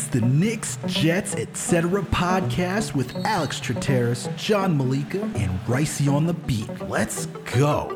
It's 0.00 0.08
the 0.08 0.22
Knicks, 0.22 0.78
Jets, 0.86 1.34
etc. 1.34 2.00
podcast 2.00 2.94
with 2.94 3.14
Alex 3.16 3.60
Trateris, 3.60 4.34
John 4.34 4.78
Malika, 4.78 5.20
and 5.34 5.60
Ricey 5.66 6.10
on 6.10 6.24
the 6.24 6.32
beat. 6.32 6.70
Let's 6.88 7.26
go. 7.26 7.90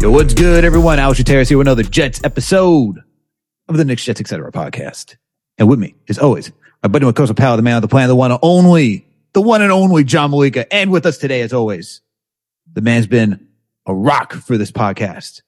Yo, 0.00 0.10
what's 0.10 0.34
good, 0.34 0.64
everyone? 0.64 0.98
Alex 0.98 1.20
Trateris 1.20 1.48
here 1.48 1.56
with 1.56 1.68
another 1.68 1.84
Jets 1.84 2.20
episode 2.24 2.98
of 3.68 3.76
the 3.76 3.84
Knicks, 3.84 4.04
Jets, 4.04 4.18
etc. 4.18 4.50
podcast. 4.50 5.14
And 5.56 5.68
with 5.68 5.78
me, 5.78 5.94
as 6.08 6.18
always, 6.18 6.50
my 6.84 6.88
buddy 6.88 7.06
Makosa 7.06 7.34
Powell, 7.34 7.56
the 7.56 7.62
man 7.62 7.76
of 7.76 7.82
the 7.82 7.88
plan, 7.88 8.08
the 8.08 8.14
one 8.14 8.30
and 8.30 8.38
only, 8.42 9.06
the 9.32 9.40
one 9.40 9.62
and 9.62 9.72
only 9.72 10.04
John 10.04 10.30
Malika. 10.30 10.70
And 10.72 10.92
with 10.92 11.06
us 11.06 11.16
today, 11.16 11.40
as 11.40 11.54
always, 11.54 12.02
the 12.70 12.82
man's 12.82 13.06
been 13.06 13.48
a 13.86 13.94
rock 13.94 14.34
for 14.34 14.58
this 14.58 14.70
podcast, 14.70 15.40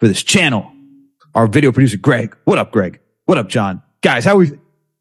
for 0.00 0.08
this 0.08 0.24
channel. 0.24 0.72
Our 1.36 1.46
video 1.46 1.70
producer, 1.70 1.98
Greg. 1.98 2.36
What 2.44 2.58
up, 2.58 2.72
Greg? 2.72 2.98
What 3.26 3.38
up, 3.38 3.48
John? 3.48 3.80
Guys, 4.02 4.24
how 4.24 4.36
we, 4.36 4.50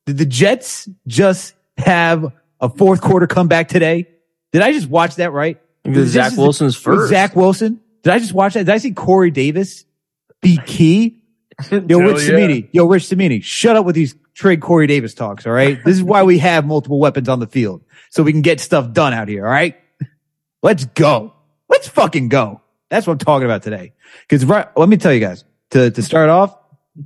did 0.05 0.19
the 0.19 0.25
Jets 0.25 0.87
just 1.07 1.55
have 1.77 2.31
a 2.59 2.69
fourth 2.69 3.01
quarter 3.01 3.25
comeback 3.25 3.67
today? 3.67 4.07
Did 4.53 4.61
I 4.61 4.73
just 4.73 4.87
watch 4.87 5.15
that 5.15 5.31
right? 5.31 5.59
Zach 5.91 6.37
Wilson's 6.37 6.75
first. 6.75 7.09
Zach 7.09 7.35
Wilson? 7.35 7.81
Did 8.03 8.13
I 8.13 8.19
just 8.19 8.33
watch 8.33 8.53
that? 8.53 8.65
Did 8.65 8.73
I 8.75 8.77
see 8.77 8.91
Corey 8.91 9.31
Davis 9.31 9.85
be 10.43 10.59
key? 10.63 11.23
Yo, 11.71 11.99
Rich 11.99 12.21
yeah. 12.21 12.27
Cimini. 12.27 12.69
Yo, 12.71 12.85
Rich 12.85 13.09
Cimini. 13.09 13.41
Shut 13.41 13.75
up 13.75 13.85
with 13.85 13.95
these 13.95 14.13
trade 14.33 14.61
Corey 14.61 14.87
Davis 14.87 15.13
talks. 15.13 15.45
All 15.45 15.53
right. 15.53 15.83
This 15.83 15.95
is 15.95 16.03
why 16.03 16.23
we 16.23 16.39
have 16.39 16.65
multiple 16.65 16.99
weapons 16.99 17.29
on 17.29 17.39
the 17.39 17.47
field 17.47 17.83
so 18.09 18.23
we 18.23 18.31
can 18.31 18.41
get 18.41 18.59
stuff 18.59 18.91
done 18.93 19.13
out 19.13 19.27
here. 19.27 19.45
All 19.45 19.51
right. 19.51 19.77
Let's 20.63 20.85
go. 20.85 21.33
Let's 21.69 21.87
fucking 21.87 22.29
go. 22.29 22.61
That's 22.89 23.07
what 23.07 23.13
I'm 23.13 23.19
talking 23.19 23.45
about 23.45 23.63
today. 23.63 23.93
Cause 24.29 24.43
right, 24.45 24.67
let 24.77 24.89
me 24.89 24.97
tell 24.97 25.13
you 25.13 25.19
guys 25.19 25.43
to, 25.71 25.89
to 25.91 26.03
start 26.03 26.29
off, 26.29 26.57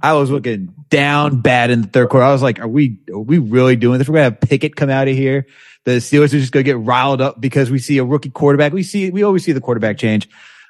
I 0.01 0.13
was 0.13 0.31
looking 0.31 0.73
down 0.89 1.41
bad 1.41 1.69
in 1.69 1.81
the 1.81 1.87
third 1.87 2.09
quarter. 2.09 2.25
I 2.25 2.31
was 2.31 2.41
like, 2.41 2.59
are 2.59 2.67
we, 2.67 2.99
are 3.11 3.19
we 3.19 3.37
really 3.37 3.75
doing 3.75 3.99
this? 3.99 4.09
We're 4.09 4.15
going 4.15 4.31
to 4.31 4.35
have 4.35 4.41
Pickett 4.41 4.75
come 4.75 4.89
out 4.89 5.07
of 5.07 5.15
here. 5.15 5.45
The 5.83 5.91
Steelers 5.97 6.33
are 6.33 6.39
just 6.39 6.51
going 6.51 6.65
to 6.65 6.71
get 6.71 6.79
riled 6.79 7.21
up 7.21 7.39
because 7.39 7.69
we 7.69 7.77
see 7.77 7.99
a 7.99 8.03
rookie 8.03 8.31
quarterback. 8.31 8.73
We 8.73 8.81
see, 8.81 9.11
we 9.11 9.21
always 9.21 9.43
see 9.43 9.51
the 9.51 9.61
quarterback 9.61 9.97
change. 9.97 10.27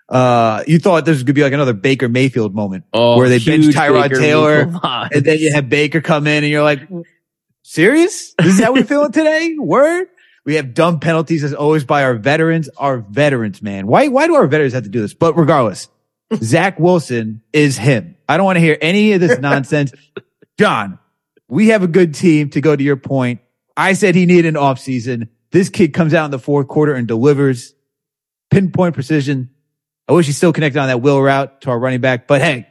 Uh, 0.07 0.63
you 0.67 0.77
thought 0.79 1.03
this 1.05 1.15
was 1.15 1.23
to 1.23 1.33
be 1.33 1.41
like 1.41 1.53
another 1.53 1.73
Baker 1.73 2.07
Mayfield 2.07 2.53
moment 2.53 2.83
Oh, 2.93 3.17
where 3.17 3.27
they 3.27 3.39
bench 3.39 3.65
Tyrod 3.65 4.09
Baker 4.09 4.19
Taylor 4.21 4.65
Mayfield 4.65 4.83
and 5.13 5.25
then 5.25 5.39
you 5.39 5.51
have 5.51 5.67
Baker 5.67 5.99
come 6.01 6.27
in 6.27 6.43
and 6.43 6.51
you're 6.51 6.63
like, 6.63 6.81
serious? 7.63 8.33
This 8.37 8.59
is 8.59 8.63
how 8.63 8.73
we're 8.73 8.83
feeling 8.83 9.11
today? 9.11 9.55
Word? 9.57 10.07
We 10.45 10.55
have 10.55 10.75
dumb 10.75 10.99
penalties 10.99 11.43
as 11.43 11.55
always 11.55 11.83
by 11.85 12.03
our 12.03 12.13
veterans. 12.13 12.69
Our 12.77 12.99
veterans, 12.99 13.63
man. 13.63 13.87
Why, 13.87 14.07
why 14.09 14.27
do 14.27 14.35
our 14.35 14.45
veterans 14.45 14.73
have 14.73 14.83
to 14.83 14.89
do 14.89 15.01
this? 15.01 15.15
But 15.15 15.35
regardless, 15.35 15.89
Zach 16.35 16.79
Wilson 16.79 17.41
is 17.51 17.77
him. 17.77 18.15
I 18.29 18.37
don't 18.37 18.45
want 18.45 18.57
to 18.57 18.61
hear 18.61 18.77
any 18.81 19.13
of 19.13 19.21
this 19.21 19.39
nonsense. 19.39 19.91
John, 20.59 20.99
we 21.47 21.69
have 21.69 21.81
a 21.81 21.87
good 21.87 22.13
team 22.13 22.51
to 22.51 22.61
go 22.61 22.75
to 22.75 22.83
your 22.83 22.95
point. 22.95 23.41
I 23.75 23.93
said 23.93 24.13
he 24.13 24.25
needed 24.27 24.45
an 24.45 24.53
offseason. 24.61 25.29
This 25.51 25.69
kid 25.69 25.93
comes 25.93 26.13
out 26.13 26.25
in 26.25 26.31
the 26.31 26.39
fourth 26.39 26.67
quarter 26.67 26.93
and 26.93 27.07
delivers 27.07 27.73
pinpoint 28.51 28.93
precision. 28.93 29.49
I 30.07 30.13
wish 30.13 30.27
he 30.27 30.33
still 30.33 30.53
connected 30.53 30.79
on 30.79 30.87
that 30.87 31.01
will 31.01 31.21
route 31.21 31.61
to 31.61 31.71
our 31.71 31.79
running 31.79 32.01
back, 32.01 32.27
but 32.27 32.41
hey, 32.41 32.67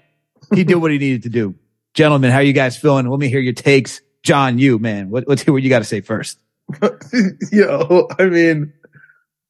he 0.55 0.63
did 0.63 0.77
what 0.77 0.93
he 0.93 0.99
needed 0.99 1.25
to 1.25 1.29
do. 1.29 1.57
Gentlemen, 1.95 2.31
how 2.31 2.39
are 2.39 2.43
you 2.43 2.53
guys 2.53 2.77
feeling? 2.77 3.09
Let 3.09 3.19
me 3.19 3.29
hear 3.29 3.41
your 3.41 3.53
takes. 3.53 4.01
John, 4.23 4.59
you, 4.59 4.79
man, 4.79 5.11
what, 5.11 5.25
let's 5.29 5.43
hear 5.43 5.53
what 5.53 5.63
you 5.63 5.69
got 5.69 5.81
to 5.81 5.85
say 5.85 6.01
first. 6.01 6.39
Yo, 7.53 8.09
I 8.19 8.25
mean, 8.25 8.73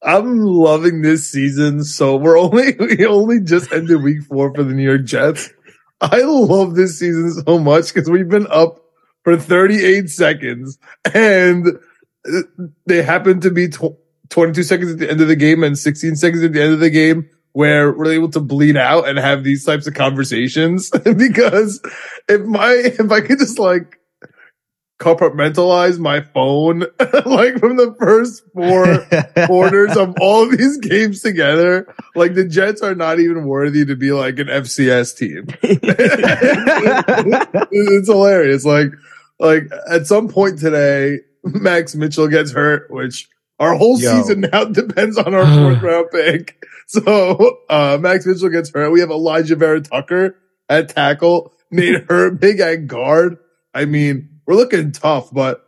I'm 0.03 0.39
loving 0.41 1.03
this 1.03 1.31
season. 1.31 1.85
So 1.85 2.17
we're 2.17 2.39
only, 2.39 2.75
we 2.79 3.07
only 3.07 3.41
just 3.41 3.73
ended 3.73 4.03
week 4.03 4.23
four 4.25 4.53
for 4.55 4.63
the 4.63 4.75
New 4.75 4.83
York 4.83 5.05
Jets. 5.05 5.51
I 6.01 6.21
love 6.23 6.75
this 6.75 6.99
season 6.99 7.33
so 7.33 7.59
much 7.59 7.95
because 7.95 8.11
we've 8.11 8.29
been 8.29 8.47
up 8.49 8.81
for 9.23 9.39
38 9.39 10.11
seconds 10.11 10.79
and 11.15 11.79
they 12.87 13.03
happen 13.03 13.41
to 13.41 13.51
be 13.51 13.69
tw- 13.69 13.97
22 14.31 14.63
seconds 14.65 14.93
at 14.93 14.99
the 14.99 15.11
end 15.11 15.21
of 15.21 15.29
the 15.29 15.37
game 15.37 15.63
and 15.63 15.79
16 15.79 16.17
seconds 16.17 16.43
at 16.43 16.53
the 16.53 16.63
end 16.63 16.75
of 16.75 16.81
the 16.81 16.91
game 16.91 17.31
where 17.55 17.93
we're 17.93 18.13
able 18.13 18.29
to 18.29 18.41
bleed 18.41 18.77
out 18.77 19.09
and 19.09 19.17
have 19.17 19.45
these 19.45 19.65
types 19.65 19.87
of 19.87 19.95
conversations 19.95 20.91
because 21.17 21.81
if 22.29 22.43
my, 22.43 22.73
if 22.73 23.11
I 23.11 23.21
could 23.21 23.39
just 23.39 23.59
like, 23.59 23.99
compartmentalize 25.01 25.99
my 25.99 26.21
phone 26.21 26.81
like 27.27 27.59
from 27.59 27.77
the 27.77 27.95
first 27.99 28.43
four 28.55 29.07
quarters 29.47 29.97
of 29.97 30.15
all 30.21 30.49
these 30.49 30.79
games 30.79 31.21
together. 31.21 31.93
Like 32.15 32.35
the 32.35 32.45
Jets 32.45 32.81
are 32.81 32.95
not 32.95 33.19
even 33.19 33.45
worthy 33.45 33.85
to 33.85 33.97
be 33.97 34.13
like 34.13 34.39
an 34.39 34.47
FCS 34.47 35.17
team. 35.17 35.47
it's 37.71 38.09
hilarious. 38.09 38.65
Like, 38.65 38.93
like 39.39 39.65
at 39.91 40.07
some 40.07 40.29
point 40.29 40.59
today, 40.59 41.19
Max 41.43 41.95
Mitchell 41.95 42.29
gets 42.29 42.53
hurt, 42.53 42.91
which 42.91 43.29
our 43.61 43.75
whole 43.75 43.99
Yo. 44.01 44.11
season 44.17 44.41
now 44.53 44.65
depends 44.83 45.17
on 45.19 45.35
our 45.35 45.47
fourth 45.47 45.83
round 45.83 46.09
pick. 46.11 46.63
So, 46.87 47.61
uh, 47.71 47.97
Max 47.99 48.27
Mitchell 48.27 48.51
gets 48.51 48.71
hurt. 48.71 48.91
We 48.91 49.01
have 49.01 49.09
Alijah 49.09 49.57
Vera-Tucker 49.57 50.37
at 50.69 50.91
tackle, 50.91 51.55
Nate 51.71 52.07
Herbig 52.09 52.61
at 52.61 52.87
guard. 52.87 53.39
I 53.73 53.87
mean, 53.87 54.41
we're 54.47 54.55
looking 54.57 54.93
tough, 54.93 55.33
but 55.33 55.65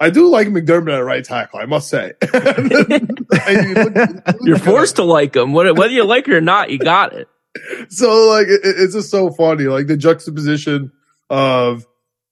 I 0.00 0.10
do 0.10 0.28
like 0.28 0.48
McDermott 0.48 0.92
at 0.96 1.04
right 1.04 1.24
tackle, 1.24 1.60
I 1.60 1.66
must 1.66 1.88
say. 1.88 2.14
I 2.20 2.60
mean, 2.62 3.74
look- 3.74 3.94
look 3.94 4.36
You're 4.42 4.56
good. 4.56 4.64
forced 4.64 4.96
to 4.96 5.04
like 5.04 5.36
him. 5.36 5.52
Whether 5.52 5.72
whether 5.72 5.92
you 5.92 6.02
like 6.04 6.26
it 6.26 6.34
or 6.34 6.40
not, 6.40 6.70
you 6.70 6.78
got 6.80 7.12
it. 7.12 7.28
so 7.88 8.26
like 8.28 8.48
it, 8.48 8.60
it's 8.64 8.94
just 8.94 9.08
so 9.08 9.30
funny 9.30 9.64
like 9.64 9.86
the 9.86 9.96
juxtaposition 9.96 10.90
of 11.30 11.86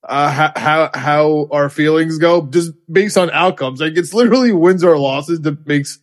uh 0.07 0.31
how, 0.31 0.53
how 0.57 0.91
how 0.95 1.49
our 1.51 1.69
feelings 1.69 2.19
go 2.19 2.47
just 2.47 2.73
based 2.93 3.17
on 3.17 3.31
outcomes 3.31 3.81
like 3.81 3.97
it's 3.97 4.13
literally 4.15 4.53
wins 4.53 4.85
or 4.85 4.99
losses 4.99 5.41
that 5.43 5.67
makes 5.67 5.99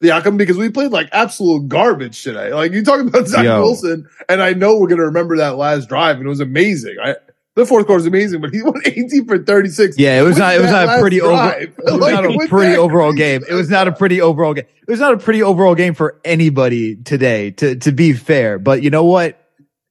the 0.00 0.12
outcome 0.12 0.36
because 0.36 0.56
we 0.56 0.68
played 0.70 0.92
like 0.92 1.08
absolute 1.12 1.68
garbage 1.68 2.22
today 2.22 2.52
like 2.52 2.72
you 2.72 2.84
talking 2.84 3.08
about 3.08 3.26
Zach 3.26 3.44
Yo. 3.44 3.60
Wilson 3.60 4.08
and 4.28 4.42
I 4.42 4.52
know 4.52 4.76
we're 4.78 4.88
gonna 4.88 5.06
remember 5.06 5.36
that 5.38 5.56
last 5.56 5.88
drive 5.88 6.16
and 6.18 6.26
it 6.26 6.28
was 6.28 6.40
amazing 6.40 6.96
I 7.02 7.16
the 7.54 7.66
fourth 7.66 7.86
quarter 7.86 7.98
was 7.98 8.06
amazing 8.06 8.40
but 8.40 8.50
he 8.54 8.62
went 8.68 8.86
18 8.86 9.26
for 9.26 9.38
36 9.38 9.98
Yeah, 9.98 10.20
it 10.20 10.22
was 10.22 10.36
not. 10.38 10.54
It 10.54 10.60
was 10.60 10.70
not 10.70 10.88
a 10.96 11.00
pretty 11.00 11.20
last 11.20 11.56
over. 11.56 11.62
It 11.62 11.74
was 11.84 11.94
Like, 11.94 12.14
not 12.14 12.24
a 12.26 12.48
pretty 12.48 12.76
overall 12.76 13.12
game. 13.12 13.42
It 13.48 13.54
was 13.54 13.68
not 13.68 13.88
a 13.88 13.92
pretty 13.92 14.20
overall 14.20 14.54
game. 14.54 14.66
It 14.86 14.90
was 14.90 15.00
not 15.00 15.14
a 15.14 15.18
pretty 15.18 15.42
overall 15.42 15.74
game 15.74 15.94
for 15.94 16.20
anybody 16.24 16.94
today. 16.94 17.50
To 17.52 17.74
to 17.74 17.90
be 17.90 18.12
fair, 18.12 18.60
but 18.60 18.82
you 18.82 18.90
know 18.90 19.02
what? 19.04 19.47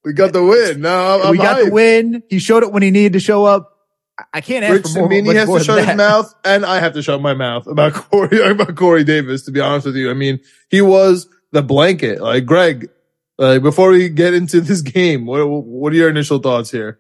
We 0.08 0.14
got 0.14 0.32
the 0.34 0.44
win 0.44 0.82
no 0.82 1.22
I'm 1.26 1.32
we 1.32 1.38
got 1.38 1.64
the 1.64 1.70
win. 1.72 2.24
He 2.30 2.40
showed 2.40 2.64
it 2.64 2.72
when 2.72 2.82
he 2.84 2.92
needed 2.92 3.14
to 3.14 3.20
show 3.20 3.46
up. 3.46 3.74
I- 4.20 4.24
I 4.36 4.42
can't 4.42 4.64
ask 4.64 4.74
Rich 4.74 4.84
for 4.94 5.00
more. 5.00 5.10
Cimini 5.10 5.28
much 5.28 5.36
has 5.36 5.50
to 5.50 5.64
shut 5.64 5.86
his 5.86 5.96
mouth, 5.96 6.34
and 6.44 6.66
I 6.66 6.80
have 6.80 6.94
to 6.94 7.04
shut 7.04 7.22
my 7.22 7.34
mouth 7.36 7.68
about 7.68 7.94
Corey 8.10 8.40
about 8.42 8.76
Corey 8.76 9.04
Davis. 9.04 9.44
To 9.44 9.52
be 9.52 9.60
honest 9.60 9.86
with 9.86 9.96
you, 9.96 10.10
I 10.10 10.14
mean 10.16 10.40
he 10.70 10.82
was 10.82 11.28
the 11.52 11.62
blanket. 11.62 12.20
Like 12.22 12.46
Greg, 12.46 12.90
like 13.38 13.62
before 13.62 13.90
we 13.92 14.10
get 14.10 14.34
into 14.34 14.60
this 14.62 14.82
game, 14.82 15.26
what 15.28 15.46
what 15.46 15.94
are 15.94 15.96
your 15.96 16.10
initial 16.10 16.40
thoughts 16.40 16.72
here? 16.72 17.00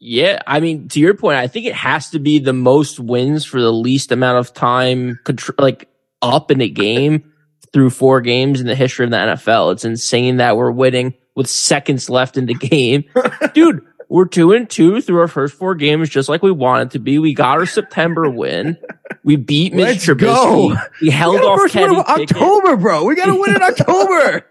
Yeah, 0.00 0.40
I 0.46 0.60
mean, 0.60 0.86
to 0.90 1.00
your 1.00 1.14
point, 1.14 1.36
I 1.38 1.48
think 1.48 1.66
it 1.66 1.74
has 1.74 2.10
to 2.10 2.20
be 2.20 2.38
the 2.38 2.52
most 2.52 3.00
wins 3.00 3.44
for 3.44 3.60
the 3.60 3.72
least 3.72 4.12
amount 4.12 4.38
of 4.38 4.54
time, 4.54 5.18
contr- 5.24 5.58
like 5.60 5.88
up 6.22 6.50
in 6.52 6.60
a 6.60 6.68
game 6.68 7.32
through 7.72 7.90
four 7.90 8.20
games 8.20 8.60
in 8.60 8.66
the 8.68 8.76
history 8.76 9.04
of 9.04 9.10
the 9.10 9.16
NFL. 9.16 9.72
It's 9.72 9.84
insane 9.84 10.36
that 10.38 10.56
we're 10.56 10.70
winning 10.70 11.14
with 11.38 11.48
seconds 11.48 12.10
left 12.10 12.36
in 12.36 12.44
the 12.44 12.54
game, 12.54 13.04
dude. 13.54 13.80
We're 14.10 14.24
two 14.24 14.52
and 14.52 14.68
two 14.70 15.02
through 15.02 15.20
our 15.20 15.28
first 15.28 15.52
four 15.54 15.74
games, 15.74 16.08
just 16.08 16.30
like 16.30 16.42
we 16.42 16.50
wanted 16.50 16.92
to 16.92 16.98
be. 16.98 17.18
We 17.18 17.34
got 17.34 17.58
our 17.58 17.66
September 17.66 18.30
win. 18.30 18.78
We 19.22 19.36
beat 19.36 19.74
Mitch 19.74 19.84
Let's 19.84 20.06
Trubisky. 20.06 20.18
go. 20.20 20.66
We 20.68 20.76
We 21.02 21.10
held 21.10 21.36
the 21.36 21.42
off 21.46 21.58
first 21.58 21.74
win 21.74 21.88
Kenny 21.88 21.98
of 22.00 22.06
October, 22.06 22.76
bro. 22.78 23.04
We 23.04 23.14
got 23.16 23.26
to 23.26 23.34
win 23.38 23.54
in 23.54 23.62
October. 23.62 24.46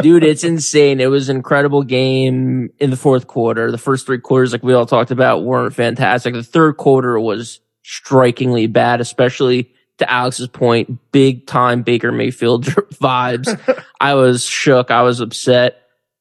dude 0.00 0.24
it's 0.24 0.44
insane 0.44 0.98
it 0.98 1.10
was 1.10 1.28
an 1.28 1.36
incredible 1.36 1.82
game 1.82 2.70
in 2.78 2.88
the 2.88 2.96
fourth 2.96 3.26
quarter 3.26 3.70
the 3.70 3.76
first 3.76 4.06
three 4.06 4.18
quarters 4.18 4.50
like 4.52 4.62
we 4.62 4.72
all 4.72 4.86
talked 4.86 5.10
about 5.10 5.44
weren't 5.44 5.74
fantastic 5.74 6.32
the 6.32 6.42
third 6.42 6.78
quarter 6.78 7.20
was 7.20 7.60
strikingly 7.82 8.66
bad 8.66 8.98
especially 9.02 9.74
to 10.00 10.10
alex's 10.10 10.48
point 10.48 10.98
big 11.12 11.46
time 11.46 11.82
baker 11.82 12.12
mayfield 12.12 12.64
vibes 12.66 13.84
i 14.00 14.14
was 14.14 14.44
shook 14.44 14.90
i 14.90 15.02
was 15.02 15.20
upset 15.20 15.80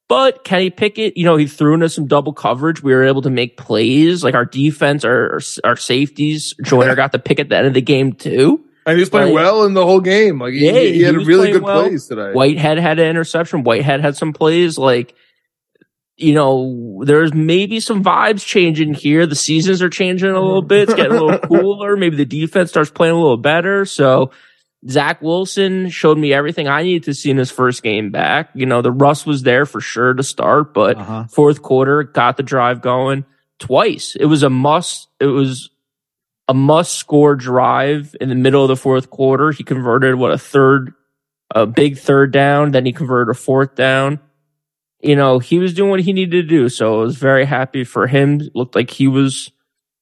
but 0.10 0.44
Kenny 0.44 0.72
Pickett, 0.72 1.16
you 1.18 1.24
know, 1.24 1.38
he 1.38 1.46
threw 1.46 1.76
into 1.76 1.88
some 1.88 2.08
double 2.08 2.34
coverage. 2.34 2.82
We 2.82 2.94
were 2.96 3.04
able 3.04 3.22
to 3.22 3.30
make 3.30 3.58
plays. 3.58 4.24
Like 4.24 4.34
our 4.34 4.44
defense, 4.44 5.06
our 5.06 5.34
our, 5.34 5.40
our 5.64 5.78
safeties. 5.78 6.56
Joyner 6.64 6.96
got 6.96 7.12
the 7.12 7.20
pick 7.20 7.40
at 7.40 7.48
the 7.48 7.56
end 7.56 7.68
of 7.68 7.76
the 7.76 7.82
game 7.82 8.14
too. 8.14 8.66
And 8.88 8.98
he 8.98 9.02
was 9.02 9.12
playing 9.12 9.36
well 9.36 9.66
in 9.66 9.76
the 9.76 9.86
whole 9.86 10.02
game. 10.02 10.40
Like 10.40 10.54
he, 10.54 10.66
Yeah, 10.66 10.72
he, 10.80 10.94
he 10.94 11.02
had 11.04 11.16
really 11.16 11.52
good 11.52 11.62
well. 11.62 11.84
plays 11.84 12.08
today. 12.08 12.32
Whitehead 12.32 12.80
had 12.80 12.98
an 12.98 13.08
interception. 13.08 13.64
Whitehead 13.64 14.02
had 14.02 14.18
some 14.18 14.34
plays. 14.34 14.80
Like 14.80 15.14
you 16.20 16.34
know, 16.34 17.02
there's 17.06 17.34
maybe 17.34 17.80
some 17.80 18.04
vibes 18.04 18.46
changing 18.46 18.94
here. 18.94 19.26
The 19.26 19.36
seasons 19.36 19.82
are 19.82 19.90
changing 19.90 20.30
a 20.30 20.40
little 20.42 20.62
bit. 20.62 20.84
It's 20.90 20.94
getting 20.94 21.18
a 21.18 21.24
little 21.24 21.40
cooler. 21.48 21.96
Maybe 21.96 22.18
the 22.18 22.26
defense 22.26 22.70
starts 22.72 22.90
playing 22.92 23.16
a 23.16 23.20
little 23.20 23.38
better. 23.38 23.86
So 23.86 24.32
Zach 24.90 25.22
Wilson 25.22 25.90
showed 25.90 26.18
me 26.18 26.34
everything 26.34 26.68
I 26.68 26.84
needed 26.84 27.04
to 27.06 27.14
see 27.14 27.32
in 27.32 27.38
his 27.38 27.52
first 27.52 27.84
game 27.84 28.12
back. 28.12 28.50
You 28.54 28.66
know, 28.66 28.82
the 28.82 28.92
rust 28.92 29.26
was 29.26 29.44
there 29.44 29.66
for 29.66 29.82
sure 29.82 30.14
to 30.14 30.24
start, 30.24 30.74
but 30.74 30.98
Uh-huh. 30.98 31.24
fourth 31.28 31.62
quarter 31.62 32.04
got 32.04 32.38
the 32.38 32.44
drive 32.44 32.82
going 32.82 33.26
twice. 33.60 34.16
It 34.20 34.26
was 34.26 34.44
a 34.44 34.50
must. 34.50 35.08
It 35.20 35.26
was 35.28 35.70
a 36.48 36.54
must 36.54 36.94
score 36.96 37.36
drive 37.36 38.16
in 38.20 38.30
the 38.30 38.36
middle 38.36 38.64
of 38.64 38.68
the 38.70 38.76
fourth 38.76 39.10
quarter. 39.10 39.52
He 39.52 39.64
converted 39.64 40.16
what 40.16 40.32
a 40.32 40.38
third, 40.38 40.94
a 41.54 41.66
big 41.66 41.98
third 41.98 42.32
down. 42.32 42.72
Then 42.72 42.86
he 42.86 42.92
converted 42.94 43.30
a 43.36 43.38
fourth 43.38 43.76
down. 43.76 44.20
You 45.02 45.16
know, 45.16 45.40
he 45.40 45.60
was 45.60 45.74
doing 45.74 45.90
what 45.90 46.02
he 46.02 46.14
needed 46.14 46.32
to 46.32 46.44
do. 46.44 46.70
So 46.70 47.00
I 47.00 47.04
was 47.04 47.18
very 47.18 47.46
happy 47.46 47.84
for 47.84 48.08
him. 48.08 48.42
It 48.42 48.56
looked 48.56 48.76
like 48.76 48.90
he 48.90 49.08
was, 49.08 49.52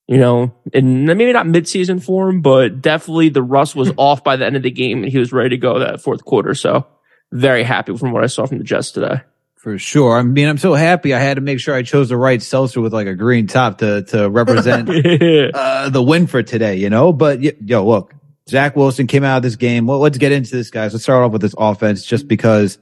you 0.08 0.18
know, 0.18 0.54
in 0.74 1.06
maybe 1.06 1.32
not 1.32 1.46
midseason 1.46 2.04
form, 2.04 2.42
but 2.42 2.82
definitely 2.82 3.30
the 3.30 3.44
rust 3.44 3.76
was 3.76 3.92
off 3.98 4.24
by 4.24 4.36
the 4.36 4.46
end 4.46 4.56
of 4.56 4.64
the 4.64 4.72
game 4.72 5.04
and 5.04 5.12
he 5.12 5.20
was 5.20 5.32
ready 5.32 5.50
to 5.50 5.58
go 5.58 5.80
that 5.80 6.02
fourth 6.02 6.26
quarter. 6.26 6.56
So 6.56 6.88
very 7.32 7.64
happy 7.64 7.96
from 7.96 8.12
what 8.12 8.24
I 8.24 8.28
saw 8.28 8.46
from 8.46 8.58
the 8.58 8.64
Jets 8.64 8.92
today. 8.92 9.22
For 9.56 9.78
sure. 9.78 10.18
I 10.18 10.24
mean, 10.24 10.48
I'm 10.48 10.58
so 10.58 10.74
happy 10.74 11.14
I 11.14 11.20
had 11.20 11.36
to 11.36 11.42
make 11.42 11.60
sure 11.60 11.76
I 11.76 11.84
chose 11.84 12.10
the 12.10 12.18
right 12.18 12.42
seltzer 12.42 12.80
with 12.80 12.94
like 12.94 13.08
a 13.08 13.16
green 13.16 13.48
top 13.48 13.80
to, 13.80 14.04
to 14.04 14.30
represent 14.30 14.90
uh, 15.54 15.90
the 15.90 16.02
win 16.02 16.28
for 16.28 16.42
today, 16.42 16.78
you 16.78 16.90
know? 16.90 17.12
But 17.12 17.42
yo, 17.42 17.86
look, 17.86 18.14
Zach 18.50 18.76
Wilson 18.76 19.08
came 19.08 19.24
out 19.24 19.38
of 19.38 19.44
this 19.44 19.58
game. 19.58 19.88
Well, 19.88 20.00
let's 20.00 20.18
get 20.18 20.32
into 20.32 20.56
this, 20.56 20.70
guys. 20.70 20.94
Let's 20.94 21.04
start 21.04 21.24
off 21.24 21.32
with 21.32 21.42
this 21.42 21.56
offense 21.58 22.06
just 22.06 22.28
because 22.28 22.78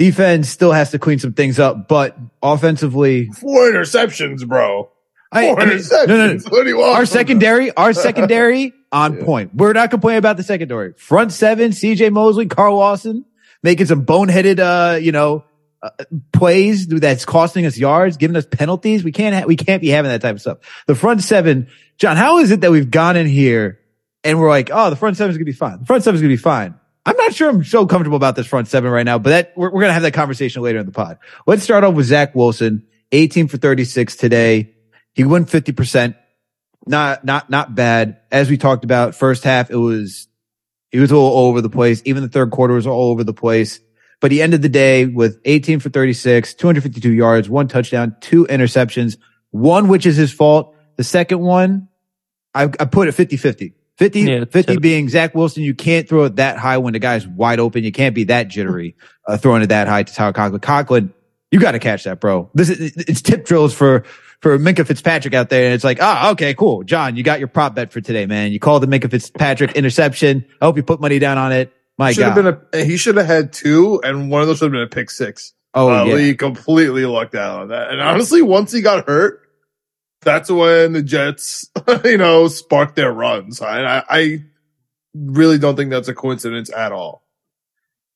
defense 0.00 0.48
still 0.48 0.72
has 0.72 0.90
to 0.92 0.98
clean 0.98 1.18
some 1.18 1.34
things 1.34 1.58
up, 1.60 1.86
but 1.86 2.16
offensively, 2.42 3.26
Four 3.26 3.70
interceptions, 3.70 4.46
bro. 4.48 4.84
Four 4.84 4.90
I 5.32 5.42
mean, 5.46 5.78
interceptions. 5.78 6.06
no, 6.08 6.16
no, 6.16 6.32
no. 6.32 6.38
What 6.48 6.64
do 6.64 6.68
you 6.70 6.78
want 6.78 6.96
Our 6.96 7.06
secondary, 7.06 7.70
our 7.76 7.92
secondary 8.08 8.72
on 8.90 9.18
Yeah. 9.18 9.24
point. 9.24 9.54
We're 9.54 9.72
not 9.74 9.90
complaining 9.90 10.18
about 10.18 10.36
the 10.36 10.42
secondary. 10.42 10.94
Front 10.94 11.32
seven, 11.32 11.70
CJ 11.72 12.10
Mosley, 12.12 12.46
Carl 12.46 12.76
Lawson, 12.76 13.24
making 13.62 13.86
some 13.86 14.04
boneheaded, 14.04 14.58
uh, 14.58 14.96
you 14.96 15.12
know, 15.12 15.44
uh, 15.82 15.90
plays 16.32 16.86
that's 16.88 17.24
costing 17.24 17.64
us 17.66 17.76
yards, 17.78 18.16
giving 18.16 18.36
us 18.36 18.46
penalties. 18.46 19.04
We 19.04 19.12
can't, 19.12 19.34
ha- 19.34 19.44
we 19.46 19.56
can't 19.56 19.80
be 19.80 19.88
having 19.88 20.10
that 20.10 20.20
type 20.22 20.34
of 20.34 20.40
stuff. 20.40 20.58
The 20.86 20.94
front 20.94 21.22
seven, 21.22 21.68
John, 21.98 22.16
how 22.16 22.38
is 22.38 22.50
it 22.50 22.62
that 22.62 22.70
we've 22.70 22.90
gone 22.90 23.16
in 23.16 23.26
here 23.26 23.78
and 24.24 24.40
we're 24.40 24.48
like, 24.48 24.70
oh, 24.72 24.90
the 24.90 24.96
front 24.96 25.16
seven 25.16 25.30
is 25.30 25.36
going 25.36 25.44
to 25.46 25.52
be 25.52 25.56
fine. 25.56 25.78
The 25.80 25.86
front 25.86 26.04
seven 26.04 26.16
is 26.16 26.22
going 26.22 26.30
to 26.30 26.36
be 26.36 26.42
fine. 26.42 26.74
I'm 27.06 27.16
not 27.16 27.34
sure 27.34 27.48
I'm 27.48 27.64
so 27.64 27.86
comfortable 27.86 28.16
about 28.16 28.36
this 28.36 28.46
front 28.46 28.68
seven 28.68 28.90
right 28.90 29.04
now, 29.04 29.18
but 29.18 29.30
that 29.30 29.52
we're, 29.56 29.68
we're 29.68 29.80
going 29.80 29.88
to 29.88 29.94
have 29.94 30.02
that 30.02 30.14
conversation 30.14 30.62
later 30.62 30.78
in 30.78 30.86
the 30.86 30.92
pod. 30.92 31.18
Let's 31.46 31.62
start 31.62 31.84
off 31.84 31.94
with 31.94 32.06
Zach 32.06 32.34
Wilson, 32.34 32.86
18 33.12 33.48
for 33.48 33.56
36 33.56 34.16
today. 34.16 34.74
He 35.14 35.24
went 35.24 35.48
50%. 35.48 36.16
Not, 36.86 37.24
not, 37.24 37.50
not 37.50 37.74
bad. 37.74 38.20
As 38.30 38.50
we 38.50 38.56
talked 38.56 38.84
about 38.84 39.14
first 39.14 39.44
half, 39.44 39.70
it 39.70 39.76
was, 39.76 40.28
he 40.90 40.98
was 40.98 41.12
all 41.12 41.48
over 41.48 41.60
the 41.60 41.70
place. 41.70 42.02
Even 42.04 42.22
the 42.22 42.28
third 42.28 42.50
quarter 42.50 42.74
was 42.74 42.86
all 42.86 43.10
over 43.10 43.22
the 43.24 43.34
place, 43.34 43.80
but 44.20 44.32
he 44.32 44.42
ended 44.42 44.62
the 44.62 44.68
day 44.68 45.06
with 45.06 45.40
18 45.44 45.80
for 45.80 45.90
36, 45.90 46.54
252 46.54 47.12
yards, 47.12 47.48
one 47.48 47.68
touchdown, 47.68 48.16
two 48.20 48.46
interceptions, 48.46 49.18
one, 49.50 49.88
which 49.88 50.06
is 50.06 50.16
his 50.16 50.32
fault. 50.32 50.74
The 50.96 51.04
second 51.04 51.40
one, 51.40 51.88
I, 52.54 52.64
I 52.64 52.84
put 52.86 53.08
it 53.08 53.12
50 53.12 53.36
50. 53.36 53.74
50, 54.00 54.20
Yeah, 54.22 54.44
50 54.46 54.78
being 54.78 55.10
Zach 55.10 55.34
Wilson. 55.34 55.62
You 55.62 55.74
can't 55.74 56.08
throw 56.08 56.24
it 56.24 56.36
that 56.36 56.56
high 56.56 56.78
when 56.78 56.94
the 56.94 56.98
guy's 56.98 57.26
wide 57.26 57.60
open. 57.60 57.84
You 57.84 57.92
can't 57.92 58.14
be 58.14 58.24
that 58.24 58.48
jittery, 58.48 58.96
uh, 59.28 59.36
throwing 59.36 59.60
it 59.60 59.66
that 59.66 59.88
high 59.88 60.04
to 60.04 60.12
Tyler 60.12 60.32
Conklin. 60.32 60.60
Conklin, 60.60 61.12
you 61.50 61.60
got 61.60 61.72
to 61.72 61.78
catch 61.78 62.04
that, 62.04 62.18
bro. 62.18 62.48
This 62.54 62.70
is, 62.70 62.96
it's 62.96 63.20
tip 63.20 63.44
drills 63.44 63.74
for, 63.74 64.04
for 64.40 64.58
Minkah 64.58 64.86
Fitzpatrick 64.86 65.34
out 65.34 65.50
there. 65.50 65.66
And 65.66 65.74
it's 65.74 65.84
like, 65.84 65.98
ah, 66.00 66.30
okay, 66.30 66.54
cool. 66.54 66.82
John, 66.82 67.14
you 67.14 67.22
got 67.22 67.40
your 67.40 67.48
prop 67.48 67.74
bet 67.74 67.92
for 67.92 68.00
today, 68.00 68.24
man. 68.24 68.52
You 68.52 68.58
called 68.58 68.82
the 68.82 68.86
Minkah 68.86 69.10
Fitzpatrick 69.10 69.72
interception. 69.72 70.46
I 70.62 70.64
hope 70.64 70.78
you 70.78 70.82
put 70.82 70.98
money 71.02 71.18
down 71.18 71.36
on 71.36 71.52
it. 71.52 71.70
My 71.98 72.12
should 72.12 72.20
God. 72.20 72.38
have 72.38 72.70
been 72.70 72.80
a 72.80 72.84
he 72.86 72.96
should 72.96 73.18
have 73.18 73.26
had 73.26 73.52
two, 73.52 74.00
and 74.02 74.30
one 74.30 74.40
of 74.40 74.48
those 74.48 74.60
should 74.60 74.64
have 74.64 74.72
been 74.72 74.80
a 74.80 74.86
pick 74.86 75.10
six. 75.10 75.52
oh, 75.74 75.90
uh, 75.90 76.04
yeah. 76.04 76.14
Lee 76.14 76.34
completely 76.34 77.04
lucked 77.04 77.34
out 77.34 77.60
on 77.60 77.68
that. 77.68 77.90
And 77.90 78.00
honestly, 78.00 78.40
once 78.40 78.72
he 78.72 78.80
got 78.80 79.06
hurt, 79.06 79.42
that's 80.22 80.50
when 80.50 80.92
the 80.92 81.02
Jets, 81.02 81.70
you 82.04 82.18
know, 82.18 82.48
sparked 82.48 82.96
their 82.96 83.12
runs. 83.12 83.60
I, 83.62 84.04
I 84.08 84.44
really 85.14 85.58
don't 85.58 85.76
think 85.76 85.90
that's 85.90 86.08
a 86.08 86.14
coincidence 86.14 86.72
at 86.72 86.92
all. 86.92 87.24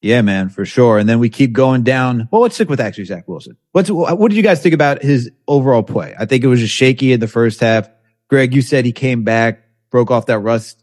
Yeah, 0.02 0.20
man, 0.20 0.50
for 0.50 0.66
sure. 0.66 0.98
And 0.98 1.08
then 1.08 1.18
we 1.18 1.30
keep 1.30 1.52
going 1.52 1.82
down. 1.82 2.28
Well, 2.30 2.42
let's 2.42 2.56
stick 2.56 2.68
with 2.68 2.78
actually 2.78 3.06
Zach 3.06 3.26
Wilson. 3.26 3.56
What's 3.72 3.90
what 3.90 4.28
did 4.28 4.36
you 4.36 4.42
guys 4.42 4.62
think 4.62 4.74
about 4.74 5.02
his 5.02 5.30
overall 5.48 5.82
play? 5.82 6.14
I 6.18 6.26
think 6.26 6.44
it 6.44 6.46
was 6.46 6.60
just 6.60 6.74
shaky 6.74 7.12
in 7.12 7.20
the 7.20 7.28
first 7.28 7.60
half. 7.60 7.88
Greg, 8.28 8.54
you 8.54 8.60
said 8.60 8.84
he 8.84 8.92
came 8.92 9.24
back, 9.24 9.64
broke 9.90 10.10
off 10.10 10.26
that 10.26 10.40
rust. 10.40 10.82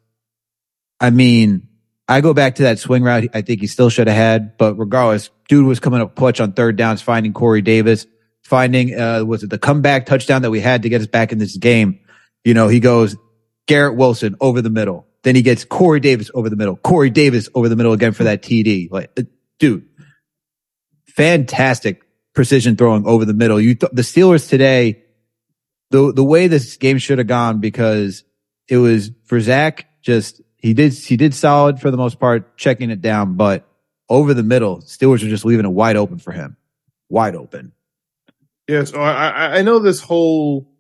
I 0.99 1.11
mean, 1.11 1.67
I 2.07 2.21
go 2.21 2.33
back 2.33 2.55
to 2.55 2.63
that 2.63 2.79
swing 2.79 3.03
route. 3.03 3.29
I 3.33 3.41
think 3.41 3.61
he 3.61 3.67
still 3.67 3.89
should 3.89 4.07
have 4.07 4.17
had, 4.17 4.57
but 4.57 4.73
regardless, 4.75 5.29
dude 5.47 5.67
was 5.67 5.79
coming 5.79 6.01
up 6.01 6.15
clutch 6.15 6.41
on 6.41 6.53
third 6.53 6.75
downs, 6.75 7.03
finding 7.03 7.31
Corey 7.31 7.61
Davis, 7.61 8.07
finding 8.43 8.99
uh 8.99 9.23
was 9.23 9.43
it 9.43 9.49
the 9.49 9.57
comeback 9.57 10.05
touchdown 10.05 10.41
that 10.41 10.51
we 10.51 10.59
had 10.59 10.83
to 10.83 10.89
get 10.89 11.01
us 11.01 11.07
back 11.07 11.31
in 11.31 11.37
this 11.37 11.57
game? 11.57 11.99
You 12.43 12.53
know, 12.53 12.67
he 12.67 12.79
goes 12.79 13.15
Garrett 13.67 13.95
Wilson 13.95 14.35
over 14.41 14.61
the 14.61 14.69
middle. 14.69 15.07
Then 15.23 15.35
he 15.35 15.41
gets 15.41 15.65
Corey 15.65 15.99
Davis 15.99 16.31
over 16.33 16.49
the 16.49 16.55
middle. 16.55 16.75
Corey 16.75 17.09
Davis 17.09 17.47
over 17.53 17.69
the 17.69 17.75
middle 17.75 17.93
again 17.93 18.11
for 18.11 18.23
that 18.23 18.41
TD. 18.41 18.91
Like, 18.91 19.11
uh, 19.17 19.23
dude, 19.59 19.87
fantastic 21.07 22.01
precision 22.33 22.75
throwing 22.75 23.05
over 23.05 23.25
the 23.25 23.33
middle. 23.33 23.61
You, 23.61 23.75
th- 23.75 23.91
the 23.91 24.01
Steelers 24.01 24.49
today, 24.49 25.03
the, 25.91 26.11
the 26.11 26.23
way 26.23 26.47
this 26.47 26.77
game 26.77 26.97
should 26.97 27.19
have 27.19 27.27
gone 27.27 27.59
because 27.59 28.23
it 28.67 28.77
was 28.77 29.11
for 29.25 29.39
Zach, 29.39 29.87
just, 30.01 30.41
he 30.57 30.73
did, 30.73 30.93
he 30.93 31.17
did 31.17 31.35
solid 31.35 31.79
for 31.79 31.91
the 31.91 31.97
most 31.97 32.19
part, 32.19 32.57
checking 32.57 32.89
it 32.89 33.01
down, 33.01 33.35
but 33.35 33.67
over 34.09 34.33
the 34.33 34.43
middle, 34.43 34.79
Steelers 34.79 35.23
are 35.23 35.29
just 35.29 35.45
leaving 35.45 35.65
it 35.65 35.69
wide 35.69 35.97
open 35.97 36.17
for 36.17 36.31
him. 36.31 36.57
Wide 37.09 37.35
open. 37.35 37.73
Yeah, 38.71 38.79
oh, 38.79 38.85
so 38.85 39.01
I, 39.01 39.57
I- 39.57 39.61
know 39.63 39.79
this 39.79 39.99
whole 39.99 40.71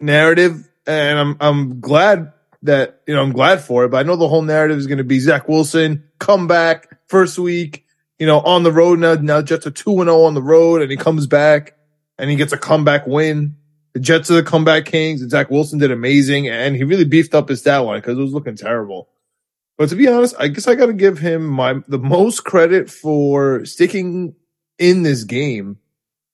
narrative, 0.00 0.68
and 0.86 1.18
I'm 1.18 1.36
I'm 1.40 1.80
glad 1.80 2.32
that 2.62 3.02
you 3.06 3.14
know 3.14 3.22
I'm 3.22 3.32
glad 3.32 3.60
for 3.60 3.84
it. 3.84 3.90
But 3.90 3.98
I 3.98 4.02
know 4.02 4.16
the 4.16 4.26
whole 4.26 4.42
narrative 4.42 4.78
is 4.78 4.88
going 4.88 4.98
to 4.98 5.04
be 5.04 5.20
Zach 5.20 5.48
Wilson 5.48 6.04
come 6.18 6.48
back 6.48 6.88
first 7.08 7.38
week, 7.38 7.84
you 8.18 8.26
know, 8.26 8.40
on 8.40 8.64
the 8.64 8.72
road 8.72 8.98
now. 8.98 9.14
Now 9.14 9.42
Jets 9.42 9.66
are 9.66 9.70
two 9.70 10.00
and 10.00 10.08
zero 10.08 10.24
on 10.24 10.34
the 10.34 10.42
road, 10.42 10.82
and 10.82 10.90
he 10.90 10.96
comes 10.96 11.28
back 11.28 11.76
and 12.18 12.28
he 12.28 12.36
gets 12.36 12.52
a 12.52 12.58
comeback 12.58 13.06
win. 13.06 13.56
The 13.92 14.00
Jets 14.00 14.30
are 14.30 14.34
the 14.34 14.42
comeback 14.42 14.86
kings, 14.86 15.22
and 15.22 15.30
Zach 15.30 15.50
Wilson 15.50 15.78
did 15.78 15.92
amazing, 15.92 16.48
and 16.48 16.74
he 16.74 16.82
really 16.82 17.04
beefed 17.04 17.34
up 17.34 17.48
his 17.48 17.60
stat 17.60 17.84
line 17.84 18.00
because 18.00 18.18
it 18.18 18.22
was 18.22 18.32
looking 18.32 18.56
terrible. 18.56 19.08
But 19.78 19.88
to 19.90 19.94
be 19.94 20.08
honest, 20.08 20.34
I 20.38 20.48
guess 20.48 20.66
I 20.66 20.74
got 20.74 20.86
to 20.86 20.92
give 20.92 21.18
him 21.18 21.46
my 21.46 21.80
the 21.86 21.98
most 21.98 22.44
credit 22.44 22.90
for 22.90 23.64
sticking 23.64 24.34
in 24.78 25.04
this 25.04 25.24
game 25.24 25.78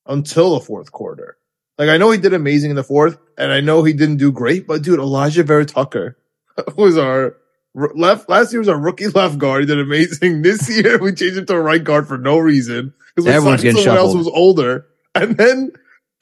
until 0.09 0.55
the 0.55 0.65
fourth 0.65 0.93
quarter. 0.93 1.37
Like 1.79 1.89
I 1.89 1.99
know 1.99 2.11
he 2.11 2.19
did 2.19 2.33
amazing 2.33 2.71
in 2.71 2.77
the 2.77 2.85
fourth, 2.85 3.19
and 3.37 3.53
I 3.53 3.61
know 3.61 3.83
he 3.83 3.93
didn't 3.93 4.17
do 4.17 4.33
great, 4.33 4.67
but 4.67 4.83
dude, 4.83 4.99
Alijah 4.99 5.45
Vera-Tucker 5.45 6.17
was 6.77 6.97
our 6.97 7.37
left 7.75 8.31
last 8.31 8.53
year 8.53 8.61
was 8.61 8.69
our 8.69 8.81
rookie 8.81 9.09
left 9.09 9.39
guard. 9.39 9.63
He 9.63 9.67
did 9.67 9.79
amazing. 9.79 10.43
This 10.43 10.69
year 10.71 10.99
we 10.99 11.13
changed 11.13 11.39
him 11.39 11.47
to 11.47 11.55
a 11.55 11.61
right 11.61 11.83
guard 11.83 12.09
for 12.09 12.17
no 12.17 12.39
reason 12.39 12.95
because 13.15 13.27
we 13.27 13.33
Everyone's 13.33 13.63
getting 13.63 13.83
someone 13.83 13.99
else 13.99 14.15
was 14.15 14.29
older, 14.29 14.87
and 15.15 15.37
then 15.37 15.73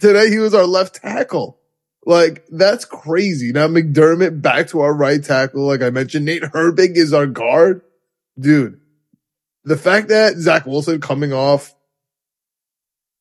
today 0.01 0.31
he 0.31 0.39
was 0.39 0.55
our 0.55 0.67
left 0.67 0.97
tackle. 0.97 1.61
Like 2.05 2.45
that's 2.51 2.85
crazy. 2.85 3.53
Now 3.53 3.69
McDermott 3.69 4.43
back 4.43 4.69
to 4.69 4.81
our 4.81 4.93
right 4.93 5.23
tackle. 5.23 5.67
Like 5.67 5.83
I 5.83 5.91
mentioned, 5.91 6.27
Nate 6.27 6.43
Herbig 6.43 6.97
is 6.97 7.13
our 7.13 7.27
guard, 7.27 7.83
dude. 8.39 8.81
The 9.63 9.79
fact 9.79 10.09
that 10.09 10.37
Zach 10.37 10.67
Wilson 10.67 11.01
coming 11.01 11.33
off 11.33 11.75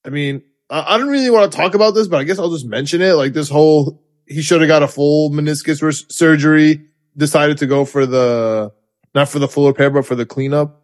I 0.06 0.10
mean, 0.10 0.44
I, 0.74 0.96
I 0.96 0.98
don't 0.98 1.10
really 1.10 1.30
want 1.30 1.52
to 1.52 1.56
talk 1.58 1.76
about 1.76 1.92
this, 1.92 2.08
but 2.08 2.18
I 2.20 2.24
guess 2.24 2.40
I'll 2.40 2.52
just 2.52 2.66
mention 2.66 3.02
it. 3.02 3.14
Like 3.14 3.34
this 3.34 3.50
whole, 3.50 4.04
he 4.28 4.42
should 4.42 4.62
have 4.62 4.68
got 4.68 4.82
a 4.84 4.88
full 4.88 5.30
meniscus 5.30 5.82
res- 5.82 6.06
surgery, 6.14 6.88
decided 7.16 7.60
to 7.60 7.68
go 7.68 7.86
for 7.86 8.06
the, 8.06 8.74
not 9.14 9.30
for 9.30 9.38
the 9.40 9.48
full 9.48 9.68
repair, 9.68 9.92
but 9.92 10.06
for 10.06 10.16
the 10.16 10.26
cleanup. 10.26 10.82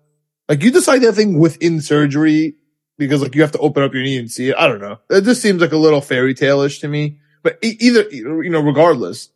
Like 0.48 0.64
you 0.64 0.72
decide 0.72 1.00
that 1.02 1.14
thing 1.14 1.40
within 1.40 1.82
surgery 1.82 2.56
because 2.98 3.22
like 3.24 3.34
you 3.34 3.42
have 3.42 3.52
to 3.54 3.60
open 3.60 3.82
up 3.84 3.94
your 3.94 4.04
knee 4.04 4.18
and 4.18 4.32
see 4.32 4.50
it. 4.50 4.56
I 4.58 4.68
don't 4.68 4.82
know. 4.82 5.00
It 5.10 5.24
just 5.24 5.42
seems 5.42 5.62
like 5.62 5.72
a 5.72 5.78
little 5.78 6.02
fairy 6.02 6.34
tale-ish 6.34 6.80
to 6.80 6.88
me, 6.88 7.18
but 7.44 7.58
e- 7.64 7.78
either, 7.80 8.08
you 8.12 8.50
know, 8.50 8.62
regardless, 8.62 9.30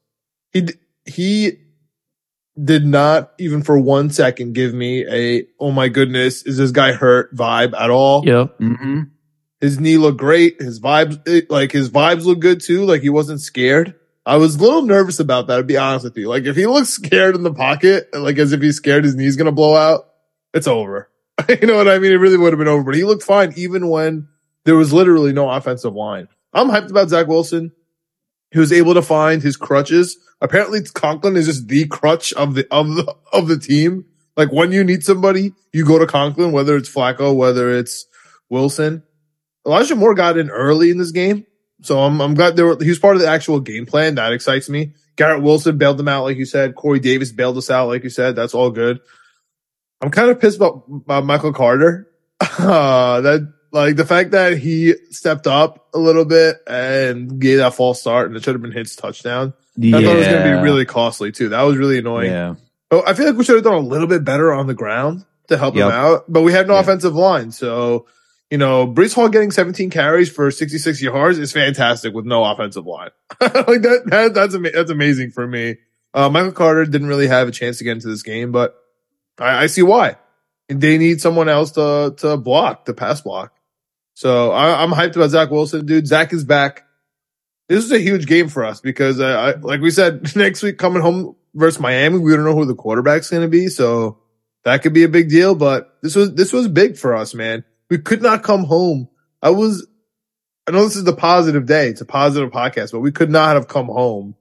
he, 0.51 0.61
d- 0.61 0.73
he 1.05 1.59
did 2.61 2.85
not 2.85 3.31
even 3.39 3.63
for 3.63 3.79
one 3.79 4.11
second 4.11 4.53
give 4.53 4.73
me 4.73 5.05
a, 5.07 5.47
oh 5.59 5.71
my 5.71 5.87
goodness, 5.87 6.43
is 6.43 6.57
this 6.57 6.71
guy 6.71 6.91
hurt 6.91 7.33
vibe 7.35 7.73
at 7.79 7.89
all. 7.89 8.23
Yeah. 8.25 8.45
Mm-hmm. 8.59 9.01
His 9.63 9.79
knee 9.79 9.95
looked 9.95 10.17
great. 10.17 10.61
His 10.61 10.81
vibes, 10.81 11.49
like 11.49 11.71
his 11.71 11.89
vibes 11.89 12.25
look 12.25 12.41
good 12.41 12.59
too. 12.59 12.83
Like 12.83 13.01
he 13.01 13.07
wasn't 13.07 13.39
scared. 13.39 13.95
I 14.25 14.35
was 14.35 14.55
a 14.55 14.59
little 14.61 14.81
nervous 14.81 15.21
about 15.21 15.47
that. 15.47 15.55
To 15.55 15.63
be 15.63 15.77
honest 15.77 16.03
with 16.03 16.17
you, 16.17 16.27
like 16.27 16.43
if 16.43 16.57
he 16.57 16.67
looks 16.67 16.89
scared 16.89 17.33
in 17.33 17.43
the 17.43 17.53
pocket, 17.53 18.09
like 18.13 18.37
as 18.39 18.51
if 18.51 18.61
he's 18.61 18.75
scared 18.75 19.05
his 19.05 19.15
knee's 19.15 19.37
gonna 19.37 19.53
blow 19.53 19.73
out, 19.73 20.09
it's 20.53 20.67
over. 20.67 21.09
you 21.47 21.65
know 21.65 21.77
what 21.77 21.87
I 21.87 21.97
mean? 21.97 22.11
It 22.11 22.17
really 22.17 22.35
would 22.35 22.51
have 22.51 22.59
been 22.59 22.67
over. 22.67 22.83
But 22.83 22.95
he 22.95 23.05
looked 23.05 23.23
fine 23.23 23.53
even 23.55 23.87
when 23.87 24.27
there 24.65 24.75
was 24.75 24.91
literally 24.91 25.31
no 25.31 25.49
offensive 25.49 25.93
line. 25.93 26.27
I'm 26.51 26.67
hyped 26.67 26.89
about 26.89 27.07
Zach 27.07 27.27
Wilson. 27.27 27.71
He 28.51 28.59
was 28.59 28.73
able 28.73 28.95
to 28.95 29.01
find 29.01 29.41
his 29.41 29.55
crutches. 29.55 30.17
Apparently 30.41 30.81
Conklin 30.81 31.37
is 31.37 31.45
just 31.45 31.69
the 31.69 31.87
crutch 31.87 32.33
of 32.33 32.55
the, 32.55 32.67
of 32.69 32.95
the, 32.95 33.15
of 33.31 33.47
the 33.47 33.57
team. 33.57 34.07
Like 34.35 34.51
when 34.51 34.73
you 34.73 34.83
need 34.83 35.05
somebody, 35.05 35.53
you 35.71 35.85
go 35.85 35.99
to 35.99 36.05
Conklin, 36.05 36.51
whether 36.51 36.75
it's 36.75 36.93
Flacco, 36.93 37.33
whether 37.33 37.71
it's 37.71 38.07
Wilson. 38.49 39.03
Elijah 39.65 39.95
Moore 39.95 40.13
got 40.13 40.37
in 40.37 40.49
early 40.49 40.89
in 40.91 40.97
this 40.97 41.11
game. 41.11 41.45
So 41.81 41.99
I'm, 41.99 42.21
I'm 42.21 42.33
glad 42.33 42.55
there 42.55 42.65
were, 42.65 42.77
he 42.81 42.89
was 42.89 42.99
part 42.99 43.15
of 43.15 43.21
the 43.21 43.27
actual 43.27 43.59
game 43.59 43.85
plan. 43.85 44.15
That 44.15 44.31
excites 44.33 44.69
me. 44.69 44.93
Garrett 45.15 45.41
Wilson 45.43 45.77
bailed 45.77 45.97
them 45.97 46.07
out, 46.07 46.23
like 46.23 46.37
you 46.37 46.45
said. 46.45 46.75
Corey 46.75 46.99
Davis 46.99 47.31
bailed 47.31 47.57
us 47.57 47.69
out, 47.69 47.87
like 47.87 48.03
you 48.03 48.09
said. 48.09 48.35
That's 48.35 48.53
all 48.53 48.71
good. 48.71 48.99
I'm 50.01 50.09
kind 50.11 50.29
of 50.29 50.39
pissed 50.39 50.57
about, 50.57 50.83
about 50.89 51.25
Michael 51.25 51.53
Carter. 51.53 52.07
Uh, 52.59 53.21
that, 53.21 53.53
like 53.71 53.95
the 53.95 54.05
fact 54.05 54.31
that 54.31 54.57
he 54.57 54.93
stepped 55.11 55.47
up 55.47 55.87
a 55.93 55.97
little 55.97 56.25
bit 56.25 56.57
and 56.67 57.39
gave 57.39 57.57
that 57.57 57.73
false 57.73 57.99
start 58.01 58.27
and 58.27 58.35
it 58.37 58.43
should 58.43 58.53
have 58.53 58.61
been 58.61 58.71
his 58.71 58.95
touchdown. 58.95 59.53
Yeah. 59.77 59.97
I 59.97 60.03
thought 60.03 60.15
it 60.15 60.19
was 60.19 60.27
going 60.27 60.43
to 60.51 60.57
be 60.57 60.63
really 60.63 60.85
costly 60.85 61.31
too. 61.31 61.49
That 61.49 61.61
was 61.63 61.77
really 61.77 61.97
annoying. 61.99 62.29
Yeah. 62.31 62.55
But 62.89 63.07
I 63.07 63.13
feel 63.15 63.25
like 63.25 63.35
we 63.37 63.43
should 63.43 63.55
have 63.55 63.63
done 63.63 63.73
a 63.73 63.79
little 63.79 64.07
bit 64.07 64.23
better 64.23 64.53
on 64.53 64.67
the 64.67 64.73
ground 64.75 65.25
to 65.47 65.57
help 65.57 65.75
Yep. 65.75 65.85
him 65.85 65.91
out. 65.91 66.25
But 66.31 66.41
we 66.41 66.51
had 66.51 66.67
no 66.67 66.75
Yeah. 66.75 66.81
offensive 66.81 67.15
line. 67.15 67.51
So, 67.51 68.05
you 68.53 68.59
know, 68.59 68.85
Breece 68.85 69.15
Hall 69.15 69.29
getting 69.29 69.49
17 69.49 69.89
carries 69.89 70.29
for 70.29 70.51
66 70.51 71.01
yards 71.01 71.39
is 71.39 71.51
fantastic 71.51 72.13
with 72.13 72.23
no 72.23 72.43
offensive 72.43 72.85
line. 72.85 73.09
like 73.41 73.81
that, 73.81 74.03
that 74.05 74.33
that's, 74.35 74.55
that's 74.75 74.91
amazing 74.91 75.31
for 75.31 75.47
me. 75.47 75.77
Uh, 76.13 76.29
Michael 76.29 76.51
Carter 76.51 76.85
didn't 76.85 77.07
really 77.07 77.25
have 77.25 77.47
a 77.47 77.51
chance 77.51 77.79
to 77.79 77.83
get 77.83 77.93
into 77.93 78.09
this 78.09 78.21
game, 78.21 78.51
but 78.51 78.75
I, 79.39 79.63
I 79.63 79.65
see 79.65 79.81
why. 79.81 80.17
They 80.69 80.99
need 80.99 81.19
someone 81.19 81.49
else 81.49 81.71
to, 81.71 82.13
to 82.17 82.37
block, 82.37 82.85
to 82.85 82.93
pass 82.93 83.21
block. 83.21 83.55
So 84.13 84.51
I, 84.51 84.83
I'm 84.83 84.91
hyped 84.91 85.15
about 85.15 85.31
Zach 85.31 85.49
Wilson, 85.49 85.87
dude. 85.87 86.05
Zach 86.05 86.31
is 86.31 86.43
back. 86.43 86.85
This 87.69 87.83
is 87.83 87.91
a 87.91 87.97
huge 87.97 88.27
game 88.27 88.49
for 88.49 88.63
us 88.63 88.81
because, 88.81 89.19
uh, 89.19 89.55
I, 89.55 89.59
like 89.61 89.81
we 89.81 89.89
said, 89.89 90.35
next 90.35 90.61
week 90.61 90.77
coming 90.77 91.01
home 91.01 91.35
versus 91.55 91.79
Miami, 91.79 92.19
we 92.19 92.35
don't 92.35 92.45
know 92.45 92.53
who 92.53 92.65
the 92.65 92.75
quarterback's 92.75 93.31
going 93.31 93.41
to 93.41 93.49
be. 93.49 93.69
So 93.69 94.19
that 94.63 94.83
could 94.83 94.93
be 94.93 95.05
a 95.05 95.09
big 95.09 95.27
deal, 95.27 95.55
but 95.55 95.97
this 96.03 96.15
was, 96.15 96.35
this 96.35 96.53
was 96.53 96.67
big 96.67 96.97
for 96.97 97.15
us, 97.15 97.33
man. 97.33 97.63
We 97.89 97.97
could 97.97 98.21
not 98.21 98.43
come 98.43 98.63
home. 98.63 99.09
I 99.41 99.49
was, 99.51 99.85
I 100.67 100.71
know 100.71 100.83
this 100.83 100.95
is 100.95 101.03
the 101.03 101.15
positive 101.15 101.65
day. 101.65 101.89
It's 101.89 102.01
a 102.01 102.05
positive 102.05 102.51
podcast, 102.51 102.91
but 102.91 103.01
we 103.01 103.11
could 103.11 103.29
not 103.29 103.55
have 103.55 103.67
come 103.67 103.87
home 103.87 104.35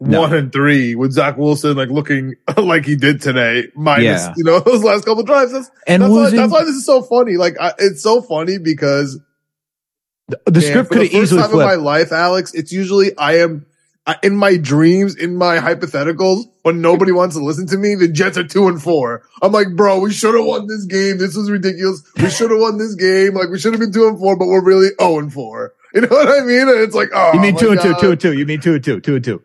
No. 0.00 0.20
one 0.20 0.32
and 0.34 0.52
three 0.52 0.94
with 0.94 1.12
Zach 1.12 1.36
Wilson 1.36 1.76
like 1.76 1.88
looking 1.90 2.34
like 2.56 2.84
he 2.86 2.96
did 2.96 3.20
today, 3.20 3.68
minus, 3.74 4.04
Yeah. 4.26 4.34
you 4.36 4.44
know, 4.44 4.60
those 4.64 4.84
last 4.84 5.04
couple 5.04 5.24
drives. 5.24 5.52
That's, 5.52 5.70
And 5.86 6.02
that's, 6.02 6.10
why, 6.12 6.30
that's 6.30 6.52
why 6.52 6.60
this 6.64 6.76
is 6.76 6.86
so 6.86 7.02
funny. 7.02 7.36
Like, 7.36 7.56
I, 7.60 7.72
it's 7.78 8.02
so 8.02 8.22
funny 8.22 8.58
because 8.58 9.18
the 10.28 10.38
Man, 10.52 10.62
script 10.62 10.88
for 10.88 10.94
could 10.94 11.00
the 11.00 11.08
have 11.08 11.12
first 11.12 11.32
easily 11.32 11.42
time 11.42 11.50
in 11.52 11.58
my 11.58 11.74
life, 11.74 12.12
Alex, 12.12 12.54
it's 12.54 12.72
usually 12.72 13.16
I 13.18 13.38
am 13.38 13.66
in 14.22 14.36
my 14.36 14.56
dreams, 14.56 15.14
in 15.16 15.36
my 15.36 15.58
hypotheticals, 15.58 16.44
when 16.62 16.80
nobody 16.80 17.12
wants 17.12 17.36
to 17.36 17.44
listen 17.44 17.66
to 17.68 17.76
me. 17.76 17.94
The 17.94 18.08
Jets 18.08 18.36
are 18.36 18.46
two 18.46 18.68
and 18.68 18.82
four. 18.82 19.22
I'm 19.40 19.52
like, 19.52 19.76
bro, 19.76 20.00
we 20.00 20.12
should 20.12 20.34
have 20.34 20.44
won 20.44 20.66
this 20.66 20.84
game. 20.84 21.18
This 21.18 21.36
was 21.36 21.50
ridiculous. 21.50 22.02
We 22.20 22.30
should 22.30 22.50
have 22.50 22.60
won 22.60 22.78
this 22.78 22.94
game. 22.94 23.34
Like, 23.34 23.48
we 23.48 23.58
should 23.58 23.72
have 23.72 23.80
been 23.80 23.92
two 23.92 24.08
and 24.08 24.18
four, 24.18 24.36
but 24.36 24.46
we're 24.46 24.64
really 24.64 24.88
zero 24.98 25.18
and 25.18 25.32
four. 25.32 25.74
You 25.94 26.00
know 26.00 26.08
what 26.08 26.26
I 26.26 26.40
mean? 26.42 26.68
And 26.70 26.80
it's 26.80 26.94
like, 26.94 27.10
oh, 27.14 27.34
You 27.34 27.40
mean 27.40 27.54
two 27.54 27.70
and 27.70 27.78
two, 27.78 27.94
two 28.00 28.12
and 28.12 28.18
two. 28.18 28.32
You 28.32 28.46
mean 28.46 28.62
two 28.62 28.76
and 28.76 28.82
two, 28.82 28.98
two 29.00 29.16
and 29.16 29.22
two. 29.22 29.42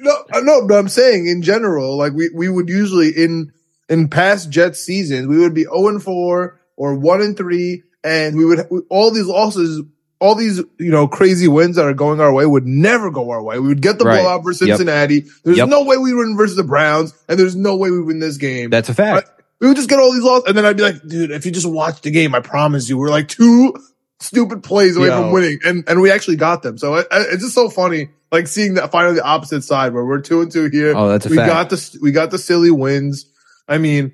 No, 0.00 0.24
no, 0.36 0.66
but 0.66 0.78
I'm 0.78 0.88
saying 0.88 1.26
in 1.26 1.42
general, 1.42 1.98
like 1.98 2.14
we, 2.14 2.30
we 2.34 2.48
would 2.48 2.70
usually 2.70 3.10
in, 3.10 3.52
in 3.90 4.08
past 4.08 4.48
Jets 4.48 4.80
seasons, 4.80 5.26
we 5.26 5.38
would 5.38 5.52
be 5.52 5.64
0 5.64 5.88
and 5.88 6.02
4 6.02 6.60
or 6.76 6.94
1 6.94 7.20
and 7.20 7.36
3. 7.36 7.82
And 8.02 8.34
we 8.34 8.46
would, 8.46 8.66
all 8.88 9.10
these 9.10 9.26
losses, 9.26 9.82
all 10.20 10.34
these, 10.34 10.58
you 10.78 10.90
know, 10.90 11.06
crazy 11.08 11.48
wins 11.48 11.76
that 11.76 11.84
are 11.84 11.92
going 11.94 12.20
our 12.20 12.32
way 12.32 12.46
would 12.46 12.66
never 12.66 13.10
go 13.10 13.30
our 13.30 13.42
way. 13.42 13.58
We 13.58 13.68
would 13.68 13.82
get 13.82 13.98
the 13.98 14.04
Right. 14.04 14.22
blowout 14.22 14.42
Yep. 14.46 14.54
Cincinnati. 14.56 15.26
There's 15.44 15.58
Yep. 15.58 15.68
no 15.68 15.84
way 15.84 15.96
we 15.98 16.14
win 16.14 16.36
versus 16.36 16.56
the 16.56 16.62
Browns 16.64 17.12
and 17.28 17.38
there's 17.38 17.56
no 17.56 17.76
way 17.76 17.90
we 17.90 18.00
win 18.00 18.20
this 18.20 18.36
game. 18.36 18.70
That's 18.70 18.88
a 18.88 18.94
fact. 18.94 19.30
we 19.60 19.68
would 19.68 19.76
just 19.76 19.88
get 19.88 19.98
all 19.98 20.12
these 20.12 20.22
losses. 20.22 20.44
And 20.48 20.56
then 20.58 20.64
I'd 20.66 20.76
be 20.76 20.82
like, 20.82 21.06
dude, 21.06 21.30
if 21.30 21.46
you 21.46 21.52
just 21.52 21.66
watch 21.66 22.00
the 22.02 22.10
game, 22.10 22.34
I 22.34 22.40
promise 22.40 22.88
you, 22.88 22.98
we're 22.98 23.08
like 23.10 23.28
two 23.28 23.74
stupid 24.20 24.62
plays 24.62 24.96
away 24.96 25.08
Yo. 25.08 25.22
from 25.22 25.32
winning. 25.32 25.58
And, 25.64 25.84
and 25.88 26.00
we 26.00 26.10
actually 26.10 26.36
got 26.36 26.62
them. 26.62 26.76
So 26.78 26.94
it, 26.96 27.06
it's 27.10 27.42
just 27.42 27.54
so 27.54 27.68
funny, 27.68 28.08
like 28.32 28.46
seeing 28.46 28.74
that 28.74 28.90
finally 28.92 29.14
the 29.16 29.24
opposite 29.24 29.62
side 29.62 29.92
where 29.94 30.04
we're 30.04 30.20
two 30.20 30.40
and 30.42 30.50
two 30.50 30.68
here. 30.70 30.94
Oh, 30.96 31.08
that's 31.08 31.26
a 31.26 31.28
we 31.28 31.36
fact. 31.36 31.48
got 31.50 31.70
the, 31.70 31.98
we 32.02 32.12
got 32.12 32.30
the 32.30 32.38
silly 32.38 32.70
wins. 32.70 33.26
I 33.68 33.78
mean, 33.78 34.12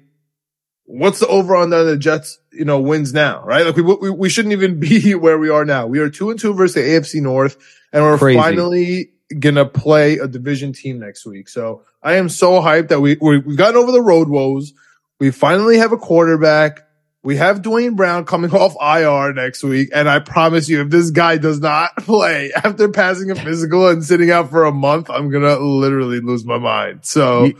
what's 0.85 1.21
the 1.21 1.27
over 1.29 1.55
on 1.57 1.71
the 1.71 1.97
Jets, 1.97 2.39
you 2.53 2.65
know, 2.65 2.81
wins 2.81 3.13
now, 3.13 3.45
right? 3.45 3.65
Like 3.65 3.77
we, 3.77 3.83
we, 3.83 4.11
we 4.11 4.29
shouldn't 4.29 4.53
even 4.53 4.81
be 4.81 5.15
where 5.15 5.39
we 5.39 5.49
are 5.49 5.65
now. 5.65 5.87
We 5.87 5.99
are 6.01 6.11
two 6.11 6.31
and 6.31 6.39
two 6.39 6.55
versus 6.55 6.75
the 6.75 6.81
AFC 6.81 7.23
North 7.23 7.57
and 7.93 8.05
we're 8.05 8.19
Crazy. 8.19 8.39
finally 8.39 9.11
gonna 9.39 9.67
play 9.67 10.19
a 10.19 10.27
division 10.27 10.73
team 10.73 10.99
next 10.99 11.25
week. 11.25 11.49
So 11.49 11.85
I 12.03 12.15
am 12.15 12.29
so 12.29 12.61
hyped 12.61 12.89
that 12.89 13.01
we, 13.01 13.17
we 13.21 13.39
we've 13.39 13.57
gotten 13.57 13.77
over 13.77 13.93
the 13.93 14.03
road 14.03 14.29
woes. 14.29 14.73
We 15.19 15.31
finally 15.31 15.79
have 15.79 15.93
a 15.93 15.99
quarterback. 15.99 16.87
We 17.23 17.37
have 17.37 17.61
Dwayne 17.61 17.95
Brown 17.97 18.25
coming 18.25 18.51
off 18.55 18.75
IR 18.81 19.35
next 19.35 19.63
week. 19.63 19.91
And 19.95 20.09
I 20.09 20.19
promise 20.19 20.69
you, 20.69 20.81
if 20.81 20.89
this 20.91 21.11
guy 21.11 21.37
does 21.37 21.61
not 21.61 21.95
play 21.99 22.53
after 22.53 22.89
passing 22.89 23.31
a 23.31 23.35
physical 23.35 23.89
and 23.89 24.03
sitting 24.03 24.31
out 24.31 24.51
for 24.51 24.65
a 24.65 24.73
month, 24.73 25.11
I'm 25.11 25.31
going 25.31 25.45
to 25.45 25.59
literally 25.59 26.21
lose 26.21 26.45
my 26.45 26.59
mind. 26.59 27.01
So 27.05 27.53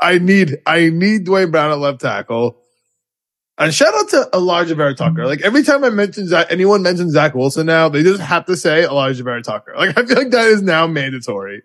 I 0.00 0.18
need, 0.18 0.58
I 0.64 0.90
need 0.90 1.26
Dwayne 1.26 1.50
Brown 1.50 1.72
at 1.72 1.78
left 1.78 2.00
tackle. 2.00 2.60
And 3.58 3.74
shout 3.74 3.92
out 3.92 4.08
to 4.10 4.28
Alijah 4.32 4.76
Vera-Tucker. 4.76 5.26
Like 5.26 5.42
every 5.42 5.64
time 5.64 5.82
I 5.82 5.90
mention 5.90 6.28
Zach, 6.28 6.46
anyone 6.50 6.82
mentions 6.82 7.12
Zach 7.12 7.34
Wilson 7.34 7.66
now, 7.66 7.88
they 7.88 8.04
just 8.04 8.20
have 8.20 8.46
to 8.46 8.56
say 8.56 8.84
Alijah 8.84 9.24
Vera-Tucker. 9.24 9.74
Like 9.76 9.98
I 9.98 10.06
feel 10.06 10.16
like 10.16 10.30
that 10.30 10.46
is 10.46 10.62
now 10.62 10.86
mandatory. 10.86 11.62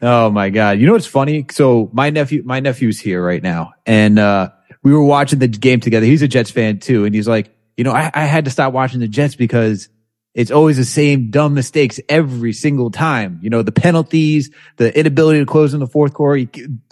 Oh 0.00 0.30
my 0.30 0.48
god! 0.50 0.78
You 0.78 0.86
know 0.86 0.92
what's 0.92 1.06
funny? 1.06 1.44
So 1.50 1.90
my 1.92 2.10
nephew, 2.10 2.42
my 2.44 2.60
nephew's 2.60 2.98
here 2.98 3.22
right 3.22 3.42
now, 3.42 3.74
and 3.84 4.18
uh, 4.18 4.50
we 4.82 4.92
were 4.92 5.02
watching 5.02 5.40
the 5.40 5.48
game 5.48 5.80
together. 5.80 6.06
He's 6.06 6.22
a 6.22 6.28
Jets 6.28 6.50
fan 6.50 6.78
too, 6.78 7.04
and 7.04 7.14
he's 7.14 7.28
like, 7.28 7.54
you 7.76 7.84
know, 7.84 7.92
I, 7.92 8.10
I 8.14 8.24
had 8.24 8.44
to 8.46 8.50
stop 8.50 8.72
watching 8.72 9.00
the 9.00 9.08
Jets 9.08 9.34
because 9.34 9.88
it's 10.34 10.50
always 10.50 10.76
the 10.76 10.84
same 10.84 11.30
dumb 11.30 11.54
mistakes 11.54 12.00
every 12.08 12.52
single 12.52 12.90
time. 12.90 13.40
You 13.42 13.50
know, 13.50 13.62
the 13.62 13.72
penalties, 13.72 14.50
the 14.76 14.96
inability 14.96 15.40
to 15.40 15.46
close 15.46 15.74
in 15.74 15.80
the 15.80 15.86
fourth 15.86 16.14
quarter. 16.14 16.36
You, 16.36 16.48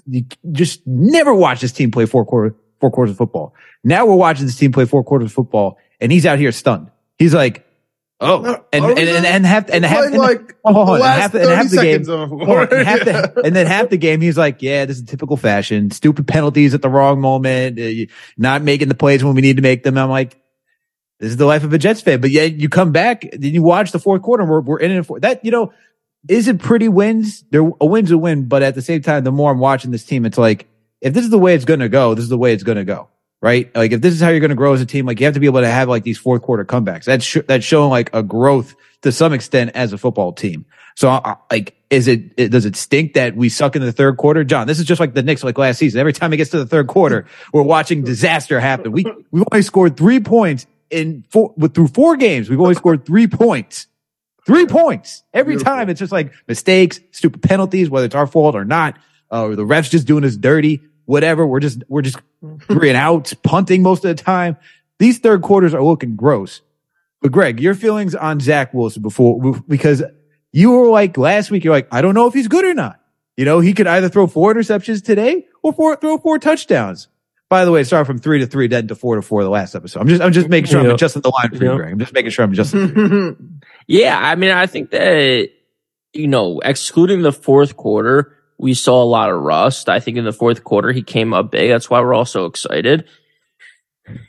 you 0.07 0.25
just 0.53 0.87
never 0.87 1.33
watch 1.33 1.61
this 1.61 1.73
team 1.73 1.93
play 1.93 2.07
four 2.07 2.25
quarter, 2.25 2.57
four 2.81 2.91
quarters 2.91 3.13
of 3.13 3.19
football. 3.19 3.55
Now 3.85 4.07
we're 4.07 4.17
watching 4.17 4.47
this 4.47 4.57
team 4.57 4.73
play 4.73 4.85
four 4.85 5.05
quarters 5.05 5.31
of 5.31 5.33
football, 5.35 5.79
and 6.01 6.11
he's 6.13 6.27
out 6.27 6.39
here 6.39 6.53
stunned. 6.53 6.91
He's 7.19 7.35
like, 7.35 7.67
oh, 8.21 8.65
and 8.73 8.85
and 8.85 8.99
and, 8.99 9.27
and 9.27 9.47
half 9.47 9.69
and 9.71 9.85
half 9.85 10.05
and- 10.07 10.19
like 10.19 10.57
hold 10.65 11.01
the 11.01 11.05
and 11.05 11.21
half, 11.23 11.35
and 11.35 11.49
half 11.49 11.71
the 11.71 11.77
game. 11.77 12.05
seconds 12.05 12.09
of 12.09 12.29
Hold 12.29 12.43
on, 12.51 12.69
and, 12.73 12.87
half 12.87 13.05
the, 13.05 13.43
and 13.45 13.55
then 13.57 13.67
half 13.67 13.89
the 13.89 13.97
game, 13.97 14.21
he's 14.21 14.37
like, 14.39 14.63
yeah, 14.63 14.85
this 14.85 14.97
is 14.99 15.05
typical 15.05 15.37
fashion. 15.37 15.91
Stupid 15.91 16.27
penalties 16.27 16.75
at 16.75 16.83
the 16.83 16.89
wrong 16.89 17.21
moment. 17.21 17.79
Uh, 17.79 18.13
not 18.37 18.63
making 18.63 18.89
the 18.89 18.95
plays 18.95 19.23
when 19.25 19.35
we 19.35 19.43
need 19.43 19.57
to 19.57 19.63
make 19.63 19.83
them. 19.83 19.97
I'm 19.97 20.11
like, 20.11 20.39
this 21.19 21.31
is 21.31 21.37
the 21.37 21.47
life 21.47 21.65
of 21.65 21.73
a 21.73 21.79
Jets 21.79 22.01
fan. 22.03 22.21
But 22.21 22.31
yeah, 22.31 22.43
you 22.43 22.69
come 22.69 22.93
back, 22.93 23.23
then 23.33 23.55
you 23.55 23.63
watch 23.63 23.93
the 23.93 23.99
fourth 23.99 24.23
quarter 24.23 24.43
and 24.43 24.51
we're, 24.51 24.61
we're 24.61 24.81
in 24.81 24.91
it 24.91 25.07
for 25.07 25.19
that, 25.21 25.45
you 25.45 25.51
know, 25.51 25.73
is 26.29 26.49
it 26.49 26.59
pretty 26.59 26.89
wins? 26.89 27.45
There, 27.51 27.63
a 27.81 27.87
win's 27.87 28.11
a 28.11 28.19
win. 28.19 28.49
But 28.49 28.63
at 28.63 28.75
the 28.75 28.83
same 28.83 29.01
time, 29.01 29.25
the 29.25 29.33
more 29.33 29.51
I'm 29.51 29.59
watching 29.59 29.93
this 29.93 30.05
team, 30.05 30.27
it's 30.27 30.37
like, 30.37 30.69
if 31.01 31.13
this 31.15 31.25
is 31.25 31.31
the 31.31 31.39
way 31.39 31.55
it's 31.55 31.65
going 31.65 31.81
to 31.81 31.89
go, 31.89 32.15
this 32.15 32.23
is 32.25 32.29
the 32.31 32.39
way 32.39 32.53
it's 32.53 32.63
going 32.63 32.79
to 32.79 32.85
go. 32.85 33.09
Right. 33.43 33.75
Like 33.77 33.93
if 33.93 34.01
this 34.01 34.15
is 34.15 34.21
how 34.21 34.31
you're 34.31 34.41
going 34.41 34.49
to 34.51 34.57
grow 34.57 34.73
as 34.73 34.81
a 34.81 34.87
team, 34.87 35.05
like 35.07 35.21
you 35.21 35.27
have 35.27 35.35
to 35.35 35.41
be 35.41 35.47
able 35.47 35.61
to 35.61 35.69
have 35.69 35.89
like 35.89 36.05
these 36.05 36.19
fourth 36.19 36.43
quarter 36.43 36.65
comebacks. 36.65 37.05
That's, 37.05 37.25
sh- 37.25 37.45
that's 37.47 37.65
showing 37.65 37.91
like 37.91 38.11
a 38.15 38.23
growth 38.23 38.75
to 39.03 39.13
some 39.13 39.33
extent 39.35 39.73
as 39.75 39.93
a 39.93 39.99
football 39.99 40.33
team. 40.33 40.65
So, 40.97 41.11
I- 41.11 41.37
like, 41.51 41.77
is 41.91 42.09
it, 42.09 42.33
it, 42.39 42.49
does 42.49 42.65
it 42.65 42.75
stink 42.75 43.13
that 43.13 43.37
we 43.37 43.49
suck 43.51 43.77
in 43.77 43.83
the 43.83 43.93
third 43.93 44.17
quarter? 44.17 44.43
John, 44.43 44.67
this 44.67 44.81
is 44.81 44.87
just 44.87 44.99
like 44.99 45.13
the 45.15 45.23
Knicks 45.23 45.45
like 45.45 45.59
last 45.59 45.79
season. 45.79 46.01
Every 46.01 46.15
time 46.15 46.33
it 46.33 46.39
gets 46.39 46.51
to 46.53 46.59
the 46.59 46.67
third 46.67 46.87
quarter, 46.89 47.27
we're 47.53 47.63
watching 47.63 48.03
disaster 48.03 48.59
happen. 48.59 48.91
We, 48.91 49.05
we've 49.31 49.45
only 49.53 49.63
scored 49.63 49.97
three 49.97 50.19
points 50.19 50.67
in 50.91 51.25
four, 51.31 51.53
with, 51.57 51.75
through 51.75 51.89
four 51.89 52.17
games. 52.17 52.49
We've 52.49 52.61
only 52.61 52.75
scored 52.75 53.05
three 53.05 53.27
points. 53.27 53.87
Three 54.47 54.67
points 54.67 55.25
every 55.35 55.55
Beautiful. 55.55 55.75
time. 55.75 55.91
It's 55.91 56.01
just 56.01 56.13
like 56.13 56.33
mistakes, 56.49 57.01
stupid 57.11 57.43
penalties, 57.43 57.91
whether 57.91 58.07
it's 58.07 58.15
our 58.15 58.27
fault 58.27 58.55
or 58.55 58.65
not, 58.65 58.97
uh, 59.33 59.45
or 59.45 59.57
the 59.57 59.65
refs 59.65 59.91
just 59.91 60.07
doing 60.07 60.25
us 60.25 60.37
dirty, 60.37 60.81
whatever. 61.05 61.47
We're 61.47 61.61
just, 61.61 61.83
we're 61.89 62.03
just 62.03 62.19
three 62.63 62.89
and 62.89 62.97
outs, 62.97 63.35
punting 63.35 63.83
most 63.83 64.05
of 64.05 64.17
the 64.17 64.23
time. 64.23 64.57
These 64.99 65.19
third 65.19 65.43
quarters 65.43 65.75
are 65.75 65.83
looking 65.83 66.17
gross. 66.17 66.63
But 67.23 67.33
Greg, 67.33 67.61
your 67.61 67.75
feelings 67.75 68.15
on 68.15 68.41
Zach 68.41 68.73
Wilson 68.75 69.03
before, 69.03 69.61
because 69.69 70.03
you 70.53 70.71
were 70.73 70.87
like 70.89 71.17
last 71.19 71.51
week, 71.51 71.65
you're 71.65 71.73
like, 71.75 71.89
I 71.93 72.03
don't 72.03 72.15
know 72.15 72.27
if 72.27 72.35
he's 72.35 72.49
good 72.49 72.65
or 72.65 72.75
not. 72.75 73.01
You 73.37 73.45
know, 73.45 73.61
he 73.61 73.73
could 73.75 73.87
either 73.87 74.09
throw 74.09 74.27
four 74.27 74.55
interceptions 74.55 75.05
today 75.05 75.47
or 75.63 75.73
four, 75.73 75.97
throw 75.97 76.17
four 76.19 76.39
touchdowns. 76.39 77.09
By 77.49 77.65
the 77.65 77.71
way, 77.71 77.83
it 77.83 77.85
started 77.85 78.07
from 78.07 78.19
three 78.19 78.41
to 78.41 78.47
three, 78.47 78.67
then 78.67 78.89
to 78.89 78.95
four 78.95 79.17
to 79.17 79.23
four 79.23 79.43
the 79.45 79.51
last 79.51 79.75
episode. 79.75 80.01
I'm 80.01 80.09
just, 80.09 80.23
I'm 80.23 80.33
just 80.33 80.49
making 80.49 80.71
sure 80.71 80.81
I'm 80.81 80.87
Yeah. 80.87 80.95
adjusting 80.95 81.23
the 81.23 81.31
line 81.31 81.51
for 81.51 81.63
you, 81.63 81.71
Yeah. 81.71 81.77
Greg. 81.77 81.93
I'm 81.93 81.99
just 81.99 82.13
making 82.13 82.31
sure 82.31 82.45
I'm 82.45 82.53
adjusting. 82.53 83.61
yeah, 83.87 84.19
I 84.19 84.35
mean, 84.35 84.51
I 84.51 84.67
think 84.67 84.91
that, 84.91 85.51
you 86.13 86.27
know, 86.29 86.61
excluding 86.61 87.23
the 87.23 87.33
fourth 87.33 87.77
quarter, 87.77 88.36
we 88.59 88.75
saw 88.75 89.03
a 89.03 89.05
lot 89.05 89.31
of 89.31 89.41
rust. 89.43 89.89
I 89.89 90.01
think 90.01 90.17
in 90.17 90.25
the 90.25 90.33
fourth 90.33 90.65
quarter, 90.65 90.93
he 90.93 91.03
came 91.03 91.35
up 91.35 91.51
big. 91.51 91.69
That's 91.71 91.91
why 91.91 92.01
we're 92.01 92.15
all 92.15 92.25
so 92.25 92.47
excited. 92.47 93.05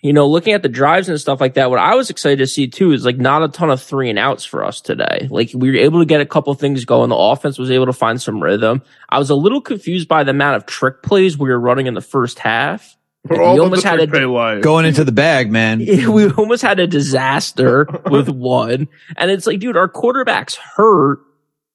you 0.01 0.11
know, 0.11 0.27
looking 0.27 0.53
at 0.53 0.63
the 0.63 0.69
drives 0.69 1.07
and 1.07 1.19
stuff 1.19 1.39
like 1.39 1.53
that, 1.53 1.69
what 1.69 1.77
I 1.79 1.93
was 1.95 2.09
excited 2.09 2.39
to 2.39 2.47
see 2.47 2.67
too 2.67 2.91
is 2.93 3.05
like 3.05 3.17
not 3.17 3.43
a 3.43 3.47
ton 3.47 3.69
of 3.69 3.81
three 3.81 4.09
and 4.09 4.17
outs 4.17 4.43
for 4.43 4.65
us 4.65 4.81
today. 4.81 5.27
Like 5.29 5.51
we 5.53 5.69
were 5.69 5.77
able 5.77 5.99
to 5.99 6.05
get 6.05 6.19
a 6.19 6.25
couple 6.25 6.53
things 6.55 6.83
going. 6.83 7.09
The 7.09 7.15
offense 7.15 7.59
was 7.59 7.69
able 7.69 7.85
to 7.85 7.93
find 7.93 8.19
some 8.21 8.41
rhythm. 8.41 8.81
I 9.07 9.19
was 9.19 9.29
a 9.29 9.35
little 9.35 9.61
confused 9.61 10.07
by 10.07 10.23
the 10.23 10.31
amount 10.31 10.55
of 10.57 10.65
trick 10.65 11.03
plays 11.03 11.37
we 11.37 11.49
were 11.49 11.59
running 11.59 11.85
in 11.87 11.93
the 11.93 12.01
first 12.01 12.39
half. 12.39 12.95
We're 13.29 13.53
We 13.53 13.59
almost 13.59 13.83
had 13.83 13.97
to 13.97 14.25
a- 14.25 14.25
life. 14.27 14.63
Going 14.63 14.85
into 14.85 15.03
the 15.03 15.11
bag, 15.11 15.51
man. 15.51 15.79
we 16.11 16.29
almost 16.31 16.63
had 16.63 16.79
a 16.79 16.87
disaster 16.87 17.85
with 18.09 18.29
one. 18.33 18.87
And 19.15 19.29
it's 19.29 19.45
like, 19.45 19.59
dude, 19.59 19.77
our 19.77 19.87
quarterback's 19.89 20.55
hurt. 20.55 21.19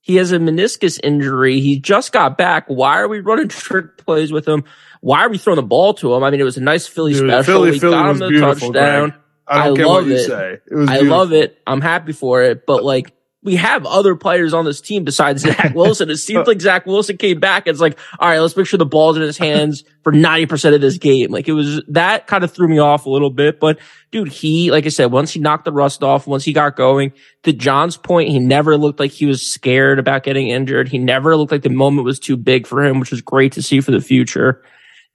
He 0.03 0.17
has 0.17 0.33
a 0.33 0.39
meniscus 0.39 1.01
injury. 1.03 1.61
He 1.61 1.79
just 1.79 2.13
got 2.13 2.37
back. 2.37 2.65
Why 2.67 2.99
are 3.01 3.09
we 3.09 3.21
running 3.21 3.49
trick 3.49 3.97
plays 3.99 4.31
with 4.33 4.47
him? 4.47 4.65
Why 5.01 5.21
are 5.21 5.29
we 5.31 5.39
throwing 5.39 5.57
the 5.57 5.63
ball 5.63 5.95
to 5.95 6.13
him? 6.15 6.23
I 6.23 6.31
mean, 6.31 6.41
it 6.41 6.45
was 6.45 6.57
a 6.57 6.61
nice 6.63 6.87
Philly 6.87 7.13
Dude, 7.15 7.29
special. 7.31 7.45
Philly- 7.55 7.71
we 7.73 7.79
Philly 7.79 7.93
got 7.95 8.11
him 8.11 8.19
the 8.19 8.41
touchdown. 8.41 8.71
Greg. 9.11 9.15
I 9.47 9.67
don't 9.67 9.81
I 9.81 9.85
love 9.85 9.95
what 10.05 10.07
you 10.07 10.15
it. 10.15 10.27
say. 10.27 10.59
It 10.71 10.75
was 10.75 10.89
I 10.89 10.99
love 11.01 11.33
it. 11.33 11.59
I'm 11.67 11.81
happy 11.81 12.13
for 12.13 12.43
it. 12.43 12.65
But 12.67 12.85
like, 12.85 13.13
we 13.45 13.57
have 13.57 13.85
other 13.87 14.15
players 14.15 14.55
on 14.55 14.65
this 14.65 14.81
team 14.81 15.03
besides 15.03 15.43
Zach 15.43 15.75
Wilson. 15.75 16.11
It 16.11 16.19
seems 16.19 16.47
like 16.47 16.61
Zach 16.61 16.87
Wilson 16.87 17.17
came 17.17 17.41
back. 17.41 17.67
It's 17.67 17.81
like, 17.81 17.99
all 18.21 18.29
right, 18.29 18.39
let's 18.39 18.57
make 18.57 18.67
sure 18.67 18.79
the 18.79 18.87
ball's 18.87 19.17
in 19.17 19.23
his 19.23 19.37
hands 19.37 19.83
for 20.05 20.13
90% 20.13 20.75
of 20.75 20.81
this 20.81 20.97
game. 20.97 21.33
Like 21.33 21.49
it 21.49 21.53
was, 21.53 21.83
that 21.89 22.29
kind 22.29 22.45
of 22.45 22.53
threw 22.53 22.69
me 22.69 22.79
off 22.79 23.05
a 23.05 23.11
little 23.11 23.31
bit. 23.31 23.59
But 23.59 23.81
dude, 24.13 24.29
he, 24.29 24.71
like 24.71 24.87
I 24.87 24.91
said, 24.91 25.07
once 25.07 25.33
he 25.33 25.41
knocked 25.41 25.65
the 25.65 25.73
rust 25.73 26.05
off, 26.05 26.29
once 26.29 26.45
he 26.45 26.53
got 26.53 26.77
going, 26.77 27.13
to 27.43 27.53
John's 27.53 27.97
point, 27.97 28.29
he 28.29 28.39
never 28.39 28.77
looked 28.77 29.01
like 29.01 29.11
he 29.11 29.27
was 29.27 29.45
scared 29.45 29.99
about 29.99 30.23
getting 30.23 30.49
injured. 30.49 30.89
He 30.89 30.99
never 30.99 31.37
looked 31.37 31.51
like 31.51 31.63
the 31.63 31.71
moment 31.71 32.05
was 32.05 32.21
too 32.21 32.37
big 32.37 32.67
for 32.67 32.85
him, 32.85 33.01
which 33.01 33.11
was 33.11 33.23
great 33.23 33.53
to 33.53 33.63
see 33.63 33.81
for 33.81 33.91
the 33.91 34.01
future. 34.01 34.63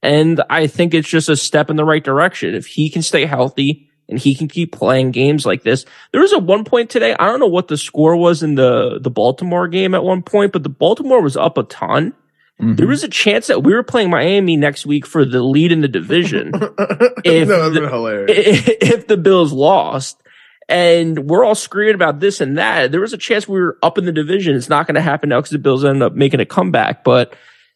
And 0.04 0.44
I 0.50 0.68
think 0.68 0.94
it's 0.94 1.08
just 1.08 1.30
a 1.30 1.38
step 1.38 1.70
in 1.70 1.78
the 1.78 1.86
right 1.86 2.04
direction. 2.04 2.56
If 2.56 2.68
he 2.68 2.90
can 2.90 3.02
stay 3.02 3.26
healthy 3.26 3.90
and 4.10 4.18
he 4.20 4.36
can 4.36 4.48
keep 4.48 4.72
playing 4.72 5.12
games 5.12 5.46
like 5.46 5.64
this, 5.64 5.86
there 6.12 6.22
was 6.22 6.34
a 6.34 6.40
one 6.40 6.64
point 6.64 6.90
today. 6.90 7.16
I 7.20 7.26
don't 7.26 7.40
know 7.40 7.48
what 7.48 7.68
the 7.68 7.78
score 7.78 8.16
was 8.16 8.44
in 8.44 8.56
the, 8.56 9.00
the 9.02 9.10
Baltimore 9.10 9.68
game 9.68 9.94
at 9.96 10.04
one 10.04 10.22
point, 10.24 10.54
but 10.54 10.64
the 10.64 10.70
Baltimore 10.70 11.22
was 11.22 11.36
up 11.38 11.58
a 11.58 11.64
ton. 11.64 12.14
Mhm. 12.62 12.76
There 12.78 12.88
was 12.88 13.04
a 13.04 13.08
chance 13.10 13.48
that 13.48 13.62
we 13.64 13.74
were 13.74 13.84
playing 13.84 14.10
Miami 14.10 14.58
next 14.58 14.86
week 14.86 15.06
for 15.06 15.26
the 15.26 15.44
lead 15.44 15.72
in 15.72 15.82
the 15.82 15.88
division 15.88 16.52
If 16.56 16.56
no, 17.48 17.62
that's 17.62 17.74
the- 17.76 17.82
been 17.82 17.90
hilarious. 17.90 18.32
if 18.82 19.08
the 19.08 19.18
Bills 19.18 19.54
lost. 19.54 20.22
And 20.70 21.30
we're 21.30 21.46
all 21.46 21.56
screaming 21.56 21.96
about 21.96 22.20
this 22.20 22.42
and 22.42 22.58
that. 22.58 22.92
There 22.92 23.00
was 23.00 23.14
a 23.14 23.18
chance 23.18 23.48
we 23.48 23.58
were 23.60 23.78
up 23.82 23.98
in 23.98 24.04
the 24.06 24.12
division. 24.12 24.56
It's 24.56 24.68
not 24.68 24.86
going 24.86 24.96
to 24.96 25.02
happen 25.02 25.30
now 25.30 25.38
because 25.40 25.52
the 25.52 25.60
Bills 25.60 25.86
ended 25.86 26.02
up 26.02 26.14
making 26.14 26.42
a 26.42 26.46
comeback. 26.46 27.06
But 27.06 27.36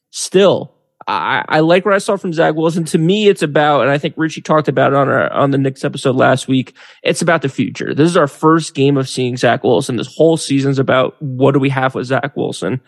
still, 0.10 0.74
I, 1.12 1.46
I 1.48 1.60
like 1.60 1.84
what 1.84 1.94
I 1.94 1.98
saw 1.98 2.16
from 2.16 2.32
Zach 2.32 2.56
Wilson. 2.56 2.86
To 2.86 2.98
me, 2.98 3.28
it's 3.28 3.42
about, 3.42 3.82
and 3.82 3.90
I 3.90 3.98
think 3.98 4.14
Richie 4.18 4.42
talked 4.42 4.68
about 4.68 4.94
it 4.94 4.96
on 4.96 5.10
our 5.10 5.32
on 5.34 5.52
the 5.52 5.58
Knicks 5.58 5.84
episode 5.84 6.16
last 6.16 6.48
week. 6.48 6.74
It's 7.04 7.22
about 7.22 7.42
the 7.42 7.50
future. 7.50 7.94
This 7.94 8.10
is 8.10 8.18
our 8.18 8.28
first 8.28 8.74
game 8.74 8.98
of 8.98 9.10
seeing 9.10 9.36
Zach 9.36 9.64
Wilson. 9.64 9.98
This 9.98 10.16
whole 10.16 10.38
season's 10.38 10.80
about 10.80 11.22
what 11.22 11.52
do 11.52 11.60
we 11.60 11.70
have 11.70 11.96
with 11.96 12.08
Zach 12.08 12.36
Wilson. 12.38 12.80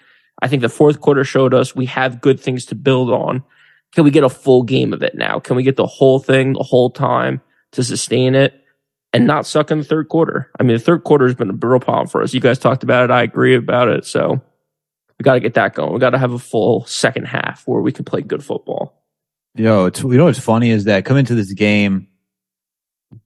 I 0.41 0.47
think 0.47 0.61
the 0.61 0.69
fourth 0.69 1.01
quarter 1.01 1.23
showed 1.23 1.53
us 1.53 1.75
we 1.75 1.85
have 1.87 2.21
good 2.21 2.39
things 2.39 2.65
to 2.67 2.75
build 2.75 3.09
on. 3.09 3.43
Can 3.93 4.03
we 4.03 4.11
get 4.11 4.23
a 4.23 4.29
full 4.29 4.63
game 4.63 4.93
of 4.93 5.03
it 5.03 5.15
now? 5.15 5.39
Can 5.39 5.55
we 5.55 5.63
get 5.63 5.75
the 5.75 5.85
whole 5.85 6.19
thing 6.19 6.53
the 6.53 6.63
whole 6.63 6.89
time 6.89 7.41
to 7.73 7.83
sustain 7.83 8.35
it 8.35 8.53
and 9.11 9.27
not 9.27 9.45
suck 9.45 9.69
in 9.69 9.79
the 9.79 9.83
third 9.83 10.09
quarter? 10.09 10.49
I 10.59 10.63
mean, 10.63 10.77
the 10.77 10.83
third 10.83 11.03
quarter 11.03 11.25
has 11.25 11.35
been 11.35 11.49
a 11.49 11.53
real 11.53 11.79
problem 11.79 12.07
for 12.07 12.23
us. 12.23 12.33
You 12.33 12.39
guys 12.39 12.57
talked 12.57 12.83
about 12.83 13.03
it. 13.03 13.11
I 13.11 13.21
agree 13.21 13.55
about 13.55 13.89
it. 13.89 14.05
So 14.05 14.41
we 15.23 15.25
got 15.25 15.35
to 15.35 15.39
get 15.39 15.53
that 15.53 15.73
going. 15.73 15.93
We 15.93 15.99
got 15.99 16.09
to 16.09 16.17
have 16.17 16.33
a 16.33 16.39
full 16.39 16.83
second 16.85 17.27
half 17.27 17.63
where 17.65 17.81
we 17.81 17.93
can 17.93 18.03
play 18.03 18.21
good 18.21 18.43
football. 18.43 19.01
Yo, 19.55 19.85
it's, 19.85 20.01
you 20.01 20.17
know 20.17 20.25
what's 20.25 20.37
funny 20.37 20.69
is 20.69 20.83
that 20.83 21.05
coming 21.05 21.23
to 21.23 21.33
this 21.33 21.53
game, 21.53 22.09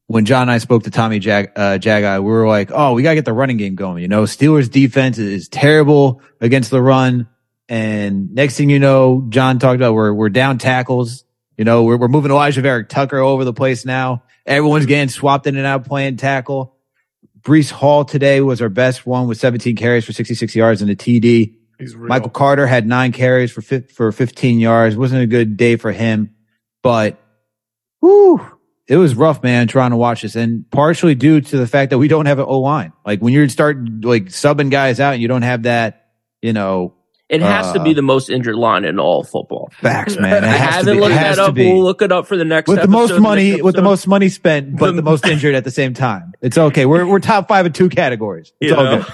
when 0.05 0.25
John 0.25 0.43
and 0.43 0.51
I 0.51 0.59
spoke 0.59 0.83
to 0.83 0.91
Tommy 0.91 1.17
Jag, 1.17 1.53
uh, 1.55 1.79
Jagai, 1.79 2.21
we 2.21 2.29
were 2.29 2.47
like, 2.47 2.69
oh, 2.71 2.93
we 2.93 3.01
got 3.01 3.11
to 3.11 3.15
get 3.15 3.25
the 3.25 3.33
running 3.33 3.57
game 3.57 3.73
going. 3.73 4.03
You 4.03 4.07
know, 4.07 4.23
Steelers 4.23 4.69
defense 4.69 5.17
is 5.17 5.49
terrible 5.49 6.21
against 6.39 6.69
the 6.69 6.83
run. 6.83 7.27
And 7.67 8.31
next 8.35 8.57
thing 8.57 8.69
you 8.69 8.77
know, 8.77 9.25
John 9.29 9.57
talked 9.57 9.77
about 9.77 9.95
we're, 9.95 10.13
we're 10.13 10.29
down 10.29 10.59
tackles. 10.59 11.23
You 11.57 11.65
know, 11.65 11.83
we're, 11.83 11.97
we're 11.97 12.09
moving 12.09 12.29
Alijah 12.29 12.61
Vera-Tucker 12.61 13.17
over 13.17 13.43
the 13.43 13.53
place 13.53 13.85
now. 13.85 14.21
Everyone's 14.45 14.85
getting 14.85 15.09
swapped 15.09 15.47
in 15.47 15.57
and 15.57 15.65
out 15.65 15.85
playing 15.85 16.17
tackle. 16.17 16.75
Breece 17.41 17.71
Hall 17.71 18.05
today 18.05 18.41
was 18.41 18.61
our 18.61 18.69
best 18.69 19.07
one 19.07 19.27
with 19.27 19.39
17 19.39 19.75
carries 19.75 20.05
for 20.05 20.13
66 20.13 20.55
yards 20.55 20.83
and 20.83 20.91
a 20.91 20.95
TD. 20.95 21.55
He's 21.79 21.95
real. 21.95 22.07
Michael 22.09 22.29
Carter 22.29 22.65
had 22.67 22.87
nine 22.87 23.11
carries 23.11 23.51
for 23.51 23.61
fif- 23.61 23.91
for 23.91 24.11
15 24.11 24.59
yards. 24.59 24.95
Wasn't 24.95 25.21
a 25.21 25.27
good 25.27 25.57
day 25.57 25.75
for 25.75 25.91
him, 25.91 26.35
but 26.83 27.19
whew, 27.99 28.41
it 28.87 28.97
was 28.97 29.15
rough, 29.15 29.43
man, 29.43 29.67
trying 29.67 29.91
to 29.91 29.97
watch 29.97 30.21
this. 30.21 30.35
And 30.35 30.69
partially 30.71 31.15
due 31.15 31.41
to 31.41 31.57
the 31.57 31.67
fact 31.67 31.89
that 31.91 31.97
we 31.97 32.07
don't 32.07 32.25
have 32.25 32.39
an 32.39 32.45
O 32.47 32.59
line. 32.59 32.93
Like 33.05 33.19
when 33.21 33.33
you 33.33 33.47
start 33.49 33.77
like 34.03 34.25
subbing 34.25 34.71
guys 34.71 34.99
out 34.99 35.13
and 35.13 35.21
you 35.21 35.27
don't 35.27 35.41
have 35.43 35.63
that, 35.63 36.07
you 36.41 36.53
know, 36.53 36.93
It 37.29 37.41
has 37.41 37.73
to 37.73 37.81
Uh, 37.81 37.83
be 37.83 37.93
the 37.93 38.01
most 38.01 38.29
injured 38.29 38.55
line 38.55 38.85
in 38.85 38.99
all 38.99 39.23
football. 39.23 39.69
facts, 39.73 40.17
man. 40.17 40.43
It 40.43 40.43
I 40.47 40.47
has 40.47 40.85
to 40.85 40.91
haven't 40.91 40.93
be. 40.93 40.97
It 40.97 41.01
looked 41.01 41.15
has 41.15 41.35
that 41.35 41.43
up. 41.49 41.55
We'll 41.55 41.83
look 41.83 42.01
it 42.01 42.11
up 42.11 42.25
for 42.27 42.37
the 42.37 42.45
next 42.45 42.69
with 42.69 42.81
the 42.81 42.87
most 42.87 43.19
money, 43.19 43.51
next 43.51 43.63
with 43.63 43.75
the 43.75 43.81
most 43.81 44.07
money 44.07 44.29
spent, 44.29 44.77
but 44.77 44.95
the 44.95 45.01
most 45.11 45.25
injured 45.27 45.53
at 45.53 45.63
the 45.65 45.71
same 45.71 45.93
time. 45.93 46.31
It's 46.41 46.57
okay. 46.57 46.85
We're 46.85 47.05
we're 47.05 47.19
top 47.19 47.47
five 47.49 47.65
of 47.65 47.73
two 47.73 47.89
categories. 47.89 48.53
It's 48.61 48.71
You 48.71 48.77
all 48.77 48.83
know? 48.85 48.97
good. 49.03 49.13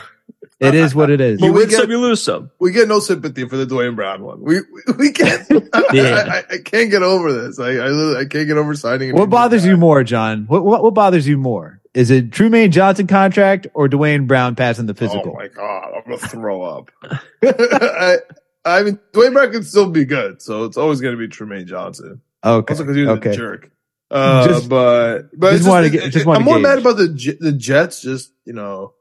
It 0.63 0.76
is 0.76 0.95
what 0.95 1.10
it 1.10 1.21
is. 1.21 1.39
But 1.39 1.45
You 1.47 1.54
win 1.54 1.69
get- 1.69 1.80
some, 1.82 1.91
you 1.91 1.99
lose 1.99 2.21
some. 2.23 2.52
we 2.60 2.71
get 2.71 2.88
no 2.88 2.99
sympathy 2.99 3.47
for 3.47 3.58
the 3.58 3.65
Dwayne 3.65 3.95
Brown 3.95 4.23
one. 4.23 4.41
We 4.41 4.60
we, 4.62 4.93
we 4.97 5.12
can't. 5.12 5.47
Yeah. 5.93 6.23
I, 6.28 6.38
I, 6.38 6.43
I 6.52 6.58
can't 6.63 6.89
get 6.91 7.04
over 7.04 7.32
this. 7.34 7.60
I 7.60 7.71
I, 7.78 8.19
I 8.21 8.26
can't 8.26 8.47
get 8.47 8.58
over 8.58 8.73
signing. 8.76 9.10
him. 9.10 9.15
What 9.15 9.30
bothers 9.30 9.65
you 9.65 9.76
more, 9.78 10.04
John? 10.04 10.45
What, 10.47 10.63
what 10.63 10.82
what 10.84 10.93
bothers 10.93 11.28
you 11.28 11.38
more? 11.38 11.82
Is 11.93 12.10
it 12.10 12.32
Trumaine 12.32 12.71
Johnson 12.71 13.06
contract 13.06 13.67
or 13.76 13.88
Dwayne 13.88 14.26
Brown 14.28 14.56
passing 14.56 14.86
the 14.88 14.93
physical? 14.95 15.32
Oh 15.32 15.39
my 15.39 15.47
god, 15.47 15.91
I'm 15.95 16.04
gonna 16.06 16.17
throw 16.17 16.62
up. 16.63 16.89
I, 17.43 18.17
I 18.65 18.84
mean, 18.84 18.99
Dwayne 19.12 19.34
Brown 19.34 19.52
can 19.52 19.63
still 19.63 19.89
be 19.89 20.06
good, 20.06 20.41
so 20.41 20.65
it's 20.65 20.78
always 20.78 21.02
gonna 21.02 21.17
be 21.17 21.28
Trumaine 21.28 21.65
Johnson. 21.65 22.21
okay, 22.43 22.71
Also, 22.73 22.84
because 22.84 22.95
he 22.95 23.04
was 23.04 23.17
okay. 23.17 23.32
a 23.32 23.36
jerk. 23.36 23.69
Uh, 24.10 24.47
Just- 24.47 24.69
but 24.69 25.30
but 25.38 25.52
just 25.52 25.62
it's 25.62 25.67
wanted 25.69 25.91
to 25.91 25.97
get- 25.97 26.12
just 26.12 26.28
I'm 26.28 26.36
to 26.36 26.39
more 26.41 26.60
mad 26.60 26.80
about 26.80 26.97
the 26.97 27.38
the 27.39 27.52
Jets. 27.52 28.02
Just 28.02 28.32
you 28.45 28.54
know, 28.54 28.93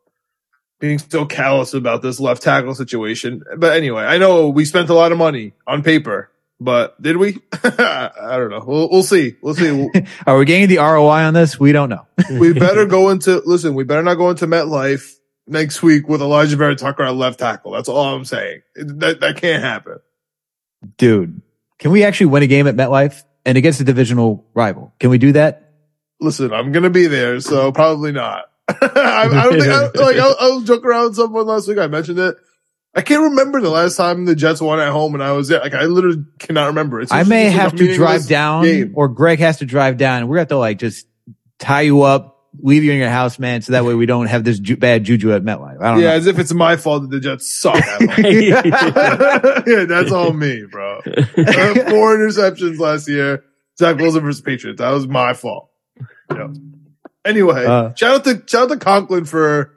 being 0.82 0.98
so 0.98 1.24
callous 1.24 1.74
about 1.74 2.02
this 2.02 2.18
left 2.18 2.42
tackle 2.42 2.74
situation. 2.74 3.44
But 3.56 3.76
anyway, 3.76 4.02
I 4.02 4.18
know 4.18 4.48
we 4.48 4.64
spent 4.64 4.90
a 4.90 4.94
lot 4.94 5.12
of 5.12 5.16
money 5.16 5.52
on 5.64 5.84
paper, 5.84 6.28
but 6.60 7.00
did 7.00 7.18
we? 7.18 7.38
I 7.64 8.36
don't 8.36 8.50
know. 8.50 8.64
We'll, 8.66 8.90
we'll 8.90 9.02
see. 9.04 9.36
We'll 9.40 9.54
see. 9.54 9.88
Are 10.26 10.36
we 10.36 10.44
getting 10.44 10.66
the 10.66 10.78
ROI 10.78 11.22
on 11.22 11.34
this? 11.34 11.58
We 11.58 11.70
don't 11.70 11.88
know. 11.88 12.04
we 12.32 12.52
better 12.52 12.84
go 12.84 13.10
into 13.10 13.40
listen. 13.46 13.74
We 13.74 13.84
better 13.84 14.02
not 14.02 14.16
go 14.16 14.28
into 14.30 14.48
MetLife 14.48 15.14
next 15.46 15.84
week 15.84 16.08
with 16.08 16.20
Alijah 16.20 16.56
Vera-Tucker 16.56 17.04
at 17.04 17.14
left 17.14 17.38
tackle. 17.38 17.70
That's 17.70 17.88
all 17.88 18.16
I'm 18.16 18.24
saying. 18.24 18.62
That 18.74 19.20
that 19.20 19.36
can't 19.36 19.62
happen. 19.62 20.00
Dude, 20.96 21.42
can 21.78 21.92
we 21.92 22.02
actually 22.02 22.26
win 22.26 22.42
a 22.42 22.48
game 22.48 22.66
at 22.66 22.74
MetLife 22.74 23.22
and 23.46 23.56
against 23.56 23.80
a 23.80 23.84
divisional 23.84 24.44
rival? 24.52 24.92
Can 24.98 25.10
we 25.10 25.18
do 25.18 25.30
that? 25.32 25.74
Listen, 26.20 26.52
I'm 26.52 26.72
gonna 26.72 26.90
be 26.90 27.06
there, 27.06 27.38
so 27.38 27.70
probably 27.70 28.10
not. 28.10 28.46
I, 28.68 29.28
I 29.30 29.42
don't 29.44 29.60
think 29.60 29.72
I, 29.72 29.80
like 30.02 30.16
I, 30.16 30.26
I 30.28 30.48
was 30.50 30.64
joking 30.64 30.86
around 30.86 31.04
with 31.08 31.16
someone 31.16 31.46
last 31.46 31.68
week. 31.68 31.78
I 31.78 31.86
mentioned 31.88 32.18
it. 32.18 32.36
I 32.94 33.00
can't 33.00 33.22
remember 33.22 33.60
the 33.60 33.70
last 33.70 33.96
time 33.96 34.26
the 34.26 34.34
Jets 34.34 34.60
won 34.60 34.78
at 34.78 34.92
home 34.92 35.14
and 35.14 35.22
I 35.22 35.32
was 35.32 35.48
there. 35.48 35.60
Like 35.60 35.74
I 35.74 35.84
literally 35.84 36.24
cannot 36.38 36.66
remember. 36.66 37.00
It's 37.00 37.10
I 37.10 37.22
may 37.22 37.44
have 37.44 37.74
to 37.76 37.94
drive 37.94 38.26
down 38.28 38.64
game. 38.64 38.92
or 38.94 39.08
Greg 39.08 39.38
has 39.38 39.58
to 39.58 39.64
drive 39.64 39.96
down 39.96 40.28
we're 40.28 40.36
going 40.36 40.46
to 40.46 40.54
have 40.54 40.56
to 40.56 40.58
like 40.58 40.78
just 40.78 41.06
tie 41.58 41.80
you 41.82 42.02
up, 42.02 42.38
leave 42.60 42.84
you 42.84 42.92
in 42.92 42.98
your 42.98 43.08
house, 43.08 43.38
man. 43.38 43.62
So 43.62 43.72
that 43.72 43.86
way 43.86 43.94
we 43.94 44.04
don't 44.04 44.26
have 44.26 44.44
this 44.44 44.58
ju- 44.58 44.76
bad 44.76 45.04
juju 45.04 45.32
at 45.32 45.42
MetLife. 45.42 45.80
I 45.82 45.90
don't 45.92 46.00
Yeah, 46.00 46.08
know. 46.08 46.12
as 46.16 46.26
if 46.26 46.38
it's 46.38 46.52
my 46.52 46.76
fault 46.76 47.02
that 47.02 47.10
the 47.10 47.20
Jets 47.20 47.50
suck. 47.50 47.76
at 47.76 48.00
yeah, 49.66 49.84
that's 49.86 50.12
all 50.12 50.34
me, 50.34 50.64
bro. 50.70 51.00
Four 51.02 52.18
interceptions 52.18 52.78
last 52.78 53.08
year. 53.08 53.42
Zach 53.78 53.96
Wilson 53.96 54.20
versus 54.22 54.42
Patriots. 54.42 54.80
That 54.80 54.90
was 54.90 55.06
my 55.08 55.32
fault. 55.32 55.70
Yeah. 56.30 56.48
Anyway, 57.24 57.64
Uh, 57.64 57.94
shout 57.94 58.14
out 58.16 58.24
to 58.24 58.42
shout 58.46 58.62
out 58.64 58.68
to 58.70 58.76
Conklin 58.78 59.24
for 59.24 59.72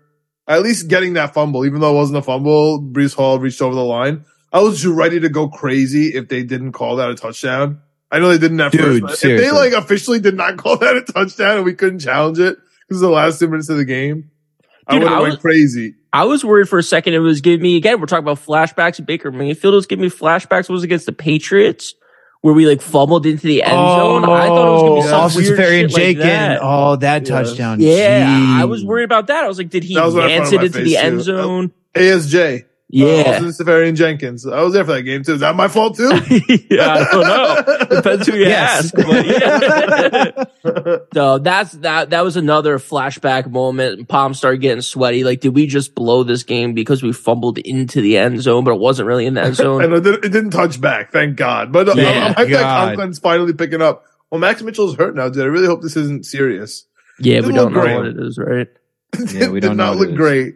at 0.48 0.62
least 0.64 0.88
getting 0.88 1.14
that 1.14 1.34
fumble, 1.34 1.66
even 1.66 1.80
though 1.82 1.92
it 1.92 1.96
wasn't 1.96 2.18
a 2.18 2.22
fumble. 2.22 2.82
Breece 2.82 3.16
Hall 3.16 3.40
reached 3.40 3.62
over 3.62 3.76
the 3.76 3.84
line. 3.84 4.26
I 4.52 4.60
was 4.62 4.82
just 4.82 4.94
ready 4.96 5.20
to 5.20 5.30
go 5.30 5.48
crazy 5.50 6.08
if 6.16 6.28
they 6.30 6.44
didn't 6.44 6.72
call 6.72 6.96
that 6.98 7.10
a 7.10 7.16
touchdown. 7.16 7.82
I 8.12 8.20
know 8.20 8.30
they 8.30 8.38
didn't 8.38 8.60
at 8.62 8.72
Dude, 8.72 8.82
first, 8.82 9.02
but 9.24 9.30
if 9.30 9.42
they 9.42 9.52
like 9.52 9.74
officially 9.74 10.20
did 10.20 10.36
not 10.36 10.58
call 10.64 10.78
that 10.78 10.96
a 10.96 11.02
touchdown 11.02 11.58
and 11.58 11.66
we 11.66 11.74
couldn't 11.74 12.00
challenge 12.00 12.40
it 12.40 12.58
because 12.88 13.02
the 13.02 13.10
last 13.10 13.40
two 13.40 13.48
minutes 13.48 13.70
of 13.70 13.78
the 13.78 13.86
game, 13.86 14.30
I 14.88 14.94
Dude, 14.94 15.04
would 15.04 15.12
have 15.12 15.22
went 15.22 15.34
was- 15.34 15.42
crazy. 15.42 15.96
I 16.14 16.24
was 16.24 16.46
worried 16.46 16.70
for 16.70 16.80
a 16.80 16.84
second. 16.84 17.14
It 17.14 17.20
was 17.20 17.42
giving 17.42 17.62
me 17.62 17.76
again. 17.76 18.00
We're 18.00 18.06
talking 18.06 18.24
about 18.24 18.38
flashbacks. 18.40 19.06
Baker 19.06 19.34
Mayfield 19.34 19.74
was 19.74 19.86
giving 19.86 20.04
me 20.04 20.10
flashbacks. 20.10 20.70
It 20.70 20.74
was 20.74 20.84
against 20.84 21.06
the 21.08 21.12
Patriots 21.12 21.94
where 22.46 22.54
we 22.54 22.68
like 22.68 22.80
fumbled 22.80 23.26
into 23.26 23.48
the 23.48 23.64
end 23.64 23.74
zone. 23.74 24.24
I 24.24 24.46
thought 24.46 24.68
it 24.68 24.72
was 24.72 24.82
gonna 24.84 24.96
be 24.98 25.02
some 25.08 25.20
Austin 25.22 25.44
weird 25.46 25.58
Safari 25.58 25.78
shit 25.80 25.84
and 25.86 25.94
like 25.94 26.18
that. 26.20 26.60
Oh, 26.62 26.96
that 26.98 27.28
Yeah. 27.28 27.42
touchdown. 27.42 27.80
Yeah, 27.80 28.28
Jeez. 28.28 28.62
I 28.62 28.66
was 28.66 28.86
worried 28.86 29.06
about 29.06 29.26
that. 29.28 29.44
I 29.44 29.48
was 29.48 29.58
like, 29.58 29.72
did 29.72 29.84
he 29.84 29.96
That 29.96 30.06
was 30.06 30.14
what 30.14 30.26
I 30.26 30.28
dance 30.28 30.52
it 30.52 30.62
into 30.64 30.70
the 30.78 30.84
face, 30.94 30.96
end 30.96 31.22
zone? 31.24 31.72
ASJ. 31.96 32.66
Yeah. 32.88 33.24
Austin 33.42 33.52
Seferian-Jenkins. 33.52 34.46
I 34.46 34.62
was 34.62 34.74
there 34.74 34.86
for 34.86 34.94
that 34.94 35.02
game 35.02 35.24
too. 35.24 35.34
Is 35.34 35.40
that 35.40 35.56
my 35.56 35.68
fault 35.68 35.98
too? 35.98 36.08
yeah, 36.70 36.94
I 36.94 37.12
don't 37.12 37.24
know. 37.24 37.86
Depends 37.96 38.28
who 38.28 38.36
you 38.36 38.46
Yes. 38.46 38.94
ask. 38.94 38.96
But 38.96 39.26
yeah. 39.26 40.98
so 41.14 41.40
that's 41.40 41.72
that. 41.74 42.12
That 42.12 42.24
was 42.24 42.38
another 42.38 42.78
flashback 42.78 43.50
moment. 43.50 44.08
Palms 44.08 44.38
started 44.38 44.62
getting 44.62 44.82
sweaty. 44.82 45.24
Like, 45.24 45.42
did 45.42 45.56
we 45.56 45.66
just 45.66 45.96
blow 45.96 46.24
this 46.24 46.44
game 46.44 46.74
because 46.74 47.02
we 47.02 47.12
fumbled 47.12 47.58
into 47.58 48.02
the 48.02 48.18
end 48.18 48.42
zone, 48.42 48.64
but 48.64 48.72
it 48.76 48.80
wasn't 48.80 49.08
really 49.08 49.26
in 49.26 49.34
the 49.34 49.42
end 49.42 49.48
and 49.48 49.56
zone? 49.58 49.82
it 49.84 49.88
didn't, 50.04 50.26
it 50.26 50.30
didn't 50.30 50.52
touch 50.52 50.80
back, 50.80 51.12
thank 51.12 51.38
God. 51.38 51.72
But 51.72 51.90
uh, 51.90 51.94
Yeah, 51.96 52.10
I'm, 52.10 52.22
I'm 52.28 52.34
hyped 52.34 52.36
that 52.36 52.50
God. 52.50 52.98
Conklin's 52.98 53.20
finally 53.20 53.54
picking 53.54 53.82
up. 53.82 54.06
Well, 54.30 54.40
Max 54.40 54.62
Mitchell's 54.62 54.96
hurt 54.96 55.16
now, 55.16 55.30
dude. 55.30 55.44
I 55.44 55.48
really 55.48 55.68
hope 55.68 55.82
this 55.82 55.96
isn't 55.98 56.26
serious. 56.26 56.86
yeah, 57.20 57.42
we 57.42 57.52
don't 57.52 57.74
know 57.74 57.82
great. 57.82 57.96
what 57.96 58.06
it 58.08 58.20
is, 58.20 58.38
right? 58.38 58.68
Yeah, 59.34 59.50
we 59.50 59.60
don't 59.60 59.78
know 59.78 59.86
not 59.92 59.98
what 59.98 60.10
look 60.10 60.18
great. 60.18 60.56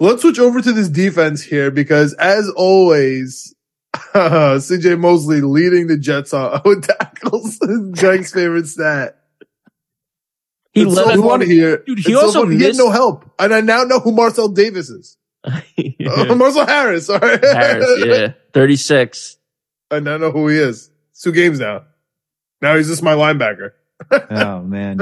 Let's 0.00 0.22
switch 0.22 0.38
over 0.38 0.60
to 0.60 0.72
this 0.72 0.88
defense 0.88 1.42
here 1.42 1.70
because, 1.70 2.14
as 2.14 2.48
always, 2.50 3.54
CJ 3.96 4.98
Mosley 4.98 5.40
leading 5.40 5.86
the 5.88 5.96
Jets 5.98 6.32
on 6.32 6.60
with 6.64 6.86
tackles. 6.86 7.58
Jank's 7.94 8.32
favorite 8.32 8.66
stat. 8.66 9.16
He 10.72 10.82
it's 10.82 10.94
let 10.94 11.14
so 11.16 11.30
us- 11.30 11.42
here. 11.46 11.78
Dude, 11.86 11.98
It's 11.98 12.06
he 12.06 12.12
so 12.14 12.20
also 12.20 12.46
he 12.46 12.58
had 12.58 12.68
missed- 12.68 12.78
no 12.78 12.90
help, 12.90 13.24
and 13.38 13.52
I 13.54 13.60
now 13.60 13.84
know 13.84 13.98
who 14.00 14.12
Marcel 14.12 14.48
Davis 14.48 14.88
is. 14.90 15.16
Yeah. 15.76 16.10
Uh, 16.12 16.34
Marcel 16.34 16.66
Harris. 16.66 17.06
Sorry, 17.06 17.38
Harris, 17.42 18.04
yeah, 18.04 18.32
thirty 18.52 18.76
six. 18.76 19.36
I 19.90 20.00
now 20.00 20.18
know 20.18 20.30
who 20.30 20.46
he 20.48 20.58
is. 20.58 20.90
It's 21.12 21.22
two 21.22 21.32
games 21.32 21.58
now. 21.58 21.84
Now 22.60 22.76
he's 22.76 22.88
just 22.88 23.02
my 23.02 23.14
linebacker. 23.14 23.70
Oh 24.30 24.60
man. 24.62 24.98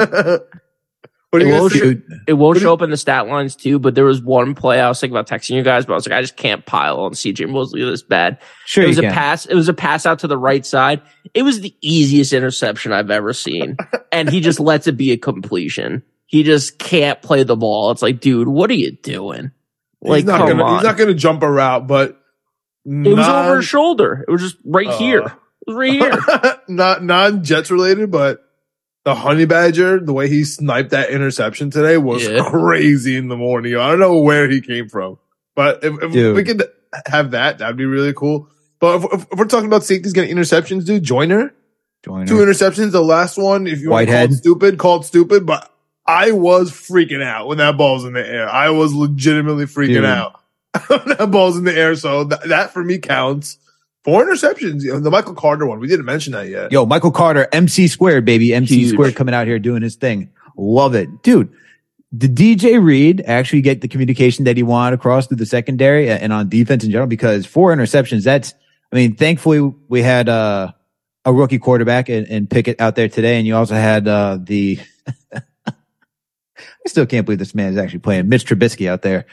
What 1.36 1.72
do 1.72 1.78
you 1.78 1.84
Well, 1.84 1.94
guys. 1.94 2.18
It 2.26 2.32
won't 2.32 2.40
What 2.40 2.54
do 2.54 2.60
show 2.60 2.72
up 2.72 2.82
in 2.82 2.90
the 2.90 2.96
stat 2.96 3.26
lines 3.28 3.56
too, 3.56 3.78
but 3.78 3.94
there 3.94 4.04
was 4.04 4.22
one 4.22 4.54
play 4.54 4.80
I 4.80 4.88
was 4.88 5.00
thinking 5.00 5.16
about 5.16 5.28
texting 5.28 5.56
you 5.56 5.62
guys, 5.62 5.86
but 5.86 5.92
I 5.92 5.96
was 5.96 6.08
like, 6.08 6.16
I 6.18 6.20
just 6.22 6.36
can't 6.36 6.64
pile 6.66 7.00
on 7.00 7.12
CJ 7.12 7.48
Mosley 7.48 7.84
this 7.84 8.02
bad. 8.02 8.38
Sure, 8.64 8.84
it 8.84 8.88
was 8.88 8.96
you 8.96 9.02
a 9.02 9.06
can. 9.06 9.14
pass. 9.14 9.46
It 9.46 9.54
was 9.54 9.68
a 9.68 9.74
pass 9.74 10.06
out 10.06 10.20
to 10.20 10.26
the 10.28 10.38
right 10.38 10.64
side. 10.64 11.02
It 11.34 11.42
was 11.42 11.60
the 11.60 11.74
easiest 11.80 12.32
interception 12.32 12.92
I've 12.92 13.10
ever 13.10 13.32
seen, 13.32 13.76
and 14.12 14.28
he 14.28 14.40
just 14.40 14.60
lets 14.60 14.86
it 14.86 14.96
be 14.96 15.12
a 15.12 15.16
completion. 15.16 16.02
He 16.26 16.42
just 16.42 16.78
can't 16.78 17.22
play 17.22 17.44
the 17.44 17.56
ball. 17.56 17.92
It's 17.92 18.02
like, 18.02 18.20
dude, 18.20 18.48
what 18.48 18.68
are 18.70 18.74
you 18.74 18.92
doing? 18.92 19.52
Like, 20.02 20.18
he's 20.18 20.24
not 20.24 20.38
come 20.40 20.48
gonna, 20.58 20.64
on. 20.64 20.74
He's 20.78 20.84
not 20.84 20.96
going 20.96 21.08
to 21.08 21.14
jump 21.14 21.42
a 21.42 21.50
route, 21.50 21.86
but 21.86 22.20
it 22.84 23.16
was 23.16 23.26
over 23.28 23.56
his 23.56 23.64
shoulder. 23.64 24.24
It 24.26 24.30
was 24.30 24.40
just 24.42 24.56
right 24.64 24.88
Uh, 24.88 24.98
here. 24.98 25.18
It 25.20 25.32
was 25.68 25.76
right 25.76 25.92
here. 25.92 26.56
not 26.68 27.02
non 27.02 27.42
Jets 27.44 27.70
related, 27.70 28.10
but 28.10 28.42
the 29.06 29.14
Honey 29.14 29.44
Badger, 29.44 30.00
the 30.00 30.12
way 30.12 30.28
he 30.28 30.42
sniped 30.42 30.90
that 30.90 31.10
interception 31.10 31.70
today 31.70 31.96
was 31.96 32.26
Yeah. 32.26 32.42
crazy 32.50 33.16
in 33.16 33.28
the 33.28 33.36
morning. 33.36 33.76
I 33.76 33.88
don't 33.90 34.00
know 34.00 34.18
where 34.18 34.48
he 34.50 34.60
came 34.60 34.88
from, 34.88 35.18
but 35.54 35.84
if, 35.84 35.94
if 36.02 36.34
we 36.34 36.42
could 36.42 36.64
have 37.06 37.30
that, 37.30 37.58
that'd 37.58 37.76
be 37.76 37.84
really 37.84 38.12
cool. 38.12 38.48
But 38.80 38.96
if, 38.96 39.04
if, 39.12 39.32
if 39.32 39.38
we're 39.38 39.44
talking 39.44 39.68
about 39.68 39.84
safeties 39.84 40.12
getting 40.12 40.36
interceptions, 40.36 40.84
dude, 40.86 41.04
Joyner, 41.04 41.54
Joyner. 42.04 42.26
two 42.26 42.38
interceptions. 42.38 42.90
The 42.90 43.00
last 43.00 43.38
one, 43.38 43.68
if 43.68 43.80
you 43.80 43.90
want 43.90 44.08
to 44.08 44.12
call 44.12 44.24
it 44.24 44.32
stupid, 44.32 44.78
called 44.78 45.06
stupid, 45.06 45.46
but 45.46 45.72
I 46.04 46.32
was 46.32 46.72
freaking 46.72 47.22
out 47.22 47.46
when 47.46 47.58
that 47.58 47.76
ball's 47.76 48.04
in 48.04 48.12
the 48.12 48.26
air. 48.28 48.48
I 48.48 48.70
was 48.70 48.92
legitimately 48.92 49.66
freaking 49.66 49.94
Dude. 49.94 50.04
out. 50.04 50.40
when 50.88 51.16
that 51.16 51.30
ball's 51.30 51.56
in 51.56 51.62
the 51.62 51.72
air. 51.78 51.94
So 51.94 52.24
that, 52.24 52.48
that 52.48 52.72
for 52.72 52.82
me 52.82 52.98
counts. 52.98 53.58
Four 54.06 54.24
interceptions. 54.24 54.84
You 54.84 54.92
know, 54.92 55.00
the 55.00 55.10
Michael 55.10 55.34
Carter 55.34 55.66
one. 55.66 55.80
We 55.80 55.88
didn't 55.88 56.04
mention 56.04 56.32
that 56.34 56.48
yet. 56.48 56.70
Yo, 56.70 56.86
Michael 56.86 57.10
Carter, 57.10 57.48
MC 57.52 57.88
squared, 57.88 58.24
baby. 58.24 58.54
MC 58.54 58.78
Huge. 58.78 58.92
squared 58.92 59.16
coming 59.16 59.34
out 59.34 59.48
here 59.48 59.58
doing 59.58 59.82
his 59.82 59.96
thing. 59.96 60.30
Love 60.56 60.94
it. 60.94 61.24
Dude, 61.24 61.52
did 62.16 62.36
DJ 62.36 62.80
Reed 62.80 63.24
actually 63.26 63.62
get 63.62 63.80
the 63.80 63.88
communication 63.88 64.44
that 64.44 64.56
he 64.56 64.62
wanted 64.62 64.94
across 64.94 65.26
through 65.26 65.38
the 65.38 65.44
secondary 65.44 66.08
and 66.08 66.32
on 66.32 66.48
defense 66.48 66.84
in 66.84 66.92
general? 66.92 67.08
Because 67.08 67.46
four 67.46 67.74
interceptions, 67.74 68.22
that's, 68.22 68.54
I 68.92 68.96
mean, 68.96 69.16
thankfully 69.16 69.74
we 69.88 70.02
had, 70.02 70.28
uh, 70.28 70.70
a 71.24 71.32
rookie 71.32 71.58
quarterback 71.58 72.08
and, 72.08 72.28
and 72.28 72.48
Pickett 72.48 72.80
out 72.80 72.94
there 72.94 73.08
today. 73.08 73.38
And 73.38 73.46
you 73.46 73.56
also 73.56 73.74
had, 73.74 74.06
uh, 74.06 74.38
the, 74.40 74.78
I 75.66 76.88
still 76.88 77.06
can't 77.06 77.26
believe 77.26 77.40
this 77.40 77.56
man 77.56 77.72
is 77.72 77.76
actually 77.76 77.98
playing 77.98 78.28
Mitch 78.28 78.46
Trubisky 78.46 78.88
out 78.88 79.02
there. 79.02 79.26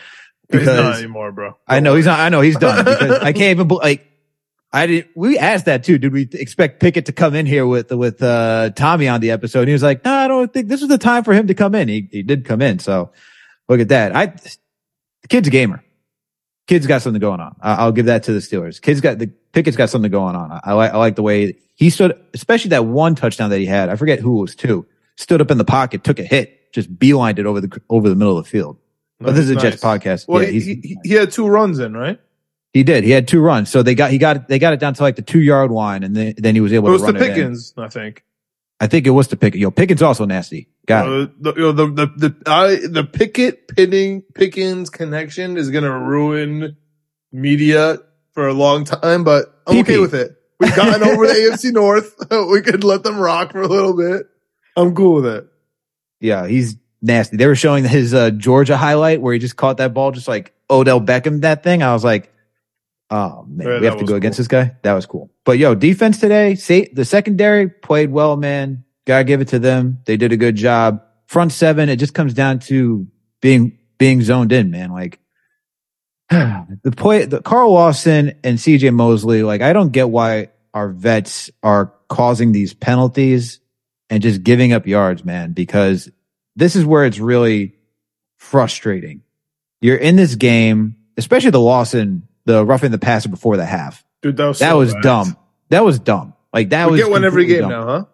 Because 0.49 0.67
He's 0.67 0.75
not 0.75 0.97
anymore, 0.97 1.31
bro. 1.31 1.57
I 1.67 1.79
know 1.79 1.95
he's 1.95 2.05
not. 2.05 2.19
I 2.19 2.29
know 2.29 2.41
he's 2.41 2.57
done 2.57 2.83
because 2.83 3.19
I 3.19 3.31
can't 3.33 3.59
even 3.59 3.67
like. 3.67 4.09
I 4.75 4.87
didn't, 4.87 5.11
We 5.15 5.37
asked 5.37 5.65
that 5.65 5.83
too. 5.83 5.99
Did 5.99 6.11
we 6.11 6.27
expect 6.33 6.79
Pickett 6.79 7.05
to 7.05 7.11
come 7.13 7.35
in 7.35 7.45
here 7.45 7.67
with 7.67 7.91
with 7.91 8.21
uh, 8.23 8.71
Tommy 8.71 9.07
on 9.07 9.21
the 9.21 9.29
episode? 9.29 9.59
And 9.59 9.67
he 9.67 9.73
was 9.73 9.83
like, 9.83 10.03
"No, 10.03 10.11
I 10.11 10.27
don't 10.27 10.51
think 10.51 10.67
this 10.67 10.81
was 10.81 10.89
the 10.89 10.97
time 10.97 11.23
for 11.23 11.33
him 11.33 11.47
to 11.47 11.53
come 11.53 11.75
in." 11.75 11.87
He 11.87 12.09
he 12.11 12.23
did 12.23 12.43
come 12.43 12.59
in. 12.61 12.79
So 12.79 13.11
look 13.69 13.79
at 13.79 13.89
that. 13.89 14.15
I 14.15 14.25
the 14.25 15.27
kid's 15.29 15.47
a 15.47 15.51
gamer. 15.51 15.83
Kid's 16.65 16.87
got 16.87 17.03
something 17.03 17.19
going 17.19 17.39
on. 17.39 17.55
I, 17.61 17.75
I'll 17.75 17.91
give 17.91 18.07
that 18.07 18.23
to 18.23 18.33
the 18.33 18.39
Steelers. 18.39 18.81
Kid's 18.81 18.99
got 18.99 19.19
the 19.19 19.27
Pickett's 19.51 19.77
got 19.77 19.91
something 19.91 20.09
going 20.09 20.35
on. 20.35 20.51
I, 20.51 20.59
I 20.63 20.73
like 20.73 20.93
I 20.93 20.97
like 20.97 21.15
the 21.15 21.23
way 21.23 21.55
he 21.75 21.91
stood, 21.91 22.19
especially 22.33 22.69
that 22.69 22.85
one 22.85 23.13
touchdown 23.13 23.51
that 23.51 23.59
he 23.59 23.67
had. 23.67 23.89
I 23.89 23.95
forget 23.95 24.19
who 24.19 24.39
it 24.39 24.41
was 24.41 24.55
too. 24.55 24.87
Stood 25.17 25.39
up 25.39 25.51
in 25.51 25.59
the 25.59 25.65
pocket, 25.65 26.03
took 26.03 26.17
a 26.17 26.23
hit, 26.23 26.73
just 26.73 26.91
beelined 26.97 27.37
it 27.37 27.45
over 27.45 27.61
the 27.61 27.81
over 27.91 28.09
the 28.09 28.15
middle 28.15 28.39
of 28.39 28.45
the 28.45 28.49
field. 28.49 28.77
But 29.19 29.35
this 29.35 29.45
is 29.45 29.51
a 29.51 29.55
Jets 29.55 29.81
podcast. 29.81 30.27
Well, 30.27 30.41
yeah, 30.41 30.49
he, 30.49 30.59
he, 30.59 30.97
he 31.03 31.13
had 31.13 31.31
two 31.31 31.47
runs 31.47 31.79
in, 31.79 31.95
right? 31.95 32.19
He 32.73 32.83
did. 32.83 33.03
He 33.03 33.11
had 33.11 33.27
two 33.27 33.39
runs, 33.39 33.69
so 33.69 33.83
they 33.83 33.95
got 33.95 34.11
he 34.11 34.17
got 34.17 34.47
they 34.47 34.59
got 34.59 34.73
it 34.73 34.79
down 34.79 34.95
to 34.95 35.03
like 35.03 35.15
the 35.15 35.21
two 35.21 35.41
yard 35.41 35.71
line, 35.71 36.03
and 36.03 36.15
then 36.15 36.33
then 36.37 36.55
he 36.55 36.61
was 36.61 36.73
able 36.73 36.89
It 36.89 36.91
was 36.91 37.03
to 37.03 37.09
it. 37.09 37.17
Pickens, 37.17 37.73
I 37.77 37.87
think. 37.87 38.23
I 38.79 38.87
think 38.87 39.07
it 39.07 39.11
was 39.11 39.27
to 39.27 39.37
Pickett. 39.37 39.61
Yo, 39.61 39.71
Pickens 39.71 40.01
also 40.01 40.25
nasty. 40.25 40.67
Got 40.87 41.07
it. 41.07 41.29
Uh, 41.29 41.31
the, 41.39 41.53
you 41.53 41.61
know, 41.61 41.71
the 41.71 41.85
the 41.85 42.07
the 42.07 42.51
I, 42.51 42.79
the 42.85 43.03
Pickett 43.03 43.69
Pitting 43.69 44.23
Pickens 44.33 44.89
connection 44.89 45.55
is 45.55 45.69
gonna 45.69 45.97
ruin 45.97 46.75
media 47.31 47.99
for 48.33 48.47
a 48.47 48.53
long 48.53 48.83
time, 48.83 49.23
but 49.23 49.61
I'm 49.67 49.77
okay 49.79 49.99
with 49.99 50.15
it. 50.15 50.35
We've 50.59 50.75
gotten 50.75 51.03
over 51.07 51.27
the 51.27 51.33
AFC 51.33 51.71
North. 51.71 52.15
we 52.51 52.61
could 52.61 52.83
let 52.83 53.03
them 53.03 53.19
rock 53.19 53.51
for 53.51 53.61
a 53.61 53.67
little 53.67 53.95
bit. 53.95 54.27
I'm 54.75 54.95
cool 54.95 55.21
with 55.21 55.27
it. 55.27 55.47
Yeah, 56.19 56.47
he's 56.47 56.75
nasty. 57.01 57.37
They 57.37 57.45
were 57.47 57.55
showing 57.55 57.83
his 57.83 58.13
uh, 58.13 58.31
Georgia 58.31 58.77
highlight 58.77 59.21
where 59.21 59.33
he 59.33 59.39
just 59.39 59.57
caught 59.57 59.77
that 59.77 59.93
ball, 59.93 60.11
just 60.11 60.27
like 60.27 60.53
Odell 60.69 60.99
Beckham 60.99 61.41
that 61.41 61.63
thing. 61.63 61.83
I 61.83 61.93
was 61.93 62.03
like, 62.03 62.32
oh 63.09 63.45
man, 63.47 63.67
Yeah, 63.67 63.79
we 63.79 63.85
have 63.85 63.97
to 63.97 64.05
go 64.05 64.15
against 64.15 64.37
this 64.37 64.47
guy. 64.47 64.75
That 64.83 64.93
was 64.93 65.05
cool. 65.05 65.31
But 65.45 65.57
yo, 65.57 65.75
defense 65.75 66.19
today, 66.19 66.55
See, 66.55 66.89
the 66.93 67.05
secondary 67.05 67.69
played 67.69 68.11
well, 68.11 68.37
man. 68.37 68.83
Gotta 69.05 69.23
give 69.23 69.41
it 69.41 69.49
to 69.49 69.59
them. 69.59 69.99
They 70.05 70.17
did 70.17 70.31
a 70.31 70.37
good 70.37 70.55
job. 70.55 71.03
Front 71.27 71.51
seven, 71.51 71.89
it 71.89 71.97
just 71.97 72.13
comes 72.13 72.33
down 72.33 72.59
to 72.59 73.07
being 73.41 73.77
being 73.97 74.21
zoned 74.21 74.51
in, 74.51 74.71
man. 74.71 74.91
Like 74.91 75.19
the 76.29 76.93
play, 76.95 77.25
the 77.25 77.41
Carl 77.41 77.71
Lawson 77.71 78.33
and 78.43 78.57
CJ 78.57 78.93
Mosley. 78.93 79.43
Like 79.43 79.61
I 79.61 79.73
don't 79.73 79.91
get 79.91 80.09
why 80.09 80.49
our 80.73 80.89
vets 80.89 81.51
are 81.61 81.93
causing 82.09 82.51
these 82.51 82.73
penalties 82.73 83.59
and 84.09 84.23
just 84.23 84.43
giving 84.43 84.73
up 84.73 84.87
yards, 84.87 85.25
man. 85.25 85.53
Because 85.53 86.09
this 86.55 86.75
is 86.75 86.85
where 86.85 87.05
it's 87.05 87.19
really 87.19 87.75
frustrating. 88.37 89.21
You're 89.81 89.97
in 89.97 90.15
this 90.15 90.35
game, 90.35 90.95
especially 91.17 91.51
the 91.51 91.59
Lawson, 91.59 92.27
the 92.45 92.65
roughing 92.65 92.91
the 92.91 92.97
passer 92.99 93.29
before 93.29 93.57
the 93.57 93.65
half. 93.65 94.03
Dude, 94.21 94.37
that 94.37 94.45
was 94.47 94.59
That 94.59 94.69
so 94.71 94.77
was 94.79 94.93
dumb. 95.01 95.37
That 95.69 95.83
was 95.83 95.99
dumb. 95.99 96.33
Like 96.53 96.69
that 96.69 96.85
We 96.87 96.93
was 96.93 97.01
get 97.01 97.09
one 97.11 97.25
every 97.25 97.45
game 97.45 97.61
dumb. 97.61 97.69
now, 97.69 97.85
huh? 97.85 98.05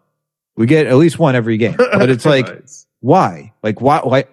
We 0.55 0.65
get 0.65 0.87
at 0.87 0.95
least 0.97 1.17
one 1.19 1.35
every 1.35 1.57
game, 1.57 1.75
but 1.77 2.09
it's 2.09 2.25
like 2.35 2.47
Nice. 2.47 2.87
why? 2.99 3.53
Like 3.63 3.81
why? 3.81 3.99
Why? 4.03 4.25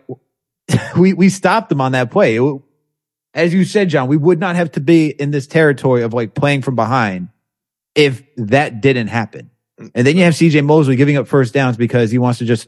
we 0.99 1.13
we 1.13 1.29
stopped 1.29 1.69
them 1.69 1.81
on 1.81 1.93
that 1.93 2.11
play. 2.11 2.37
It- 2.37 2.61
as 3.35 3.53
you 3.53 3.65
said, 3.67 3.91
John, 3.91 4.09
we 4.09 4.17
would 4.17 4.41
not 4.41 4.57
have 4.57 4.73
to 4.73 4.81
be 4.81 5.09
in 5.11 5.31
this 5.31 5.47
territory 5.47 6.03
of 6.03 6.15
like 6.15 6.35
playing 6.35 6.63
from 6.63 6.75
behind 6.75 7.29
if 7.95 8.23
that 8.39 8.81
didn't 8.81 9.09
happen. 9.09 9.51
And 9.95 10.07
then 10.07 10.17
you 10.17 10.25
have 10.25 10.33
CJ 10.33 10.65
Mosley 10.65 10.97
giving 10.97 11.19
up 11.19 11.29
first 11.29 11.53
downs 11.53 11.77
because 11.77 12.11
he 12.11 12.17
wants 12.17 12.39
to 12.39 12.47
just 12.47 12.67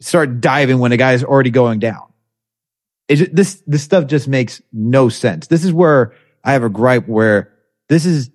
start 0.00 0.40
diving 0.40 0.80
when 0.80 0.90
a 0.90 0.96
guy 0.96 1.12
is 1.12 1.22
already 1.22 1.50
going 1.50 1.78
down. 1.78 2.12
It 3.06 3.16
ju- 3.16 3.30
this 3.32 3.62
this 3.66 3.84
stuff 3.84 4.06
just 4.08 4.26
makes 4.26 4.60
no 4.72 5.08
sense. 5.08 5.46
This 5.46 5.64
is 5.64 5.72
where 5.72 6.14
I 6.44 6.52
have 6.52 6.64
a 6.64 6.68
gripe 6.68 7.06
where 7.06 7.52
this 7.88 8.06
is 8.06 8.30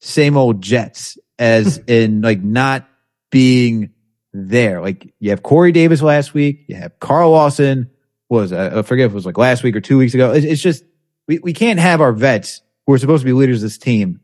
same 0.00 0.36
old 0.36 0.62
Jets 0.62 1.18
as 1.38 1.78
in 1.86 2.22
like 2.22 2.42
not 2.42 2.88
being 3.30 3.90
there. 4.32 4.80
Like 4.80 5.14
you 5.18 5.30
have 5.30 5.42
Corey 5.42 5.72
Davis 5.72 6.02
last 6.02 6.34
week, 6.34 6.64
you 6.68 6.76
have 6.76 6.98
Carl 7.00 7.30
Lawson. 7.30 7.90
what 8.28 8.40
Was 8.40 8.52
uh, 8.52 8.72
I 8.76 8.82
forget 8.82 9.06
if 9.06 9.12
it 9.12 9.14
was 9.14 9.26
like 9.26 9.38
last 9.38 9.62
week 9.62 9.76
or 9.76 9.80
two 9.80 9.98
weeks 9.98 10.14
ago. 10.14 10.32
It's, 10.32 10.46
it's 10.46 10.62
just 10.62 10.84
we 11.28 11.38
we 11.38 11.52
can't 11.52 11.78
have 11.78 12.00
our 12.00 12.12
vets 12.12 12.62
who 12.86 12.92
are 12.92 12.98
supposed 12.98 13.22
to 13.22 13.26
be 13.26 13.32
leaders 13.32 13.62
of 13.62 13.68
this 13.68 13.78
team 13.78 14.20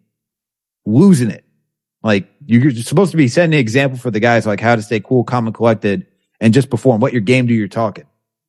losing 0.87 1.31
it. 1.31 1.45
Like 2.03 2.29
you're 2.47 2.71
supposed 2.71 3.11
to 3.11 3.17
be 3.17 3.29
setting 3.29 3.55
an 3.55 3.61
example 3.61 3.99
for 3.99 4.11
the 4.11 4.21
guys 4.21 4.47
like 4.47 4.61
how 4.61 4.77
to 4.77 4.83
stay 4.83 5.01
cool, 5.01 5.25
calm, 5.25 5.47
and 5.47 5.55
collected, 5.55 6.07
and 6.41 6.55
just 6.55 6.71
perform. 6.71 7.01
What 7.01 7.13
your 7.13 7.23
game 7.23 7.47
do 7.47 7.55
you're 7.55 7.69
talking. 7.69 8.05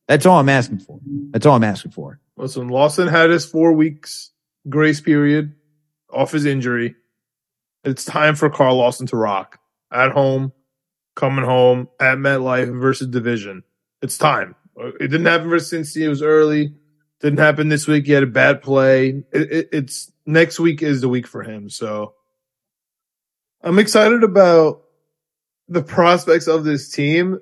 That's 0.08 0.26
all 0.26 0.38
I'm 0.38 0.48
asking 0.48 0.80
for. 0.80 0.98
That's 1.30 1.46
all 1.46 1.54
I'm 1.54 1.64
asking 1.64 1.92
for. 1.92 2.20
Listen, 2.36 2.68
Lawson 2.68 3.06
had 3.06 3.30
his 3.30 3.44
four 3.44 3.72
weeks 3.72 4.29
grace 4.68 5.00
period 5.00 5.54
off 6.12 6.32
his 6.32 6.44
injury. 6.44 6.94
It's 7.84 8.04
time 8.04 8.34
for 8.34 8.50
Carl 8.50 8.76
Lawson 8.76 9.06
to 9.08 9.16
rock 9.16 9.58
at 9.92 10.12
home, 10.12 10.52
coming 11.16 11.44
home 11.44 11.88
at 11.98 12.18
MetLife 12.18 12.80
versus 12.80 13.08
division. 13.08 13.62
It's 14.02 14.18
time. 14.18 14.54
It 14.76 15.08
didn't 15.08 15.26
happen 15.26 15.48
versus 15.48 15.72
Cincy. 15.72 16.02
It 16.02 16.08
was 16.08 16.22
early. 16.22 16.74
Didn't 17.20 17.38
happen 17.38 17.68
this 17.68 17.86
week. 17.86 18.06
He 18.06 18.12
had 18.12 18.22
a 18.22 18.26
bad 18.26 18.62
play. 18.62 19.24
It, 19.32 19.52
it, 19.52 19.68
it's 19.72 20.10
next 20.24 20.58
week 20.58 20.82
is 20.82 21.00
the 21.00 21.08
week 21.08 21.26
for 21.26 21.42
him. 21.42 21.68
So 21.68 22.14
I'm 23.62 23.78
excited 23.78 24.24
about 24.24 24.82
the 25.68 25.82
prospects 25.82 26.48
of 26.48 26.64
this 26.64 26.90
team. 26.90 27.40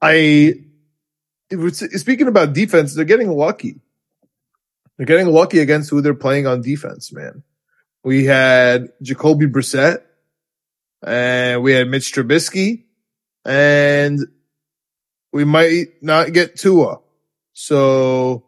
I 0.00 0.54
speaking 1.70 2.28
about 2.28 2.52
defense, 2.52 2.94
they're 2.94 3.04
getting 3.04 3.30
lucky. 3.30 3.80
They're 4.96 5.06
getting 5.06 5.28
lucky 5.28 5.58
against 5.58 5.90
who 5.90 6.00
they're 6.00 6.14
playing 6.14 6.46
on 6.46 6.62
defense, 6.62 7.12
man. 7.12 7.42
We 8.02 8.24
had 8.24 8.92
Jacoby 9.02 9.46
Brissett 9.46 10.02
and 11.02 11.62
we 11.62 11.72
had 11.72 11.88
Mitch 11.88 12.12
Trubisky 12.12 12.84
and 13.44 14.20
we 15.32 15.44
might 15.44 16.02
not 16.02 16.32
get 16.32 16.56
Tua. 16.56 17.00
So 17.52 18.46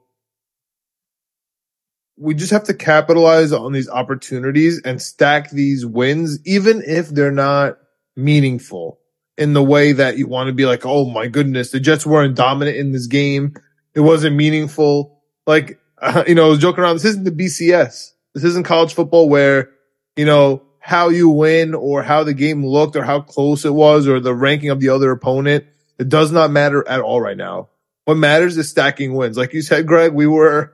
we 2.16 2.34
just 2.34 2.52
have 2.52 2.64
to 2.64 2.74
capitalize 2.74 3.52
on 3.52 3.72
these 3.72 3.88
opportunities 3.88 4.80
and 4.84 5.00
stack 5.00 5.50
these 5.50 5.86
wins, 5.86 6.38
even 6.46 6.82
if 6.84 7.08
they're 7.08 7.30
not 7.30 7.78
meaningful 8.16 8.98
in 9.36 9.52
the 9.52 9.62
way 9.62 9.92
that 9.92 10.18
you 10.18 10.26
want 10.26 10.48
to 10.48 10.52
be 10.52 10.66
like, 10.66 10.84
oh 10.84 11.04
my 11.04 11.28
goodness, 11.28 11.70
the 11.70 11.78
Jets 11.78 12.04
weren't 12.04 12.36
dominant 12.36 12.76
in 12.76 12.90
this 12.92 13.06
game. 13.06 13.54
It 13.94 14.00
wasn't 14.00 14.36
meaningful. 14.36 15.22
Like, 15.46 15.78
uh, 16.00 16.24
you 16.28 16.34
know, 16.34 16.46
I 16.46 16.48
was 16.48 16.58
joking 16.58 16.82
around. 16.82 16.96
This 16.96 17.04
isn't 17.04 17.24
the 17.24 17.30
BCS. 17.30 18.12
This 18.34 18.44
isn't 18.44 18.66
college 18.66 18.94
football 18.94 19.28
where, 19.28 19.70
you 20.16 20.24
know, 20.24 20.62
how 20.80 21.08
you 21.08 21.28
win 21.28 21.74
or 21.74 22.02
how 22.02 22.24
the 22.24 22.34
game 22.34 22.64
looked 22.64 22.96
or 22.96 23.04
how 23.04 23.20
close 23.20 23.64
it 23.64 23.74
was 23.74 24.06
or 24.08 24.20
the 24.20 24.34
ranking 24.34 24.70
of 24.70 24.80
the 24.80 24.88
other 24.88 25.10
opponent. 25.10 25.64
It 25.98 26.08
does 26.08 26.30
not 26.32 26.50
matter 26.50 26.86
at 26.88 27.00
all 27.00 27.20
right 27.20 27.36
now. 27.36 27.68
What 28.04 28.16
matters 28.16 28.56
is 28.56 28.70
stacking 28.70 29.14
wins. 29.14 29.36
Like 29.36 29.52
you 29.52 29.60
said, 29.60 29.86
Greg, 29.86 30.14
we 30.14 30.26
were 30.26 30.72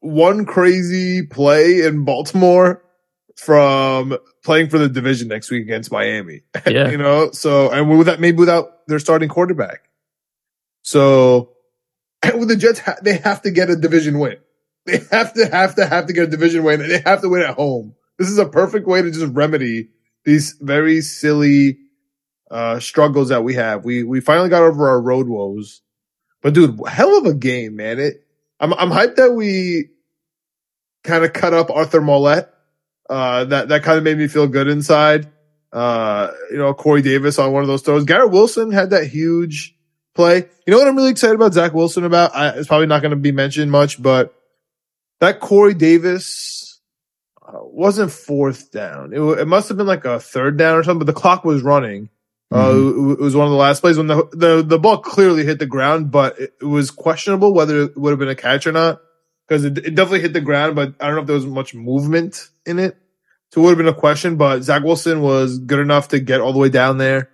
one 0.00 0.46
crazy 0.46 1.26
play 1.26 1.82
in 1.82 2.04
Baltimore 2.04 2.82
from 3.36 4.16
playing 4.44 4.68
for 4.68 4.78
the 4.78 4.88
division 4.88 5.28
next 5.28 5.50
week 5.50 5.62
against 5.62 5.90
Miami. 5.90 6.42
Yeah. 6.66 6.90
you 6.90 6.96
know, 6.96 7.30
so, 7.32 7.70
and 7.70 7.90
with 7.90 8.06
that, 8.06 8.20
maybe 8.20 8.38
without 8.38 8.86
their 8.86 8.98
starting 8.98 9.28
quarterback. 9.28 9.82
So 10.82 11.53
with 12.38 12.48
the 12.48 12.56
Jets, 12.56 12.80
they 13.02 13.18
have 13.18 13.42
to 13.42 13.50
get 13.50 13.70
a 13.70 13.76
division 13.76 14.18
win. 14.18 14.36
They 14.86 14.98
have 15.10 15.32
to, 15.34 15.46
have 15.46 15.74
to, 15.76 15.86
have 15.86 16.06
to 16.06 16.12
get 16.12 16.24
a 16.24 16.30
division 16.30 16.62
win 16.62 16.82
and 16.82 16.90
they 16.90 17.00
have 17.00 17.22
to 17.22 17.28
win 17.28 17.42
at 17.42 17.54
home. 17.54 17.94
This 18.18 18.28
is 18.28 18.38
a 18.38 18.46
perfect 18.46 18.86
way 18.86 19.02
to 19.02 19.10
just 19.10 19.32
remedy 19.32 19.88
these 20.24 20.56
very 20.60 21.00
silly, 21.00 21.78
uh, 22.50 22.80
struggles 22.80 23.30
that 23.30 23.44
we 23.44 23.54
have. 23.54 23.84
We, 23.84 24.02
we 24.02 24.20
finally 24.20 24.48
got 24.48 24.62
over 24.62 24.88
our 24.88 25.00
road 25.00 25.26
woes, 25.26 25.80
but 26.42 26.54
dude, 26.54 26.78
hell 26.86 27.16
of 27.16 27.26
a 27.26 27.34
game, 27.34 27.76
man. 27.76 27.98
It, 27.98 28.26
I'm, 28.60 28.72
I'm 28.74 28.90
hyped 28.90 29.16
that 29.16 29.32
we 29.32 29.88
kind 31.02 31.24
of 31.24 31.32
cut 31.32 31.54
up 31.54 31.70
Arthur 31.70 32.00
Maulet. 32.00 32.48
Uh, 33.08 33.44
that, 33.44 33.68
that 33.68 33.82
kind 33.82 33.98
of 33.98 34.04
made 34.04 34.18
me 34.18 34.28
feel 34.28 34.46
good 34.46 34.68
inside. 34.68 35.30
Uh, 35.72 36.30
you 36.50 36.56
know, 36.56 36.72
Corey 36.72 37.02
Davis 37.02 37.38
on 37.38 37.52
one 37.52 37.62
of 37.62 37.68
those 37.68 37.82
throws. 37.82 38.04
Garrett 38.04 38.30
Wilson 38.30 38.70
had 38.70 38.90
that 38.90 39.08
huge 39.08 39.73
play. 40.14 40.36
You 40.66 40.70
know 40.70 40.78
what 40.78 40.88
I'm 40.88 40.96
really 40.96 41.10
excited 41.10 41.34
about 41.34 41.54
Zach 41.54 41.72
Wilson 41.74 42.04
about? 42.04 42.34
I, 42.34 42.50
it's 42.50 42.68
probably 42.68 42.86
not 42.86 43.02
going 43.02 43.10
to 43.10 43.16
be 43.16 43.32
mentioned 43.32 43.70
much, 43.70 44.02
but 44.02 44.34
that 45.20 45.40
Corey 45.40 45.74
Davis 45.74 46.80
uh, 47.46 47.58
wasn't 47.62 48.12
fourth 48.12 48.70
down. 48.70 49.12
It, 49.12 49.20
it 49.20 49.48
must 49.48 49.68
have 49.68 49.76
been 49.76 49.86
like 49.86 50.04
a 50.04 50.20
third 50.20 50.56
down 50.56 50.76
or 50.76 50.82
something, 50.82 51.04
but 51.06 51.12
the 51.12 51.18
clock 51.20 51.44
was 51.44 51.62
running. 51.62 52.08
Uh, 52.52 52.68
Mhm. 52.72 53.12
it, 53.14 53.20
was 53.20 53.34
one 53.34 53.46
of 53.46 53.50
the 53.50 53.56
last 53.56 53.80
plays 53.80 53.96
when 53.96 54.06
the, 54.06 54.28
the, 54.32 54.62
the 54.62 54.78
ball 54.78 54.98
clearly 54.98 55.44
hit 55.44 55.58
the 55.58 55.66
ground, 55.66 56.10
but 56.10 56.38
it, 56.38 56.54
it 56.60 56.64
was 56.64 56.90
questionable 56.90 57.52
whether 57.52 57.82
it 57.82 57.96
would 57.96 58.10
have 58.10 58.18
been 58.18 58.28
a 58.28 58.34
catch 58.36 58.66
or 58.66 58.72
not 58.72 59.00
because 59.48 59.64
it, 59.64 59.78
it 59.78 59.94
definitely 59.94 60.20
hit 60.20 60.34
the 60.34 60.40
ground, 60.40 60.76
but 60.76 60.94
I 61.00 61.06
don't 61.06 61.16
know 61.16 61.20
if 61.22 61.26
there 61.26 61.34
was 61.34 61.46
much 61.46 61.74
movement 61.74 62.48
in 62.64 62.78
it. 62.78 62.96
So 63.52 63.60
it 63.60 63.64
would 63.64 63.70
have 63.70 63.78
been 63.78 63.88
a 63.88 63.94
question, 63.94 64.36
but 64.36 64.62
Zach 64.62 64.82
Wilson 64.82 65.20
was 65.20 65.58
good 65.58 65.80
enough 65.80 66.08
to 66.08 66.20
get 66.20 66.40
all 66.40 66.52
the 66.52 66.58
way 66.58 66.68
down 66.68 66.98
there. 66.98 67.30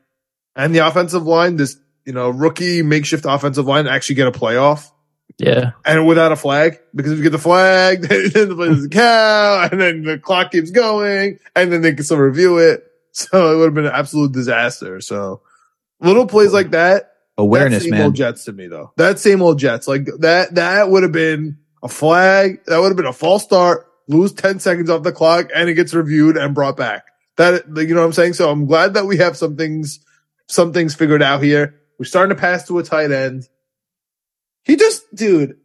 And 0.54 0.74
the 0.74 0.86
offensive 0.86 1.24
line, 1.24 1.56
this, 1.56 1.76
you 2.06 2.12
know, 2.12 2.30
rookie 2.30 2.82
makeshift 2.82 3.24
offensive 3.28 3.66
line 3.66 3.86
actually 3.86 4.14
get 4.16 4.26
a 4.28 4.32
playoff 4.32 4.90
Yeah. 5.38 5.72
and 5.84 6.06
without 6.06 6.32
a 6.32 6.36
flag 6.36 6.78
because 6.94 7.12
if 7.12 7.18
you 7.18 7.24
get 7.24 7.30
the 7.32 7.38
flag, 7.38 8.02
then 8.08 8.30
the 8.48 8.54
play 8.56 8.68
doesn't 8.68 8.90
count 8.92 9.72
and 9.72 9.80
then 9.80 10.02
the 10.02 10.18
clock 10.18 10.50
keeps 10.52 10.70
going 10.70 11.38
and 11.54 11.72
then 11.72 11.82
they 11.82 11.94
can 11.94 12.04
still 12.04 12.18
review 12.18 12.58
it. 12.58 12.84
So 13.12 13.52
it 13.52 13.56
would 13.58 13.64
have 13.64 13.74
been 13.74 13.86
an 13.86 13.92
absolute 13.92 14.32
disaster. 14.32 15.00
So 15.00 15.42
little 16.00 16.26
plays 16.26 16.52
like 16.52 16.70
that. 16.70 17.12
Awareness, 17.38 17.78
that 17.82 17.84
same 17.84 17.90
man. 17.92 18.02
old 18.06 18.14
Jets 18.14 18.44
to 18.44 18.52
me 18.52 18.68
though. 18.68 18.92
That 18.96 19.18
same 19.18 19.42
old 19.42 19.58
Jets. 19.58 19.88
Like 19.88 20.06
that, 20.20 20.54
that 20.54 20.90
would 20.90 21.02
have 21.02 21.12
been 21.12 21.58
a 21.82 21.88
flag. 21.88 22.60
That 22.66 22.78
would 22.78 22.88
have 22.88 22.96
been 22.96 23.06
a 23.06 23.12
false 23.12 23.42
start, 23.42 23.86
lose 24.08 24.32
10 24.32 24.60
seconds 24.60 24.90
off 24.90 25.02
the 25.02 25.12
clock 25.12 25.48
and 25.54 25.68
it 25.68 25.74
gets 25.74 25.92
reviewed 25.94 26.36
and 26.36 26.54
brought 26.54 26.76
back. 26.76 27.04
That, 27.36 27.64
you 27.74 27.94
know 27.94 28.00
what 28.02 28.06
I'm 28.06 28.12
saying? 28.12 28.34
So 28.34 28.50
I'm 28.50 28.66
glad 28.66 28.94
that 28.94 29.06
we 29.06 29.16
have 29.16 29.36
some 29.36 29.56
things, 29.56 29.98
some 30.46 30.72
things 30.72 30.94
figured 30.94 31.22
out 31.22 31.42
here. 31.42 31.79
We're 32.00 32.06
starting 32.06 32.34
to 32.34 32.40
pass 32.40 32.66
to 32.68 32.78
a 32.78 32.82
tight 32.82 33.12
end. 33.12 33.46
He 34.64 34.76
just, 34.76 35.14
dude, 35.14 35.58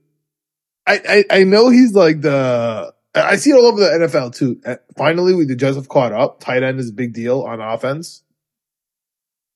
I, 0.86 1.24
I, 1.32 1.40
I 1.40 1.44
know 1.46 1.70
he's 1.70 1.94
like 1.94 2.20
the, 2.20 2.94
I 3.16 3.38
see 3.38 3.52
it 3.52 3.56
all 3.56 3.68
over 3.68 3.80
the 3.80 4.06
NFL 4.06 4.36
too. 4.36 4.60
Uh, 4.66 4.76
Finally, 4.98 5.34
we 5.34 5.46
the 5.46 5.56
Jets 5.56 5.78
have 5.78 5.88
caught 5.88 6.12
up. 6.12 6.42
Tight 6.42 6.62
end 6.62 6.78
is 6.82 6.90
a 6.90 6.94
big 6.94 7.14
deal 7.14 7.44
on 7.44 7.62
offense. 7.62 8.22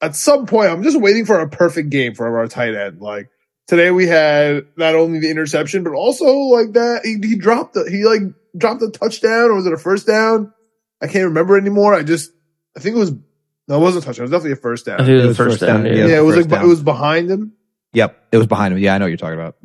At 0.01 0.15
some 0.15 0.45
point, 0.45 0.69
I'm 0.69 0.81
just 0.81 0.97
waiting 0.97 1.25
for 1.25 1.41
a 1.41 1.49
perfect 1.49 1.89
game 1.89 2.15
for 2.15 2.39
our 2.39 2.47
tight 2.47 2.73
end. 2.73 3.01
Like 3.01 3.29
today, 3.67 3.91
we 3.91 4.07
had 4.07 4.67
not 4.77 4.95
only 4.95 5.19
the 5.19 5.29
interception, 5.29 5.83
but 5.83 5.91
also 5.91 6.33
like 6.33 6.71
that 6.71 7.01
he, 7.03 7.17
he 7.27 7.35
dropped 7.35 7.73
the, 7.73 7.89
he 7.91 8.05
like 8.05 8.21
dropped 8.57 8.81
a 8.83 8.89
touchdown 8.89 9.49
or 9.49 9.55
was 9.55 9.65
it 9.65 9.73
a 9.73 9.77
first 9.77 10.07
down? 10.07 10.53
I 11.01 11.07
can't 11.07 11.25
remember 11.25 11.57
anymore. 11.57 11.93
I 11.93 12.03
just, 12.03 12.31
I 12.77 12.79
think 12.79 12.95
it 12.95 12.99
was, 12.99 13.11
no, 13.69 13.77
it 13.77 13.79
wasn't 13.79 14.03
a 14.03 14.07
touchdown. 14.07 14.23
It 14.23 14.25
was 14.25 14.31
definitely 14.31 14.51
a 14.53 14.55
first 14.57 14.87
I 14.89 14.97
down. 14.97 15.05
think 15.05 15.09
it 15.23 15.27
was 15.27 15.37
the 15.37 15.43
first 15.45 15.59
down. 15.61 15.83
down, 15.83 15.95
Yeah. 15.95 16.05
yeah, 16.07 16.17
it 16.17 16.23
was 16.23 16.35
first 16.35 16.49
like, 16.49 16.59
down. 16.59 16.65
it 16.65 16.69
was 16.69 16.83
behind 16.83 17.29
him. 17.31 17.53
Yep, 17.93 18.27
it 18.31 18.37
was 18.37 18.47
behind 18.47 18.73
him. 18.73 18.79
Yeah, 18.79 18.95
I 18.95 18.97
know 18.97 19.05
what 19.05 19.09
you're 19.09 19.17
talking 19.17 19.39
about. 19.39 19.55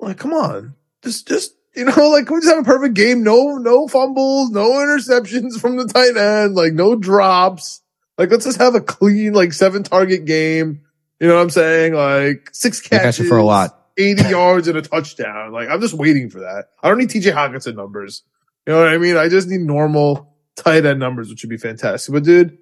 Like, 0.00 0.18
come 0.18 0.32
on. 0.32 0.74
Just, 1.02 1.26
just, 1.28 1.54
you 1.74 1.84
know, 1.84 2.08
like, 2.10 2.28
we 2.28 2.36
just 2.40 2.48
have 2.48 2.58
a 2.58 2.64
perfect 2.64 2.94
game. 2.94 3.22
No, 3.22 3.56
no 3.58 3.88
fumbles, 3.88 4.50
no 4.50 4.70
interceptions 4.72 5.58
from 5.60 5.76
the 5.76 5.86
tight 5.86 6.16
end, 6.16 6.54
like, 6.54 6.72
no 6.74 6.94
drops. 6.96 7.80
Like, 8.18 8.30
let's 8.30 8.44
just 8.44 8.58
have 8.58 8.74
a 8.74 8.80
clean, 8.80 9.32
like, 9.32 9.52
seven 9.52 9.82
target 9.82 10.24
game. 10.24 10.82
You 11.20 11.28
know 11.28 11.36
what 11.36 11.42
I'm 11.42 11.50
saying? 11.50 11.94
Like, 11.94 12.50
six 12.52 12.80
catches. 12.80 13.06
asking 13.06 13.26
for 13.28 13.38
a 13.38 13.44
lot. 13.44 13.80
80 13.96 14.22
yards 14.28 14.68
and 14.68 14.76
a 14.76 14.82
touchdown. 14.82 15.52
Like, 15.52 15.68
I'm 15.68 15.80
just 15.80 15.94
waiting 15.94 16.30
for 16.30 16.40
that. 16.40 16.66
I 16.82 16.88
don't 16.88 16.98
need 16.98 17.10
TJ 17.10 17.32
Hockenson 17.32 17.76
numbers. 17.76 18.22
You 18.66 18.72
know 18.72 18.80
what 18.80 18.88
I 18.88 18.98
mean? 18.98 19.16
I 19.16 19.28
just 19.28 19.48
need 19.48 19.60
normal 19.60 20.34
tight 20.56 20.84
end 20.86 20.98
numbers, 20.98 21.28
which 21.28 21.42
would 21.42 21.50
be 21.50 21.56
fantastic. 21.56 22.12
But 22.12 22.24
dude, 22.24 22.58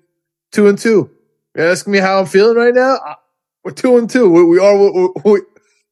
two 0.53 0.69
and 0.69 0.79
two. 0.79 1.11
You're 1.57 1.71
asking 1.71 1.93
me 1.93 1.99
how 1.99 2.21
I'm 2.21 2.27
feeling 2.27 2.57
right 2.57 2.75
now? 2.75 2.99
We're 3.65 3.73
two 3.73 3.97
and 3.97 4.09
two. 4.09 4.31
We, 4.31 4.45
we 4.45 4.59
are, 4.59 4.77
we, 4.77 5.09
we, 5.25 5.41